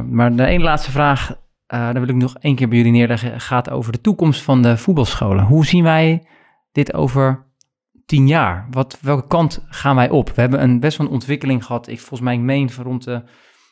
maar 0.09 0.35
de 0.35 0.45
ene 0.45 0.63
laatste 0.63 0.91
vraag 0.91 1.41
uh, 1.73 1.79
daar 1.79 1.99
wil 1.99 2.07
ik 2.07 2.15
nog 2.15 2.37
één 2.39 2.55
keer 2.55 2.67
bij 2.67 2.77
jullie 2.77 2.91
neerleggen, 2.91 3.41
gaat 3.41 3.69
over 3.69 3.91
de 3.91 4.01
toekomst 4.01 4.41
van 4.41 4.61
de 4.61 4.77
voetbalscholen. 4.77 5.43
Hoe 5.43 5.65
zien 5.65 5.83
wij 5.83 6.27
dit 6.71 6.93
over 6.93 7.45
tien 8.05 8.27
jaar? 8.27 8.67
Wat, 8.71 8.97
welke 9.01 9.27
kant 9.27 9.65
gaan 9.69 9.95
wij 9.95 10.09
op? 10.09 10.29
We 10.29 10.41
hebben 10.41 10.61
een, 10.61 10.79
best 10.79 10.97
wel 10.97 11.07
een 11.07 11.13
ontwikkeling 11.13 11.65
gehad. 11.65 11.87
Ik, 11.87 11.99
volgens 11.99 12.21
mij, 12.21 12.37
meen 12.37 12.69
van 12.69 12.83
rond 12.83 13.03
de 13.03 13.23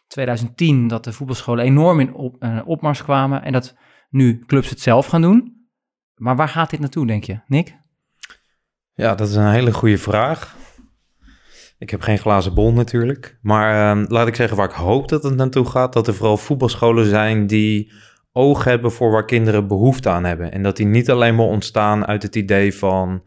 2010 0.08 0.88
dat 0.88 1.04
de 1.04 1.14
voetbalscholen 1.14 1.66
enorm 1.66 2.00
in 2.00 2.36
uh, 2.40 2.60
opmars 2.66 3.04
kwamen 3.04 3.44
en 3.44 3.52
dat 3.52 3.76
nu 4.10 4.44
clubs 4.46 4.70
het 4.70 4.80
zelf 4.80 5.06
gaan 5.06 5.22
doen. 5.22 5.68
Maar 6.16 6.36
waar 6.36 6.50
gaat 6.50 6.70
dit 6.70 6.80
naartoe, 6.80 7.08
denk 7.08 7.24
je, 7.24 7.40
Nick? 7.48 7.80
Ja, 8.94 9.16
dat 9.16 9.28
is 9.28 9.36
een 9.36 9.52
hele 9.52 9.74
goede 9.74 9.98
vraag. 9.98 10.56
Ik 11.82 11.90
heb 11.90 12.02
geen 12.02 12.18
glazen 12.18 12.54
bol 12.54 12.74
natuurlijk. 12.74 13.38
Maar 13.42 13.98
uh, 13.98 14.04
laat 14.08 14.28
ik 14.28 14.36
zeggen 14.36 14.58
waar 14.58 14.70
ik 14.70 14.76
hoop 14.76 15.08
dat 15.08 15.24
het 15.24 15.36
naartoe 15.36 15.66
gaat. 15.66 15.94
Dat 15.94 16.08
er 16.08 16.14
vooral 16.14 16.38
voetbalscholen 16.38 17.06
zijn 17.06 17.48
die 17.48 17.92
oog 18.32 18.64
hebben 18.64 18.92
voor 18.92 19.12
waar 19.12 19.26
kinderen 19.26 19.68
behoefte 19.68 20.10
aan 20.10 20.24
hebben. 20.24 20.52
En 20.52 20.64
dat 20.64 20.78
die 20.78 20.86
niet 20.86 21.10
alleen 21.10 21.36
maar 21.36 21.46
ontstaan 21.46 22.06
uit 22.06 22.24
het 22.24 22.36
idee 22.36 22.76
van... 22.76 23.22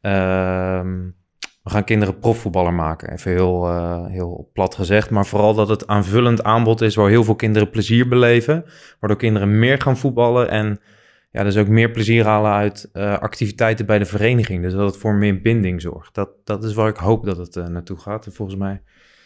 Uh, 0.00 0.80
we 1.62 1.70
gaan 1.70 1.84
kinderen 1.84 2.18
profvoetballer 2.18 2.74
maken. 2.74 3.12
Even 3.12 3.30
heel, 3.30 3.68
uh, 3.68 4.06
heel 4.06 4.50
plat 4.52 4.74
gezegd. 4.74 5.10
Maar 5.10 5.26
vooral 5.26 5.54
dat 5.54 5.68
het 5.68 5.86
aanvullend 5.86 6.42
aanbod 6.42 6.80
is 6.80 6.94
waar 6.94 7.08
heel 7.08 7.24
veel 7.24 7.34
kinderen 7.36 7.70
plezier 7.70 8.08
beleven. 8.08 8.64
Waardoor 9.00 9.18
kinderen 9.18 9.58
meer 9.58 9.80
gaan 9.80 9.96
voetballen 9.96 10.50
en 10.50 10.80
ja, 11.32 11.42
dus 11.42 11.56
ook 11.56 11.68
meer 11.68 11.90
plezier 11.90 12.24
halen 12.24 12.52
uit 12.52 12.90
uh, 12.92 13.18
activiteiten 13.18 13.86
bij 13.86 13.98
de 13.98 14.04
vereniging. 14.04 14.62
Dus 14.62 14.72
dat 14.72 14.86
het 14.86 15.00
voor 15.00 15.14
meer 15.14 15.40
binding 15.40 15.80
zorgt. 15.80 16.14
Dat, 16.14 16.30
dat 16.44 16.64
is 16.64 16.74
waar 16.74 16.88
ik 16.88 16.96
hoop 16.96 17.24
dat 17.24 17.36
het 17.36 17.56
uh, 17.56 17.66
naartoe 17.66 17.98
gaat. 17.98 18.26
En 18.26 18.32
volgens 18.32 18.58
mij 18.58 18.82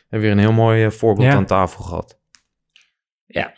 hebben 0.09 0.11
we 0.11 0.19
weer 0.19 0.31
een 0.31 0.39
heel 0.39 0.53
mooi 0.53 0.85
uh, 0.85 0.91
voorbeeld 0.91 1.33
ja. 1.33 1.35
aan 1.35 1.47
tafel 1.47 1.85
gehad. 1.85 2.19
Ja, 3.27 3.53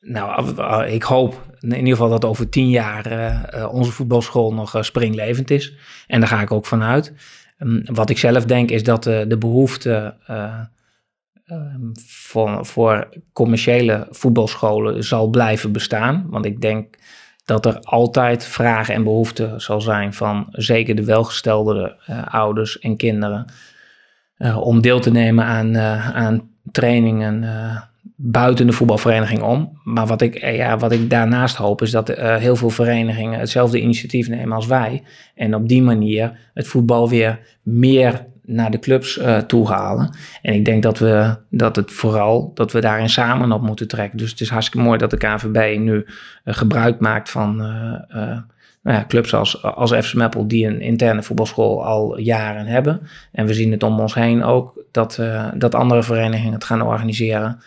nou, 0.00 0.86
ik 0.86 1.02
hoop 1.02 1.56
in 1.60 1.74
ieder 1.76 1.92
geval 1.92 2.08
dat 2.08 2.24
over 2.24 2.48
tien 2.48 2.70
jaar 2.70 3.68
onze 3.70 3.92
voetbalschool 3.92 4.54
nog 4.54 4.76
springlevend 4.80 5.50
is. 5.50 5.76
En 6.06 6.20
daar 6.20 6.28
ga 6.28 6.40
ik 6.40 6.50
ook 6.50 6.66
vanuit. 6.66 7.14
Um, 7.58 7.82
wat 7.84 8.10
ik 8.10 8.18
zelf 8.18 8.44
denk 8.44 8.70
is 8.70 8.82
dat 8.82 9.02
de 9.02 9.36
behoefte 9.38 10.16
um, 11.46 11.92
voor, 12.06 12.66
voor 12.66 13.08
commerciële 13.32 14.06
voetbalscholen 14.10 15.04
zal 15.04 15.28
blijven 15.28 15.72
bestaan. 15.72 16.26
Want 16.28 16.44
ik 16.44 16.60
denk 16.60 16.96
dat 17.48 17.66
er 17.66 17.78
altijd 17.80 18.44
vragen 18.44 18.94
en 18.94 19.04
behoeften 19.04 19.60
zal 19.60 19.80
zijn 19.80 20.12
van 20.12 20.46
zeker 20.50 20.94
de 20.94 21.04
welgestelde 21.04 21.96
uh, 22.10 22.26
ouders 22.26 22.78
en 22.78 22.96
kinderen. 22.96 23.44
Uh, 24.38 24.58
om 24.58 24.80
deel 24.80 25.00
te 25.00 25.10
nemen 25.10 25.44
aan, 25.44 25.76
uh, 25.76 26.16
aan 26.16 26.50
trainingen 26.72 27.44
buiten 28.16 28.66
de 28.66 28.72
voetbalvereniging 28.72 29.42
om. 29.42 29.78
Maar 29.84 30.06
wat 30.06 30.20
ik, 30.20 30.40
ja, 30.40 30.76
wat 30.78 30.92
ik 30.92 31.10
daarnaast 31.10 31.56
hoop 31.56 31.82
is 31.82 31.90
dat 31.90 32.08
heel 32.18 32.56
veel 32.56 32.70
verenigingen 32.70 33.40
hetzelfde 33.40 33.80
initiatief 33.80 34.28
nemen 34.28 34.56
als 34.56 34.66
wij. 34.66 35.02
En 35.34 35.54
op 35.54 35.68
die 35.68 35.82
manier 35.82 36.50
het 36.54 36.68
voetbal 36.68 37.08
weer 37.08 37.40
meer 37.62 38.26
naar 38.48 38.70
de 38.70 38.78
clubs 38.78 39.18
uh, 39.18 39.38
toe 39.38 39.68
halen. 39.68 40.10
En 40.42 40.54
ik 40.54 40.64
denk 40.64 40.82
dat 40.82 40.98
we 40.98 41.36
dat 41.50 41.76
het 41.76 41.92
vooral 41.92 42.50
dat 42.54 42.72
we 42.72 42.80
daarin 42.80 43.08
samen 43.08 43.52
op 43.52 43.62
moeten 43.62 43.88
trekken. 43.88 44.18
Dus 44.18 44.30
het 44.30 44.40
is 44.40 44.48
hartstikke 44.50 44.86
mooi 44.86 44.98
dat 44.98 45.10
de 45.10 45.16
KVB 45.16 45.78
nu 45.78 45.94
uh, 45.94 46.54
gebruik 46.54 47.00
maakt 47.00 47.30
van 47.30 47.60
uh, 47.60 48.38
nou 48.82 48.98
ja, 48.98 49.04
clubs 49.08 49.34
als, 49.34 49.62
als 49.62 49.92
FC 49.92 50.14
Meppel 50.14 50.48
die 50.48 50.66
een 50.66 50.80
interne 50.80 51.22
voetbalschool 51.22 51.84
al 51.84 52.18
jaren 52.18 52.66
hebben. 52.66 53.00
En 53.32 53.46
we 53.46 53.54
zien 53.54 53.70
het 53.70 53.82
om 53.82 54.00
ons 54.00 54.14
heen 54.14 54.44
ook 54.44 54.82
dat, 54.90 55.22
dat 55.54 55.74
andere 55.74 56.02
verenigingen 56.02 56.52
het 56.52 56.64
gaan 56.64 56.82
organiseren. 56.82 57.62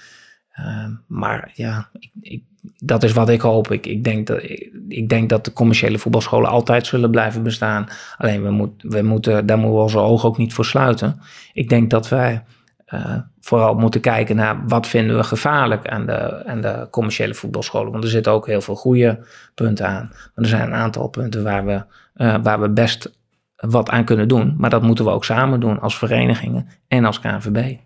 maar 1.07 1.51
ja, 1.53 1.89
ik, 1.99 2.11
ik 2.21 2.43
dat 2.79 3.03
is 3.03 3.11
wat 3.11 3.29
ik 3.29 3.41
hoop. 3.41 3.71
Ik, 3.71 3.85
ik, 3.85 4.03
denk 4.03 4.27
dat, 4.27 4.43
ik, 4.87 5.09
denk 5.09 5.29
dat 5.29 5.45
de 5.45 5.53
commerciële 5.53 5.97
voetbalscholen 5.97 6.49
altijd 6.49 6.87
zullen 6.87 7.11
blijven 7.11 7.43
bestaan. 7.43 7.87
Alleen 8.17 8.43
we, 8.43 8.69
we 8.77 9.01
moeten, 9.01 9.45
daar 9.45 9.57
moeten 9.57 9.77
we 9.77 9.83
onze 9.83 9.99
ogen 9.99 10.29
ook 10.29 10.37
niet 10.37 10.53
voor 10.53 10.65
sluiten. 10.65 11.21
Ik 11.53 11.69
denk 11.69 11.89
dat 11.89 12.09
wij 12.09 12.43
eh, 12.85 13.17
vooral 13.39 13.73
moeten 13.73 14.01
kijken 14.01 14.35
naar 14.35 14.67
wat 14.67 14.87
vinden 14.87 15.15
we 15.15 15.23
gevaarlijk 15.23 15.87
aan 15.87 16.05
de, 16.05 16.45
aan 16.45 16.61
de 16.61 16.87
commerciële 16.91 17.33
voetbalscholen. 17.33 17.91
Want 17.91 18.03
er 18.03 18.09
zitten 18.09 18.31
ook 18.31 18.47
heel 18.47 18.61
veel 18.61 18.75
goede 18.75 19.25
punten 19.55 19.87
aan. 19.87 20.07
Maar 20.11 20.31
er 20.43 20.45
zijn 20.45 20.67
een 20.67 20.73
aantal 20.73 21.07
punten 21.07 21.43
waar 21.43 21.65
we, 21.65 21.83
uh, 22.15 22.35
waar 22.43 22.61
we 22.61 22.69
best 22.69 23.19
wat 23.55 23.89
aan 23.89 24.05
kunnen 24.05 24.27
doen. 24.27 24.55
Maar 24.57 24.69
dat 24.69 24.81
moeten 24.81 25.05
we 25.05 25.11
ook 25.11 25.25
samen 25.25 25.59
doen 25.59 25.79
als 25.79 25.97
verenigingen 25.97 26.67
en 26.87 27.05
als 27.05 27.19
KNVB. 27.19 27.77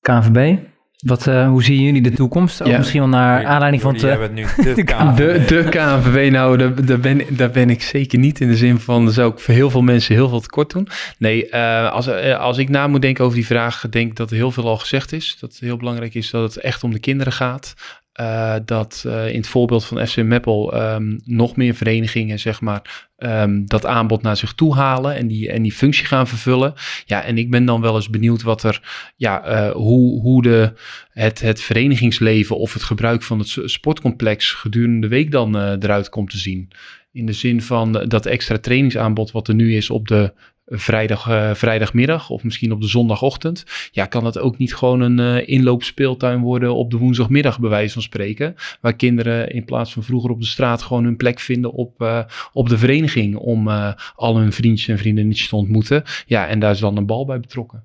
KNVB? 0.00 0.58
Wat, 1.06 1.26
uh, 1.26 1.48
hoe 1.48 1.62
zien 1.62 1.82
jullie 1.82 2.02
de 2.02 2.10
toekomst? 2.10 2.62
Ook 2.62 2.76
misschien 2.76 3.00
wel 3.00 3.08
naar 3.08 3.46
aanleiding 3.46 3.82
van... 3.82 3.96
Te, 3.96 4.28
nu 4.32 4.46
de, 4.64 4.74
de, 4.74 4.84
KNVB. 4.84 5.16
de, 5.16 5.44
de 5.62 5.68
KNVB, 5.68 6.30
nou, 6.30 6.56
daar, 6.56 6.84
daar, 6.84 6.98
ben, 6.98 7.22
daar 7.28 7.50
ben 7.50 7.70
ik 7.70 7.82
zeker 7.82 8.18
niet 8.18 8.40
in 8.40 8.48
de 8.48 8.56
zin 8.56 8.78
van... 8.78 9.06
er 9.06 9.12
zou 9.12 9.32
ik 9.32 9.38
voor 9.38 9.54
heel 9.54 9.70
veel 9.70 9.82
mensen 9.82 10.14
heel 10.14 10.28
veel 10.28 10.40
tekort 10.40 10.70
doen. 10.70 10.88
Nee, 11.18 11.48
uh, 11.50 11.90
als, 11.90 12.08
uh, 12.08 12.38
als 12.38 12.58
ik 12.58 12.68
na 12.68 12.86
moet 12.86 13.02
denken 13.02 13.24
over 13.24 13.36
die 13.36 13.46
vraag... 13.46 13.88
denk 13.90 14.16
dat 14.16 14.30
er 14.30 14.36
heel 14.36 14.50
veel 14.50 14.66
al 14.68 14.76
gezegd 14.76 15.12
is. 15.12 15.36
Dat 15.40 15.50
het 15.50 15.60
heel 15.60 15.76
belangrijk 15.76 16.14
is 16.14 16.30
dat 16.30 16.54
het 16.54 16.62
echt 16.62 16.84
om 16.84 16.92
de 16.92 17.00
kinderen 17.00 17.32
gaat. 17.32 17.74
Uh, 18.20 18.54
dat 18.64 19.04
uh, 19.06 19.28
in 19.28 19.36
het 19.36 19.48
voorbeeld 19.48 19.84
van 19.84 20.06
FC 20.06 20.22
Meppel 20.22 20.82
um, 20.82 21.20
nog 21.24 21.56
meer 21.56 21.74
verenigingen, 21.74 22.38
zeg 22.38 22.60
maar, 22.60 23.08
um, 23.18 23.66
dat 23.66 23.86
aanbod 23.86 24.22
naar 24.22 24.36
zich 24.36 24.52
toe 24.52 24.74
halen 24.74 25.14
en 25.14 25.26
die, 25.26 25.50
en 25.50 25.62
die 25.62 25.72
functie 25.72 26.06
gaan 26.06 26.26
vervullen. 26.26 26.74
Ja, 27.04 27.22
en 27.22 27.38
ik 27.38 27.50
ben 27.50 27.64
dan 27.64 27.80
wel 27.80 27.94
eens 27.94 28.10
benieuwd 28.10 28.42
wat 28.42 28.62
er, 28.62 29.10
ja, 29.16 29.66
uh, 29.66 29.72
hoe, 29.72 30.20
hoe 30.20 30.42
de, 30.42 30.72
het, 31.10 31.40
het 31.40 31.60
verenigingsleven 31.60 32.58
of 32.58 32.72
het 32.72 32.82
gebruik 32.82 33.22
van 33.22 33.38
het 33.38 33.56
sportcomplex 33.64 34.52
gedurende 34.52 35.00
de 35.00 35.08
week 35.08 35.30
dan 35.30 35.56
eruit 35.56 36.08
komt 36.08 36.30
te 36.30 36.38
zien. 36.38 36.68
In 37.12 37.26
de 37.26 37.32
zin 37.32 37.62
van 37.62 37.92
dat 37.92 38.26
extra 38.26 38.58
trainingsaanbod 38.58 39.30
wat 39.30 39.48
er 39.48 39.54
nu 39.54 39.76
is 39.76 39.90
op 39.90 40.08
de 40.08 40.32
vrijdag, 40.68 41.28
uh, 41.28 41.54
vrijdagmiddag 41.54 42.30
of 42.30 42.44
misschien 42.44 42.72
op 42.72 42.80
de 42.80 42.88
zondagochtend. 42.88 43.64
Ja, 43.90 44.06
kan 44.06 44.24
dat 44.24 44.38
ook 44.38 44.58
niet 44.58 44.74
gewoon 44.74 45.00
een 45.00 45.18
uh, 45.18 45.48
inloopspeeltuin 45.48 46.40
worden 46.40 46.74
op 46.74 46.90
de 46.90 46.96
woensdagmiddag, 46.96 47.60
bij 47.60 47.70
wijze 47.70 47.92
van 47.92 48.02
spreken. 48.02 48.54
Waar 48.80 48.94
kinderen 48.94 49.50
in 49.50 49.64
plaats 49.64 49.92
van 49.92 50.02
vroeger 50.02 50.30
op 50.30 50.40
de 50.40 50.46
straat 50.46 50.82
gewoon 50.82 51.04
hun 51.04 51.16
plek 51.16 51.40
vinden 51.40 51.72
op, 51.72 52.02
uh, 52.02 52.20
op 52.52 52.68
de 52.68 52.78
vereniging. 52.78 53.36
Om 53.36 53.68
al 54.16 54.38
hun 54.38 54.52
vriendjes 54.52 54.88
en 54.88 54.98
vriendinnetjes 54.98 55.48
te 55.48 55.56
ontmoeten. 55.56 56.02
Ja, 56.26 56.46
en 56.46 56.58
daar 56.58 56.70
is 56.70 56.78
dan 56.78 56.96
een 56.96 57.06
bal 57.06 57.26
bij 57.26 57.40
betrokken. 57.40 57.84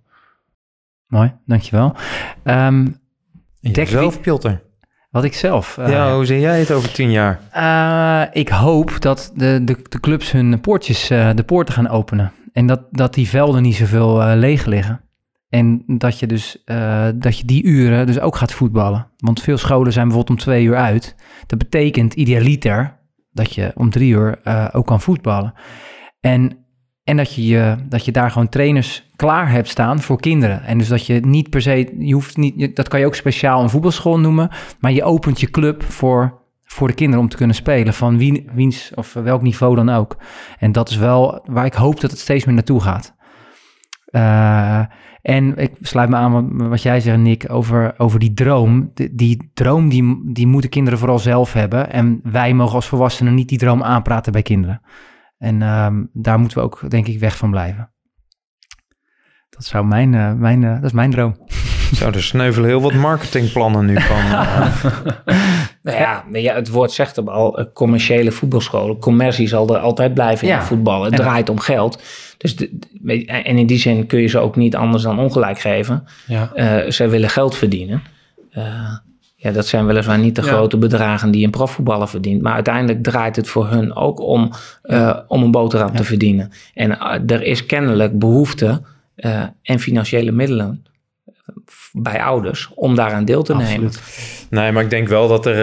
Mooi, 1.07 1.33
dankjewel. 1.45 1.95
Um, 2.43 2.97
zelf, 3.61 4.21
Pilter. 4.21 4.61
Wat 5.09 5.23
ik 5.23 5.33
zelf. 5.33 5.75
ja, 5.75 6.15
hoe 6.15 6.25
zie 6.25 6.39
jij 6.39 6.59
het 6.59 6.71
over 6.71 6.91
tien 6.91 7.11
jaar? 7.11 7.39
ik 8.33 8.49
hoop 8.49 9.01
dat 9.01 9.31
de, 9.35 9.61
de, 9.63 9.77
de 9.89 9.99
clubs 9.99 10.31
hun 10.31 10.59
poortjes, 10.59 11.07
de 11.07 11.43
poorten 11.45 11.73
gaan 11.73 11.89
openen. 11.89 12.31
En 12.53 12.67
dat, 12.67 12.87
dat 12.91 13.13
die 13.13 13.27
velden 13.27 13.61
niet 13.61 13.75
zoveel 13.75 14.21
uh, 14.21 14.31
leeg 14.35 14.65
liggen. 14.65 15.01
En 15.49 15.83
dat 15.87 16.19
je 16.19 16.27
dus 16.27 16.61
uh, 16.65 17.07
dat 17.15 17.37
je 17.37 17.45
die 17.45 17.63
uren 17.63 18.05
dus 18.05 18.19
ook 18.19 18.35
gaat 18.35 18.53
voetballen. 18.53 19.07
Want 19.17 19.41
veel 19.41 19.57
scholen 19.57 19.93
zijn 19.93 20.07
bijvoorbeeld 20.07 20.37
om 20.37 20.43
twee 20.45 20.65
uur 20.65 20.75
uit. 20.75 21.15
Dat 21.45 21.59
betekent 21.59 22.13
idealiter 22.13 22.99
dat 23.31 23.53
je 23.53 23.71
om 23.75 23.89
drie 23.89 24.13
uur 24.13 24.39
uh, 24.43 24.67
ook 24.71 24.85
kan 24.85 25.01
voetballen. 25.01 25.53
En, 26.19 26.57
en 27.03 27.17
dat, 27.17 27.33
je, 27.33 27.45
je, 27.45 27.75
dat 27.89 28.05
je 28.05 28.11
daar 28.11 28.31
gewoon 28.31 28.49
trainers 28.49 29.09
klaar 29.15 29.51
hebt 29.51 29.67
staan 29.67 30.01
voor 30.01 30.19
kinderen. 30.19 30.63
En 30.63 30.77
dus 30.77 30.87
dat 30.87 31.05
je 31.05 31.19
niet 31.19 31.49
per 31.49 31.61
se, 31.61 31.95
je 31.99 32.13
hoeft 32.13 32.37
niet, 32.37 32.75
dat 32.75 32.87
kan 32.87 32.99
je 32.99 33.05
ook 33.05 33.15
speciaal 33.15 33.63
een 33.63 33.69
voetbalschool 33.69 34.19
noemen. 34.19 34.49
Maar 34.79 34.91
je 34.91 35.03
opent 35.03 35.39
je 35.39 35.49
club 35.49 35.83
voor 35.83 36.42
voor 36.73 36.87
de 36.87 36.93
kinderen 36.93 37.23
om 37.23 37.29
te 37.29 37.37
kunnen 37.37 37.55
spelen, 37.55 37.93
van 37.93 38.17
wie, 38.17 38.49
wiens 38.53 38.91
of 38.95 39.13
welk 39.13 39.41
niveau 39.41 39.75
dan 39.75 39.89
ook. 39.89 40.17
En 40.59 40.71
dat 40.71 40.89
is 40.89 40.95
wel 40.95 41.45
waar 41.45 41.65
ik 41.65 41.73
hoop 41.73 41.99
dat 41.99 42.11
het 42.11 42.19
steeds 42.19 42.45
meer 42.45 42.55
naartoe 42.55 42.81
gaat. 42.81 43.15
Uh, 44.09 44.83
en 45.21 45.57
ik 45.57 45.71
sluit 45.81 46.09
me 46.09 46.15
aan 46.15 46.69
wat 46.69 46.81
jij 46.81 46.99
zegt, 46.99 47.17
Nick, 47.17 47.45
over, 47.49 47.93
over 47.97 48.19
die 48.19 48.33
droom. 48.33 48.91
Die, 48.93 49.15
die 49.15 49.51
droom 49.53 49.89
die, 49.89 50.31
die 50.33 50.47
moeten 50.47 50.69
kinderen 50.69 50.99
vooral 50.99 51.19
zelf 51.19 51.53
hebben. 51.53 51.91
En 51.91 52.19
wij 52.23 52.53
mogen 52.53 52.75
als 52.75 52.87
volwassenen 52.87 53.33
niet 53.33 53.49
die 53.49 53.57
droom 53.57 53.83
aanpraten 53.83 54.31
bij 54.31 54.41
kinderen. 54.41 54.81
En 55.37 55.61
um, 55.61 56.09
daar 56.13 56.39
moeten 56.39 56.57
we 56.57 56.63
ook, 56.63 56.89
denk 56.89 57.07
ik, 57.07 57.19
weg 57.19 57.37
van 57.37 57.51
blijven. 57.51 57.91
Dat 59.49 59.65
zou 59.65 59.85
mijn, 59.85 60.13
uh, 60.13 60.33
mijn, 60.33 60.61
uh, 60.61 60.75
dat 60.75 60.83
is 60.83 60.91
mijn 60.91 61.11
droom. 61.11 61.35
Zo, 61.93 62.07
er 62.07 62.23
sneuvelen 62.23 62.69
heel 62.69 62.81
wat 62.81 62.93
marketingplannen 62.93 63.85
nu 63.85 64.01
van. 64.01 64.21
nou 65.83 65.97
ja, 65.97 66.23
ja, 66.31 66.55
het 66.55 66.69
woord 66.69 66.91
zegt 66.91 67.15
het 67.15 67.29
al, 67.29 67.57
eh, 67.57 67.65
commerciële 67.73 68.31
voetbalscholen. 68.31 68.99
Commercie 68.99 69.47
zal 69.47 69.75
er 69.75 69.77
altijd 69.79 70.13
blijven 70.13 70.47
in 70.47 70.61
voetbal. 70.61 71.03
Het 71.03 71.15
draait 71.15 71.49
om 71.49 71.59
geld. 71.59 72.01
Dus 72.37 72.55
de, 72.55 72.69
en 73.25 73.57
in 73.57 73.67
die 73.67 73.77
zin 73.77 74.05
kun 74.05 74.21
je 74.21 74.27
ze 74.27 74.39
ook 74.39 74.55
niet 74.55 74.75
anders 74.75 75.03
dan 75.03 75.19
ongelijk 75.19 75.59
geven. 75.59 76.03
Ja. 76.27 76.51
Uh, 76.55 76.91
zij 76.91 77.09
willen 77.09 77.29
geld 77.29 77.55
verdienen. 77.55 78.03
Uh, 78.57 78.63
ja, 79.35 79.51
dat 79.51 79.67
zijn 79.67 79.85
weliswaar 79.85 80.19
niet 80.19 80.35
de 80.35 80.41
ja. 80.41 80.47
grote 80.47 80.77
bedragen 80.77 81.31
die 81.31 81.45
een 81.45 81.51
profvoetballer 81.51 82.07
verdient. 82.07 82.41
Maar 82.41 82.53
uiteindelijk 82.53 83.03
draait 83.03 83.35
het 83.35 83.47
voor 83.47 83.67
hun 83.67 83.95
ook 83.95 84.19
om, 84.19 84.51
uh, 84.83 85.19
om 85.27 85.43
een 85.43 85.51
boterham 85.51 85.95
te 85.95 86.03
verdienen. 86.03 86.51
En 86.73 86.99
er 87.27 87.43
is 87.43 87.65
kennelijk 87.65 88.19
behoefte 88.19 88.81
en 89.61 89.79
financiële 89.79 90.31
middelen 90.31 90.85
bij 91.93 92.21
ouders 92.21 92.71
om 92.75 92.95
daaraan 92.95 93.25
deel 93.25 93.43
te 93.43 93.53
Absoluut. 93.53 93.79
nemen. 93.79 93.93
Nee, 94.49 94.71
maar 94.71 94.83
ik 94.83 94.89
denk 94.89 95.07
wel 95.07 95.27
dat 95.27 95.45
er, 95.45 95.57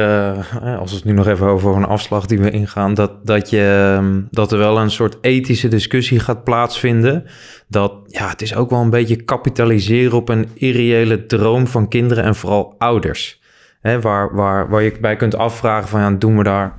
uh, 0.63 0.79
als 0.79 0.91
we 0.91 0.97
het 0.97 1.05
nu 1.05 1.13
nog 1.13 1.27
even 1.27 1.47
over 1.47 1.77
een 1.77 1.85
afslag 1.85 2.27
die 2.27 2.39
we 2.39 2.51
ingaan, 2.51 2.95
dat, 2.95 3.27
dat, 3.27 3.51
je, 3.51 3.95
ehm, 3.97 4.21
dat 4.31 4.53
er 4.53 4.59
wel 4.59 4.79
een 4.79 4.91
soort 4.91 5.17
ethische 5.21 5.69
discussie 5.69 6.21
gaat 6.21 6.45
plaatsvinden. 6.45 7.25
Dat 7.69 7.93
ja, 8.07 8.29
het 8.29 8.43
is 8.43 8.55
ook 8.55 8.71
wel 8.71 8.81
een 8.81 8.91
beetje 8.91 9.17
kapitaliseren 9.17 10.17
op 10.17 10.29
een 10.29 10.49
irreële 10.55 11.27
droom 11.27 11.67
van 11.67 11.89
kinderen 11.89 12.25
en 12.25 12.35
vooral 12.35 12.75
ouders. 12.79 13.41
Hè, 13.81 14.01
waar, 14.01 14.35
waar, 14.35 14.69
waar 14.69 14.83
je 14.83 14.93
bij 15.01 15.17
kunt 15.17 15.37
afvragen 15.37 15.89
van 15.89 16.01
ja, 16.01 16.11
doen 16.11 16.37
we 16.37 16.43
daar, 16.43 16.75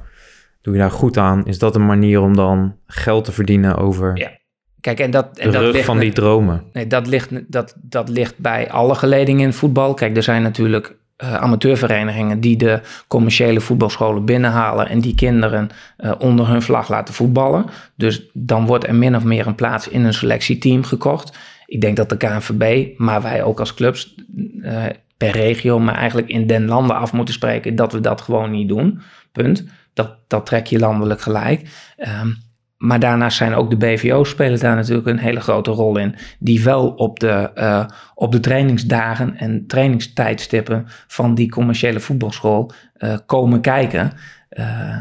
doe 0.62 0.74
je 0.74 0.80
daar 0.80 0.92
goed 0.92 1.18
aan? 1.18 1.46
Is 1.46 1.60
dat 1.60 1.76
een 1.76 1.86
manier 1.86 2.22
om 2.22 2.36
dan 2.36 2.76
geld 2.86 3.26
te 3.26 3.32
verdienen 3.32 3.78
over 3.78 4.18
ja. 4.18 4.40
Kijk, 4.82 5.00
en 5.00 5.12
dat, 5.12 5.38
en 5.38 5.52
dat 5.52 5.74
ligt 5.74 5.86
van 5.86 6.00
die 6.00 6.12
dromen. 6.12 6.64
Nee, 6.74 6.88
dat 6.88 7.08
ligt, 7.08 7.30
dat, 7.48 7.76
dat 7.82 8.10
ligt 8.10 8.38
bij 8.38 8.72
alle 8.72 8.96
geledingen 8.96 9.46
in 9.46 9.54
voetbal. 9.54 9.94
Kijk, 9.94 10.18
er 10.18 10.24
zijn 10.24 10.42
natuurlijk 10.42 10.96
uh, 11.24 11.34
amateurverenigingen 11.34 12.40
die 12.40 12.58
de 12.58 12.82
commerciële 13.08 13.62
voetbalscholen 13.62 14.26
binnenhalen 14.26 14.90
en 14.90 15.00
die 15.02 15.16
kinderen 15.16 15.70
uh, 16.00 16.12
onder 16.20 16.48
hun 16.48 16.62
vlag 16.62 16.90
laten 16.90 17.14
voetballen. 17.14 17.66
Dus 17.96 18.30
dan 18.34 18.66
wordt 18.66 18.88
er 18.88 18.96
min 18.96 19.16
of 19.16 19.24
meer 19.24 19.48
een 19.48 19.56
plaats 19.56 19.88
in 19.88 20.06
een 20.06 20.14
selectieteam 20.14 20.84
gekocht. 20.84 21.38
Ik 21.66 21.82
denk 21.82 21.98
dat 21.98 22.10
de 22.10 22.18
KNVB, 22.18 22.98
maar 22.98 23.22
wij 23.22 23.44
ook 23.44 23.60
als 23.60 23.74
clubs 23.74 24.16
uh, 24.36 24.84
per 25.18 25.32
regio, 25.32 25.80
maar 25.80 25.96
eigenlijk 25.96 26.28
in 26.28 26.48
den 26.48 26.66
landen 26.66 26.96
af 26.96 27.14
moeten 27.14 27.34
spreken 27.34 27.76
dat 27.76 27.92
we 27.92 28.00
dat 28.00 28.22
gewoon 28.22 28.52
niet 28.52 28.68
doen. 28.68 29.02
Punt. 29.32 29.66
Dat, 29.94 30.16
dat 30.28 30.46
trek 30.46 30.68
je 30.68 30.80
landelijk 30.80 31.22
gelijk. 31.22 31.62
Um, 31.98 32.38
maar 32.82 33.00
daarnaast 33.00 33.38
zijn 33.38 33.54
ook 33.54 33.70
de 33.70 33.78
BVO's 33.78 34.30
spelen 34.30 34.60
daar 34.60 34.76
natuurlijk 34.76 35.08
een 35.08 35.18
hele 35.18 35.40
grote 35.40 35.72
rol 35.72 35.98
in. 35.98 36.16
Die 36.40 36.64
wel 36.64 36.90
op 36.90 37.20
de, 37.20 37.52
uh, 37.56 37.86
op 38.14 38.32
de 38.32 38.40
trainingsdagen 38.40 39.38
en 39.38 39.68
trainingstijdstippen 39.68 40.86
van 41.08 41.36
die 41.36 41.50
commerciële 41.50 42.00
voetbalschool 42.00 42.72
uh, 42.98 43.18
komen 43.26 43.62
kijken. 43.62 44.14
Uh, 44.50 44.98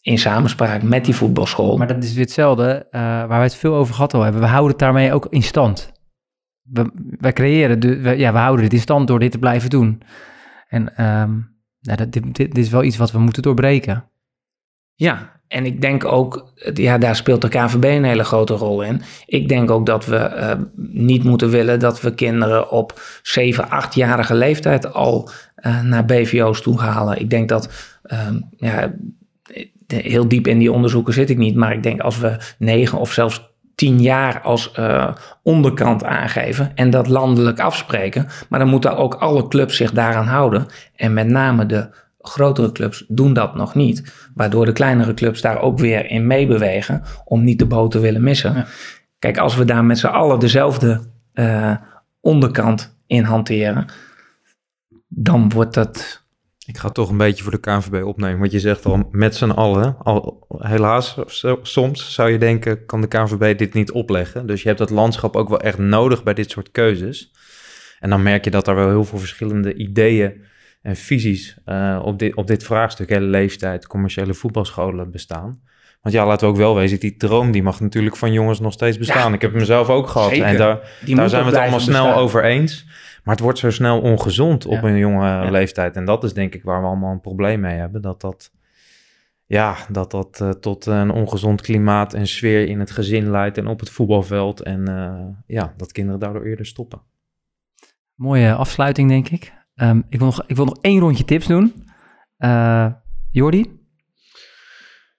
in 0.00 0.18
samenspraak 0.18 0.82
met 0.82 1.04
die 1.04 1.14
voetbalschool. 1.14 1.76
Maar 1.76 1.86
dat 1.86 2.04
is 2.04 2.12
weer 2.12 2.24
hetzelfde 2.24 2.86
waar 2.90 3.28
we 3.28 3.34
het 3.34 3.54
veel 3.54 3.74
over 3.74 3.94
gehad 3.94 4.14
al 4.14 4.22
hebben. 4.22 4.40
We 4.40 4.46
houden 4.46 4.70
het 4.70 4.80
daarmee 4.80 5.12
ook 5.12 5.26
in 5.30 5.42
stand. 5.42 5.92
We, 6.62 6.90
wij 7.18 7.32
creëren, 7.32 7.80
de, 7.80 8.00
we, 8.00 8.16
ja, 8.16 8.32
we 8.32 8.38
houden 8.38 8.64
dit 8.64 8.72
in 8.72 8.80
stand 8.80 9.08
door 9.08 9.18
dit 9.18 9.30
te 9.30 9.38
blijven 9.38 9.70
doen. 9.70 10.02
En 10.68 11.04
um, 11.04 11.56
nou, 11.80 11.96
dat, 11.96 12.12
dit, 12.12 12.34
dit 12.34 12.58
is 12.58 12.68
wel 12.68 12.82
iets 12.82 12.96
wat 12.96 13.12
we 13.12 13.18
moeten 13.18 13.42
doorbreken. 13.42 14.04
Ja, 14.94 15.40
en 15.54 15.66
ik 15.66 15.80
denk 15.80 16.04
ook, 16.04 16.52
ja, 16.74 16.98
daar 16.98 17.16
speelt 17.16 17.42
de 17.42 17.48
KVB 17.48 17.84
een 17.84 18.04
hele 18.04 18.24
grote 18.24 18.54
rol 18.54 18.82
in. 18.82 19.02
Ik 19.26 19.48
denk 19.48 19.70
ook 19.70 19.86
dat 19.86 20.06
we 20.06 20.32
uh, 20.36 20.52
niet 20.76 21.24
moeten 21.24 21.50
willen 21.50 21.78
dat 21.78 22.00
we 22.00 22.14
kinderen 22.14 22.70
op 22.70 23.00
7, 23.22 23.64
8-jarige 23.64 24.34
leeftijd 24.34 24.92
al 24.92 25.30
uh, 25.66 25.82
naar 25.82 26.04
BVO's 26.04 26.62
toe 26.62 26.80
halen. 26.80 27.20
Ik 27.20 27.30
denk 27.30 27.48
dat, 27.48 27.92
uh, 28.06 28.18
ja, 28.56 28.92
heel 29.86 30.28
diep 30.28 30.46
in 30.46 30.58
die 30.58 30.72
onderzoeken 30.72 31.12
zit 31.12 31.30
ik 31.30 31.38
niet, 31.38 31.54
maar 31.56 31.72
ik 31.72 31.82
denk 31.82 32.00
als 32.00 32.18
we 32.18 32.36
9 32.58 32.98
of 32.98 33.12
zelfs 33.12 33.52
10 33.74 34.02
jaar 34.02 34.40
als 34.40 34.72
uh, 34.78 35.14
onderkant 35.42 36.04
aangeven 36.04 36.72
en 36.74 36.90
dat 36.90 37.08
landelijk 37.08 37.60
afspreken. 37.60 38.26
Maar 38.48 38.58
dan 38.58 38.68
moeten 38.68 38.96
ook 38.96 39.14
alle 39.14 39.48
clubs 39.48 39.76
zich 39.76 39.92
daaraan 39.92 40.26
houden. 40.26 40.66
En 40.96 41.12
met 41.12 41.26
name 41.26 41.66
de 41.66 41.88
grotere 42.28 42.72
clubs 42.72 43.04
doen 43.08 43.32
dat 43.32 43.54
nog 43.54 43.74
niet. 43.74 44.28
Waardoor 44.34 44.64
de 44.64 44.72
kleinere 44.72 45.14
clubs 45.14 45.40
daar 45.40 45.60
ook 45.60 45.78
weer 45.78 46.10
in 46.10 46.26
meebewegen 46.26 47.02
om 47.24 47.44
niet 47.44 47.58
de 47.58 47.66
boot 47.66 47.90
te 47.90 47.98
willen 47.98 48.22
missen. 48.22 48.54
Ja. 48.54 48.66
Kijk, 49.18 49.38
als 49.38 49.56
we 49.56 49.64
daar 49.64 49.84
met 49.84 49.98
z'n 49.98 50.06
allen 50.06 50.38
dezelfde 50.38 51.00
uh, 51.34 51.74
onderkant 52.20 52.96
in 53.06 53.22
hanteren, 53.22 53.86
dan 55.08 55.48
wordt 55.48 55.74
dat. 55.74 56.22
Ik 56.66 56.78
ga 56.78 56.88
toch 56.88 57.10
een 57.10 57.16
beetje 57.16 57.42
voor 57.42 57.52
de 57.52 57.60
KNVB 57.60 58.04
opnemen, 58.04 58.38
want 58.38 58.52
je 58.52 58.60
zegt 58.60 58.86
al 58.86 59.08
met 59.10 59.36
z'n 59.36 59.50
allen. 59.50 59.96
Al, 59.98 60.46
helaas, 60.58 61.18
soms 61.62 62.14
zou 62.14 62.30
je 62.30 62.38
denken, 62.38 62.86
kan 62.86 63.00
de 63.00 63.06
KNVB 63.06 63.58
dit 63.58 63.74
niet 63.74 63.92
opleggen. 63.92 64.46
Dus 64.46 64.62
je 64.62 64.66
hebt 64.68 64.80
dat 64.80 64.90
landschap 64.90 65.36
ook 65.36 65.48
wel 65.48 65.60
echt 65.60 65.78
nodig 65.78 66.22
bij 66.22 66.34
dit 66.34 66.50
soort 66.50 66.70
keuzes. 66.70 67.32
En 68.00 68.10
dan 68.10 68.22
merk 68.22 68.44
je 68.44 68.50
dat 68.50 68.68
er 68.68 68.74
wel 68.74 68.88
heel 68.88 69.04
veel 69.04 69.18
verschillende 69.18 69.74
ideeën 69.74 70.44
en 70.84 70.96
visies 70.96 71.58
uh, 71.66 72.00
op, 72.04 72.18
dit, 72.18 72.34
op 72.34 72.46
dit 72.46 72.64
vraagstuk, 72.64 73.08
hele 73.08 73.26
leeftijd, 73.26 73.86
commerciële 73.86 74.34
voetbalscholen 74.34 75.10
bestaan. 75.10 75.60
Want 76.02 76.14
ja, 76.14 76.26
laten 76.26 76.46
we 76.46 76.52
ook 76.52 76.58
wel 76.58 76.74
wezen, 76.74 77.00
die 77.00 77.16
droom 77.16 77.50
die 77.50 77.62
mag 77.62 77.80
natuurlijk 77.80 78.16
van 78.16 78.32
jongens 78.32 78.60
nog 78.60 78.72
steeds 78.72 78.98
bestaan. 78.98 79.28
Ja, 79.28 79.34
ik 79.34 79.40
heb 79.40 79.52
hem 79.54 79.64
zelf 79.64 79.88
ook 79.88 80.06
gehad 80.06 80.30
zeker. 80.30 80.44
en 80.46 80.56
daar, 80.56 80.80
daar 81.06 81.28
zijn 81.28 81.44
we 81.44 81.50
het 81.50 81.58
allemaal 81.60 81.80
snel 81.80 82.04
bestaan. 82.04 82.22
over 82.22 82.44
eens. 82.44 82.84
Maar 83.22 83.34
het 83.34 83.42
wordt 83.42 83.58
zo 83.58 83.70
snel 83.70 84.00
ongezond 84.00 84.66
op 84.66 84.72
Ja. 84.72 84.82
een 84.82 84.96
jonge 84.98 85.26
Ja. 85.26 85.50
leeftijd. 85.50 85.96
En 85.96 86.04
dat 86.04 86.24
is 86.24 86.32
denk 86.32 86.54
ik 86.54 86.62
waar 86.62 86.80
we 86.80 86.86
allemaal 86.86 87.12
een 87.12 87.20
probleem 87.20 87.60
mee 87.60 87.76
hebben. 87.78 88.02
Dat 88.02 88.20
dat, 88.20 88.50
ja, 89.46 89.76
dat, 89.90 90.10
dat 90.10 90.40
eh, 90.40 90.50
tot 90.50 90.86
een 90.86 91.10
ongezond 91.10 91.60
klimaat 91.60 92.14
en 92.14 92.26
sfeer 92.26 92.66
in 92.68 92.80
het 92.80 92.90
gezin 92.90 93.30
leidt 93.30 93.58
en 93.58 93.66
op 93.66 93.80
het 93.80 93.90
voetbalveld. 93.90 94.60
En 94.60 94.88
eh, 94.88 95.26
ja, 95.46 95.74
dat 95.76 95.92
kinderen 95.92 96.20
daardoor 96.20 96.44
eerder 96.44 96.66
stoppen. 96.66 97.00
Mooie 98.14 98.54
afsluiting, 98.54 99.08
denk 99.08 99.28
ik. 99.28 99.52
Ehm, 99.74 100.00
ik, 100.08 100.18
wil 100.18 100.26
nog, 100.26 100.44
ik 100.46 100.56
wil 100.56 100.64
nog 100.64 100.78
één 100.80 101.00
rondje 101.00 101.24
tips 101.24 101.46
doen. 101.46 101.72
Eh 102.36 102.86
Jordi? 103.30 103.64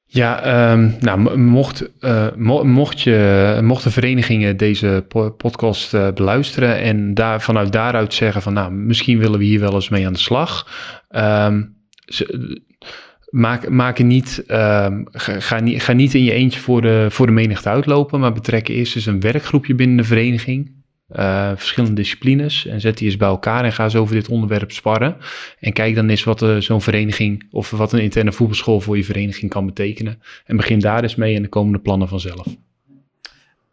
Ja, 0.05 0.41
ehm, 0.41 0.91
nou, 0.99 1.19
mo- 1.19 1.37
mocht, 1.37 1.89
mo- 2.35 2.63
mocht 2.63 3.01
je, 3.01 3.59
mochten 3.63 3.91
verenigingen 3.91 4.57
deze 4.57 5.05
po- 5.07 5.31
podcast 5.31 5.93
eh, 5.93 6.11
beluisteren 6.13 6.79
en 6.81 7.13
daar, 7.13 7.41
vanuit 7.41 7.71
daaruit 7.71 8.13
zeggen 8.13 8.41
van, 8.41 8.53
nou, 8.53 8.71
misschien 8.71 9.19
willen 9.19 9.39
we 9.39 9.45
hier 9.45 9.59
wel 9.59 9.73
eens 9.73 9.89
mee 9.89 10.05
aan 10.05 10.13
de 10.13 10.19
slag. 10.19 10.67
Ze- 12.05 12.61
maak, 13.29 13.69
maak 13.69 13.99
niet, 14.03 14.43
ga, 14.47 15.39
ga 15.39 15.59
niet, 15.59 15.83
ga 15.83 15.93
niet 15.93 16.13
in 16.13 16.23
je 16.23 16.31
eentje 16.31 16.59
voor 16.59 16.81
de, 16.81 17.07
voor 17.09 17.25
de 17.25 17.31
menigte 17.31 17.69
uitlopen, 17.69 18.19
maar 18.19 18.33
betrek 18.33 18.67
eerst 18.67 18.95
eens 18.95 19.05
een 19.05 19.19
werkgroepje 19.19 19.75
binnen 19.75 19.97
de 19.97 20.03
vereniging. 20.03 20.83
Eh, 21.07 21.51
verschillende 21.55 21.95
disciplines 21.95 22.65
en 22.65 22.81
zet 22.81 22.97
die 22.97 23.07
eens 23.07 23.17
bij 23.17 23.27
elkaar 23.27 23.63
en 23.63 23.73
ga 23.73 23.83
eens 23.83 23.95
over 23.95 24.15
dit 24.15 24.29
onderwerp 24.29 24.71
sparren. 24.71 25.17
En 25.59 25.73
kijk 25.73 25.95
dan 25.95 26.09
eens 26.09 26.23
wat 26.23 26.41
eh, 26.41 26.57
zo'n 26.57 26.81
vereniging 26.81 27.47
of 27.51 27.69
wat 27.69 27.93
een 27.93 28.01
interne 28.01 28.31
voetbalschool 28.31 28.81
voor 28.81 28.97
je 28.97 29.03
vereniging 29.03 29.51
kan 29.51 29.65
betekenen. 29.65 30.21
En 30.45 30.57
begin 30.57 30.79
daar 30.79 31.03
eens 31.03 31.15
mee 31.15 31.35
en 31.35 31.41
de 31.41 31.47
komende 31.47 31.79
plannen 31.79 32.07
vanzelf. 32.07 32.47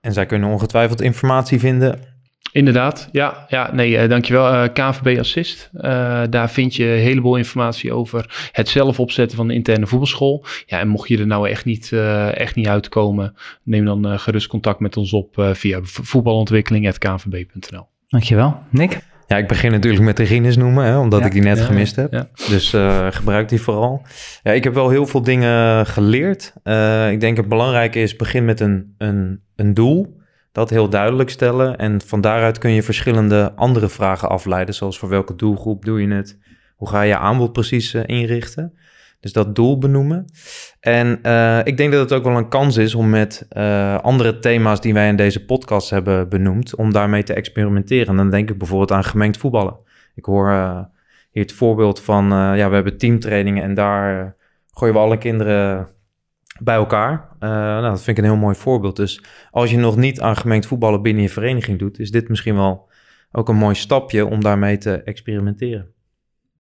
En 0.01 0.13
zij 0.13 0.27
kunnen 0.27 0.49
ongetwijfeld 0.49 1.01
informatie 1.01 1.59
vinden. 1.59 2.12
Inderdaad, 2.53 3.09
ja, 3.13 3.45
ja 3.49 3.71
nee, 3.75 3.97
eh, 3.99 4.09
dankjewel. 4.09 4.49
eh 4.53 4.69
KVB 4.73 5.19
Assist, 5.19 5.71
Eh, 5.73 6.23
daar 6.31 6.51
vind 6.51 6.75
je 6.75 6.85
een 6.85 6.99
heleboel 7.01 7.37
informatie 7.37 7.93
over 7.93 8.49
het 8.53 8.69
zelf 8.69 9.01
opzetten 9.01 9.37
van 9.37 9.49
de 9.49 9.55
interne 9.55 9.87
voetbalschool. 9.87 10.45
Ja, 10.67 10.79
en 10.81 10.89
mocht 10.89 11.09
je 11.09 11.19
er 11.19 11.27
nou 11.27 11.49
echt 11.49 11.65
niet, 11.65 11.91
eh, 11.93 12.37
echt 12.39 12.55
niet 12.55 12.67
uitkomen, 12.69 13.35
neem 13.63 13.85
dan 13.85 14.07
eh, 14.09 14.19
gerust 14.19 14.47
contact 14.47 14.81
met 14.81 14.97
ons 14.97 15.13
op 15.13 15.39
eh, 15.39 15.51
via 15.55 15.81
vo- 15.83 16.03
voetbalontwikkeling.kvb.nl. 16.03 17.87
Dankjewel. 18.09 18.59
Nick? 18.71 18.99
Ja, 19.27 19.37
ik 19.37 19.49
begin 19.49 19.71
natuurlijk 19.71 20.03
met 20.05 20.17
de 20.17 20.53
noemen, 20.57 20.85
hè, 20.85 20.99
omdat 20.99 21.21
Ja, 21.21 21.27
ik 21.27 21.33
die 21.33 21.43
net 21.43 21.59
ja, 21.59 21.65
gemist 21.65 21.97
heb. 21.97 22.13
ja. 22.13 22.29
Dus 22.49 22.73
eh, 22.73 23.07
gebruik 23.11 23.49
die 23.49 23.61
vooral. 23.61 24.03
Ja, 24.43 24.53
ik 24.53 24.65
heb 24.65 24.75
wel 24.75 24.89
heel 24.89 25.07
veel 25.07 25.23
dingen 25.23 25.87
geleerd. 25.87 26.53
Eh, 26.63 27.11
ik 27.11 27.21
denk 27.21 27.37
het 27.37 27.49
belangrijke 27.49 27.99
is, 28.03 28.17
begin 28.17 28.45
met 28.45 28.61
een, 28.61 28.95
een, 28.99 29.41
een 29.57 29.75
doel. 29.75 30.21
Dat 30.53 30.71
heel 30.71 30.89
duidelijk 30.89 31.31
stellen. 31.31 31.77
En 31.77 32.01
van 32.01 32.21
daaruit 32.21 32.59
kun 32.59 32.71
je 32.71 32.83
verschillende 32.83 33.53
andere 33.55 33.89
vragen 33.89 34.29
afleiden. 34.29 34.75
Zoals 34.75 34.99
voor 34.99 35.09
welke 35.09 35.35
doelgroep 35.35 35.85
doe 35.85 36.01
je 36.01 36.15
het? 36.15 36.39
Hoe 36.77 36.89
ga 36.89 37.03
je 37.03 37.17
aanbod 37.17 37.53
precies 37.53 37.95
eh, 37.95 38.03
inrichten? 38.07 38.79
Dus 39.21 39.33
dat 39.33 39.55
doel 39.55 39.79
benoemen. 39.79 40.25
En 40.81 41.19
eh, 41.23 41.59
ik 41.65 41.77
denk 41.77 41.93
dat 41.93 42.01
het 42.01 42.13
ook 42.13 42.25
wel 42.25 42.37
een 42.37 42.49
kans 42.49 42.77
is 42.77 42.95
om 42.95 43.11
met 43.11 43.47
eh, 43.49 43.99
andere 43.99 44.39
thema's 44.39 44.81
die 44.81 44.95
wij 44.95 45.09
in 45.09 45.17
deze 45.17 45.45
podcast 45.45 45.91
hebben 45.91 46.29
benoemd, 46.29 46.75
om 46.75 46.93
daarmee 46.93 47.23
te 47.23 47.35
experimenteren. 47.35 48.07
En 48.07 48.17
dan 48.17 48.31
denk 48.31 48.51
ik 48.51 48.59
bijvoorbeeld 48.59 48.93
aan 48.93 49.05
gemengd 49.05 49.37
voetballen. 49.37 49.77
Ik 50.15 50.25
hoor 50.25 50.51
hier 51.31 51.43
het 51.43 51.53
voorbeeld 51.53 52.01
van, 52.01 52.27
ja, 52.57 52.69
we 52.69 52.75
hebben 52.75 52.99
teamtrainingen 52.99 53.63
en 53.63 53.75
daar 53.75 54.37
gooien 54.71 54.95
we 54.95 55.01
alle 55.01 55.19
kinderen 55.19 55.89
bij 56.65 56.75
elkaar. 56.75 57.29
Eh, 57.39 57.49
nou, 57.49 57.83
dat 57.83 58.03
vind 58.03 58.19
ik 58.19 58.25
een 58.25 58.31
heel 58.31 58.41
mooi 58.41 58.57
voorbeeld. 58.57 58.97
Dus 58.97 59.25
als 59.51 59.71
je 59.71 59.77
nog 59.77 59.97
niet 59.97 60.21
aan 60.21 60.37
gemengd 60.37 60.67
voetballen 60.67 61.03
binnen 61.03 61.23
je 61.23 61.29
vereniging 61.29 61.79
doet, 61.79 61.99
is 61.99 62.11
dit 62.11 62.29
misschien 62.29 62.55
wel 62.55 62.91
ook 63.33 63.49
een 63.49 63.57
mooi 63.57 63.75
stapje 63.75 64.27
om 64.27 64.43
daarmee 64.43 64.79
te 64.79 65.03
experimenteren. 65.03 65.93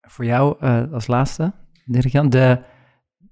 Voor 0.00 0.24
jou 0.24 0.56
eh, 0.60 0.92
als 0.92 1.06
laatste, 1.06 1.52
Dirk-Jan, 1.84 2.28
de, 2.28 2.62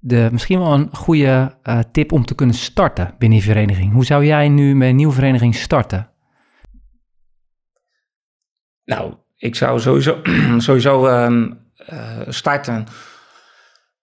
de, 0.00 0.28
misschien 0.32 0.59
wel 0.59 0.72
een 0.72 0.88
goede 0.94 1.56
eh, 1.62 1.78
tip 1.92 2.12
om 2.12 2.24
te 2.24 2.34
kunnen 2.34 2.54
starten 2.54 3.14
binnen 3.18 3.38
je 3.38 3.44
vereniging. 3.44 3.92
Hoe 3.92 4.04
zou 4.04 4.24
jij 4.24 4.48
nu 4.48 4.74
met 4.74 4.88
een 4.88 4.96
nieuwe 4.96 5.14
vereniging 5.14 5.54
starten? 5.54 6.11
Nou, 8.84 9.14
ik 9.36 9.54
zou 9.54 9.80
sowieso, 9.80 10.20
sowieso 10.59 11.06
ehm, 11.06 11.52
eh, 11.76 12.20
starten 12.28 12.86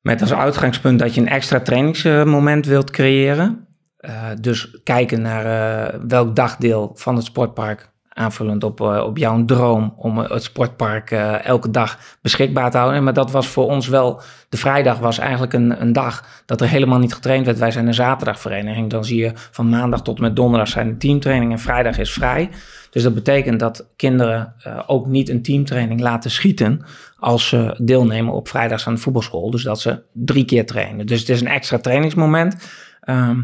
met 0.05 0.21
als 0.21 0.33
uitgangspunt 0.33 0.99
dat 0.99 1.15
je 1.15 1.21
een 1.21 1.27
extra 1.27 1.59
trainingsmoment 1.59 2.65
wilt 2.65 2.91
creëren. 2.91 3.67
Eh, 3.97 4.29
dus 4.41 4.79
kijken 4.83 5.21
naar 5.21 5.45
eh, 5.45 5.99
welk 6.07 6.35
dagdeel 6.35 6.91
van 6.93 7.15
het 7.15 7.25
sportpark, 7.25 7.89
aanvullend 8.18 8.63
op, 8.63 8.82
eh, 8.82 9.03
op 9.05 9.18
jouw 9.18 9.45
droom 9.45 9.93
om 9.97 10.20
eh, 10.20 10.30
het 10.30 10.43
sportpark 10.43 11.11
eh, 11.11 11.45
elke 11.45 11.72
dag 11.72 11.99
beschikbaar 12.22 12.72
te 12.72 12.78
houden. 12.78 13.03
Maar 13.03 13.13
dat 13.13 13.32
was 13.32 13.47
voor 13.47 13.66
ons 13.66 13.88
wel, 13.88 14.22
de 14.49 14.57
vrijdag 14.57 14.99
was 14.99 15.18
eigenlijk 15.18 15.53
een, 15.53 15.82
een 15.82 15.93
dag 15.93 16.43
dat 16.45 16.61
er 16.61 16.68
helemaal 16.68 16.99
niet 16.99 17.13
getraind 17.13 17.45
werd. 17.45 17.57
Wij 17.57 17.72
zijn 17.72 17.88
een 17.88 17.93
zaterdagvereniging, 17.93 18.89
dan 18.89 19.05
zie 19.05 19.20
je 19.20 19.32
van 19.34 19.70
maandag 19.70 20.01
tot 20.01 20.16
en 20.18 20.22
met 20.22 20.36
donderdag 20.36 20.68
zijn 20.68 20.89
de 20.89 20.97
teamtrainingen 20.97 21.57
en 21.57 21.63
vrijdag 21.63 21.97
is 21.97 22.13
vrij. 22.13 22.49
Dus 22.89 23.03
dat 23.03 23.13
betekent 23.13 23.59
dat 23.59 23.88
kinderen 23.95 24.53
ook 24.88 25.07
niet 25.07 25.30
een 25.30 25.41
teamtraining 25.41 25.99
laten 25.99 26.32
schieten 26.32 26.82
als 27.18 27.47
ze 27.47 27.76
deelnemen 27.82 28.34
op 28.34 28.47
vrijdags 28.47 28.88
aan 28.88 28.93
de 28.93 28.99
voetbalschool. 28.99 29.51
Dus 29.51 29.63
dat 29.63 29.82
ze 29.82 30.01
drie 30.11 30.45
keer 30.45 30.66
trainen. 30.66 31.05
Dus 31.05 31.20
het 31.20 31.30
is 31.30 31.41
een 31.41 31.47
extra 31.47 31.78
trainingsmoment. 31.78 32.55
Ehm, 33.01 33.41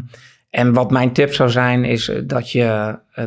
en 0.52 0.72
wat 0.72 0.90
mijn 0.90 1.12
tip 1.12 1.34
zou 1.34 1.50
zijn, 1.50 1.84
is 1.84 2.08
eh, 2.08 2.22
dat 2.24 2.50
je, 2.50 2.98
eh, 3.12 3.24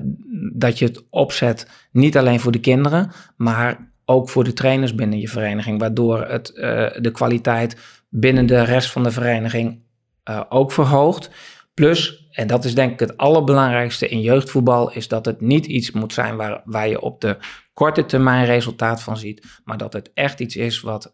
dat 0.54 0.80
je 0.80 0.86
het 0.86 1.04
opzet 1.10 1.68
niet 1.92 2.18
alleen 2.18 2.40
voor 2.40 2.52
de 2.52 2.60
kinderen, 2.60 3.12
maar 3.36 3.92
ook 4.06 4.30
voor 4.30 4.44
de 4.44 4.54
trainers 4.54 4.96
binnen 4.96 5.20
je 5.20 5.28
vereniging. 5.28 5.80
Waardoor 5.80 6.26
het 6.26 6.50
eh, 6.50 6.88
de 7.00 7.12
kwaliteit 7.12 7.78
binnen 8.10 8.46
de 8.46 8.64
rest 8.64 8.92
van 8.92 9.04
de 9.04 9.12
vereniging 9.12 9.84
ook 10.50 10.72
verhoogt. 10.72 11.30
Plus, 11.74 12.28
en 12.32 12.48
dat 12.48 12.66
is 12.66 12.76
denk 12.76 12.92
ik 12.92 13.00
het 13.00 13.18
allerbelangrijkste 13.18 14.08
in 14.08 14.22
jeugdvoetbal, 14.22 14.92
is 14.92 15.08
dat 15.08 15.26
het 15.26 15.42
niet 15.42 15.66
iets 15.66 15.92
moet 15.92 16.14
zijn 16.14 16.36
waar, 16.36 16.62
waar 16.66 16.88
je 16.88 17.02
op 17.02 17.22
de 17.22 17.38
korte 17.74 18.06
termijn 18.06 18.46
resultaat 18.46 19.04
van 19.04 19.18
ziet, 19.18 19.62
maar 19.64 19.78
dat 19.78 19.94
het 19.94 20.12
echt 20.14 20.40
iets 20.40 20.56
is 20.56 20.82
wat 20.82 21.14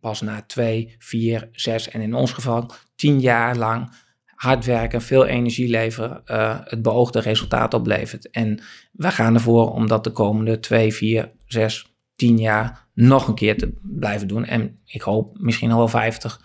pas 0.00 0.20
na 0.20 0.42
twee, 0.46 0.94
vier, 0.98 1.48
zes 1.52 1.88
en 1.90 2.00
in 2.00 2.14
ons 2.14 2.32
geval 2.32 2.70
tien 2.94 3.20
jaar 3.20 3.56
lang 3.56 3.90
hard 4.36 4.64
werken, 4.64 5.02
veel 5.02 5.26
energie 5.26 5.68
leveren, 5.68 6.22
eh, 6.24 6.56
het 6.64 6.82
beoogde 6.82 7.20
resultaat 7.20 7.74
oplevert. 7.74 8.30
En 8.30 8.62
we 8.92 9.10
gaan 9.10 9.34
ervoor 9.34 9.72
om 9.72 9.86
dat 9.86 10.04
de 10.04 10.10
komende 10.10 10.58
twee, 10.58 10.94
vier, 10.94 11.32
zes, 11.46 11.94
tien 12.16 12.38
jaar 12.38 12.88
nog 12.94 13.28
een 13.28 13.34
keer 13.34 13.58
te 13.58 13.72
blijven 13.82 14.28
doen. 14.28 14.44
En 14.44 14.78
ik 14.84 15.02
hoop 15.02 15.38
misschien 15.38 15.70
al 15.70 15.78
wel 15.78 15.88
50, 15.88 16.40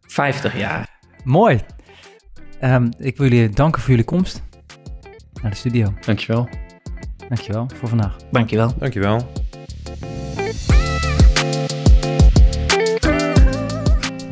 50 0.00 0.58
jaar. 0.58 1.00
Mooi. 1.24 1.60
Ehm, 2.60 2.90
ik 2.98 3.16
wil 3.16 3.28
jullie 3.28 3.50
danken 3.50 3.80
voor 3.80 3.90
jullie 3.90 4.04
komst 4.04 4.42
naar 5.42 5.50
de 5.50 5.56
studio. 5.56 5.94
Dankjewel. 6.06 6.48
Dankjewel 7.28 7.66
voor 7.74 7.88
vandaag. 7.88 8.16
Dankjewel. 8.30 8.74
Dankjewel. 8.78 9.30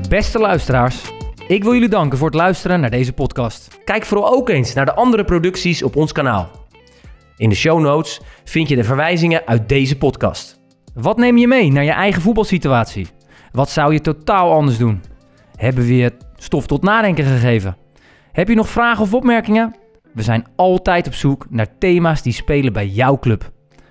Beste 0.08 0.38
luisteraars, 0.38 1.12
ik 1.46 1.62
wil 1.62 1.72
jullie 1.72 1.88
danken 1.88 2.18
voor 2.18 2.26
het 2.26 2.36
luisteren 2.36 2.80
naar 2.80 2.90
deze 2.90 3.12
podcast. 3.12 3.78
Kijk 3.84 4.04
vooral 4.04 4.32
ook 4.32 4.48
eens 4.48 4.74
naar 4.74 4.84
de 4.84 4.94
andere 4.94 5.24
producties 5.24 5.82
op 5.82 5.96
ons 5.96 6.12
kanaal. 6.12 6.50
In 7.36 7.48
de 7.48 7.54
show 7.54 7.80
notes 7.80 8.20
vind 8.44 8.68
je 8.68 8.76
de 8.76 8.84
verwijzingen 8.84 9.46
uit 9.46 9.68
deze 9.68 9.98
podcast. 9.98 10.60
Wat 10.94 11.16
neem 11.16 11.36
je 11.36 11.48
mee 11.48 11.72
naar 11.72 11.84
je 11.84 11.90
eigen 11.90 12.22
voetbalsituatie? 12.22 13.06
Wat 13.52 13.70
zou 13.70 13.92
je 13.92 14.00
totaal 14.00 14.52
anders 14.52 14.78
doen? 14.78 15.02
Hebben 15.56 15.86
we 15.86 15.96
je 15.96 16.12
stof 16.36 16.66
tot 16.66 16.82
nadenken 16.82 17.24
gegeven? 17.24 17.76
Heb 18.32 18.48
je 18.48 18.54
nog 18.54 18.68
vragen 18.68 19.02
of 19.02 19.14
opmerkingen? 19.14 19.76
We 20.12 20.22
zijn 20.22 20.46
altijd 20.56 21.06
op 21.06 21.14
zoek 21.14 21.46
naar 21.50 21.78
thema's 21.78 22.22
die 22.22 22.32
spelen 22.32 22.72
bij 22.72 22.86
jouw 22.86 23.18
club. 23.18 23.50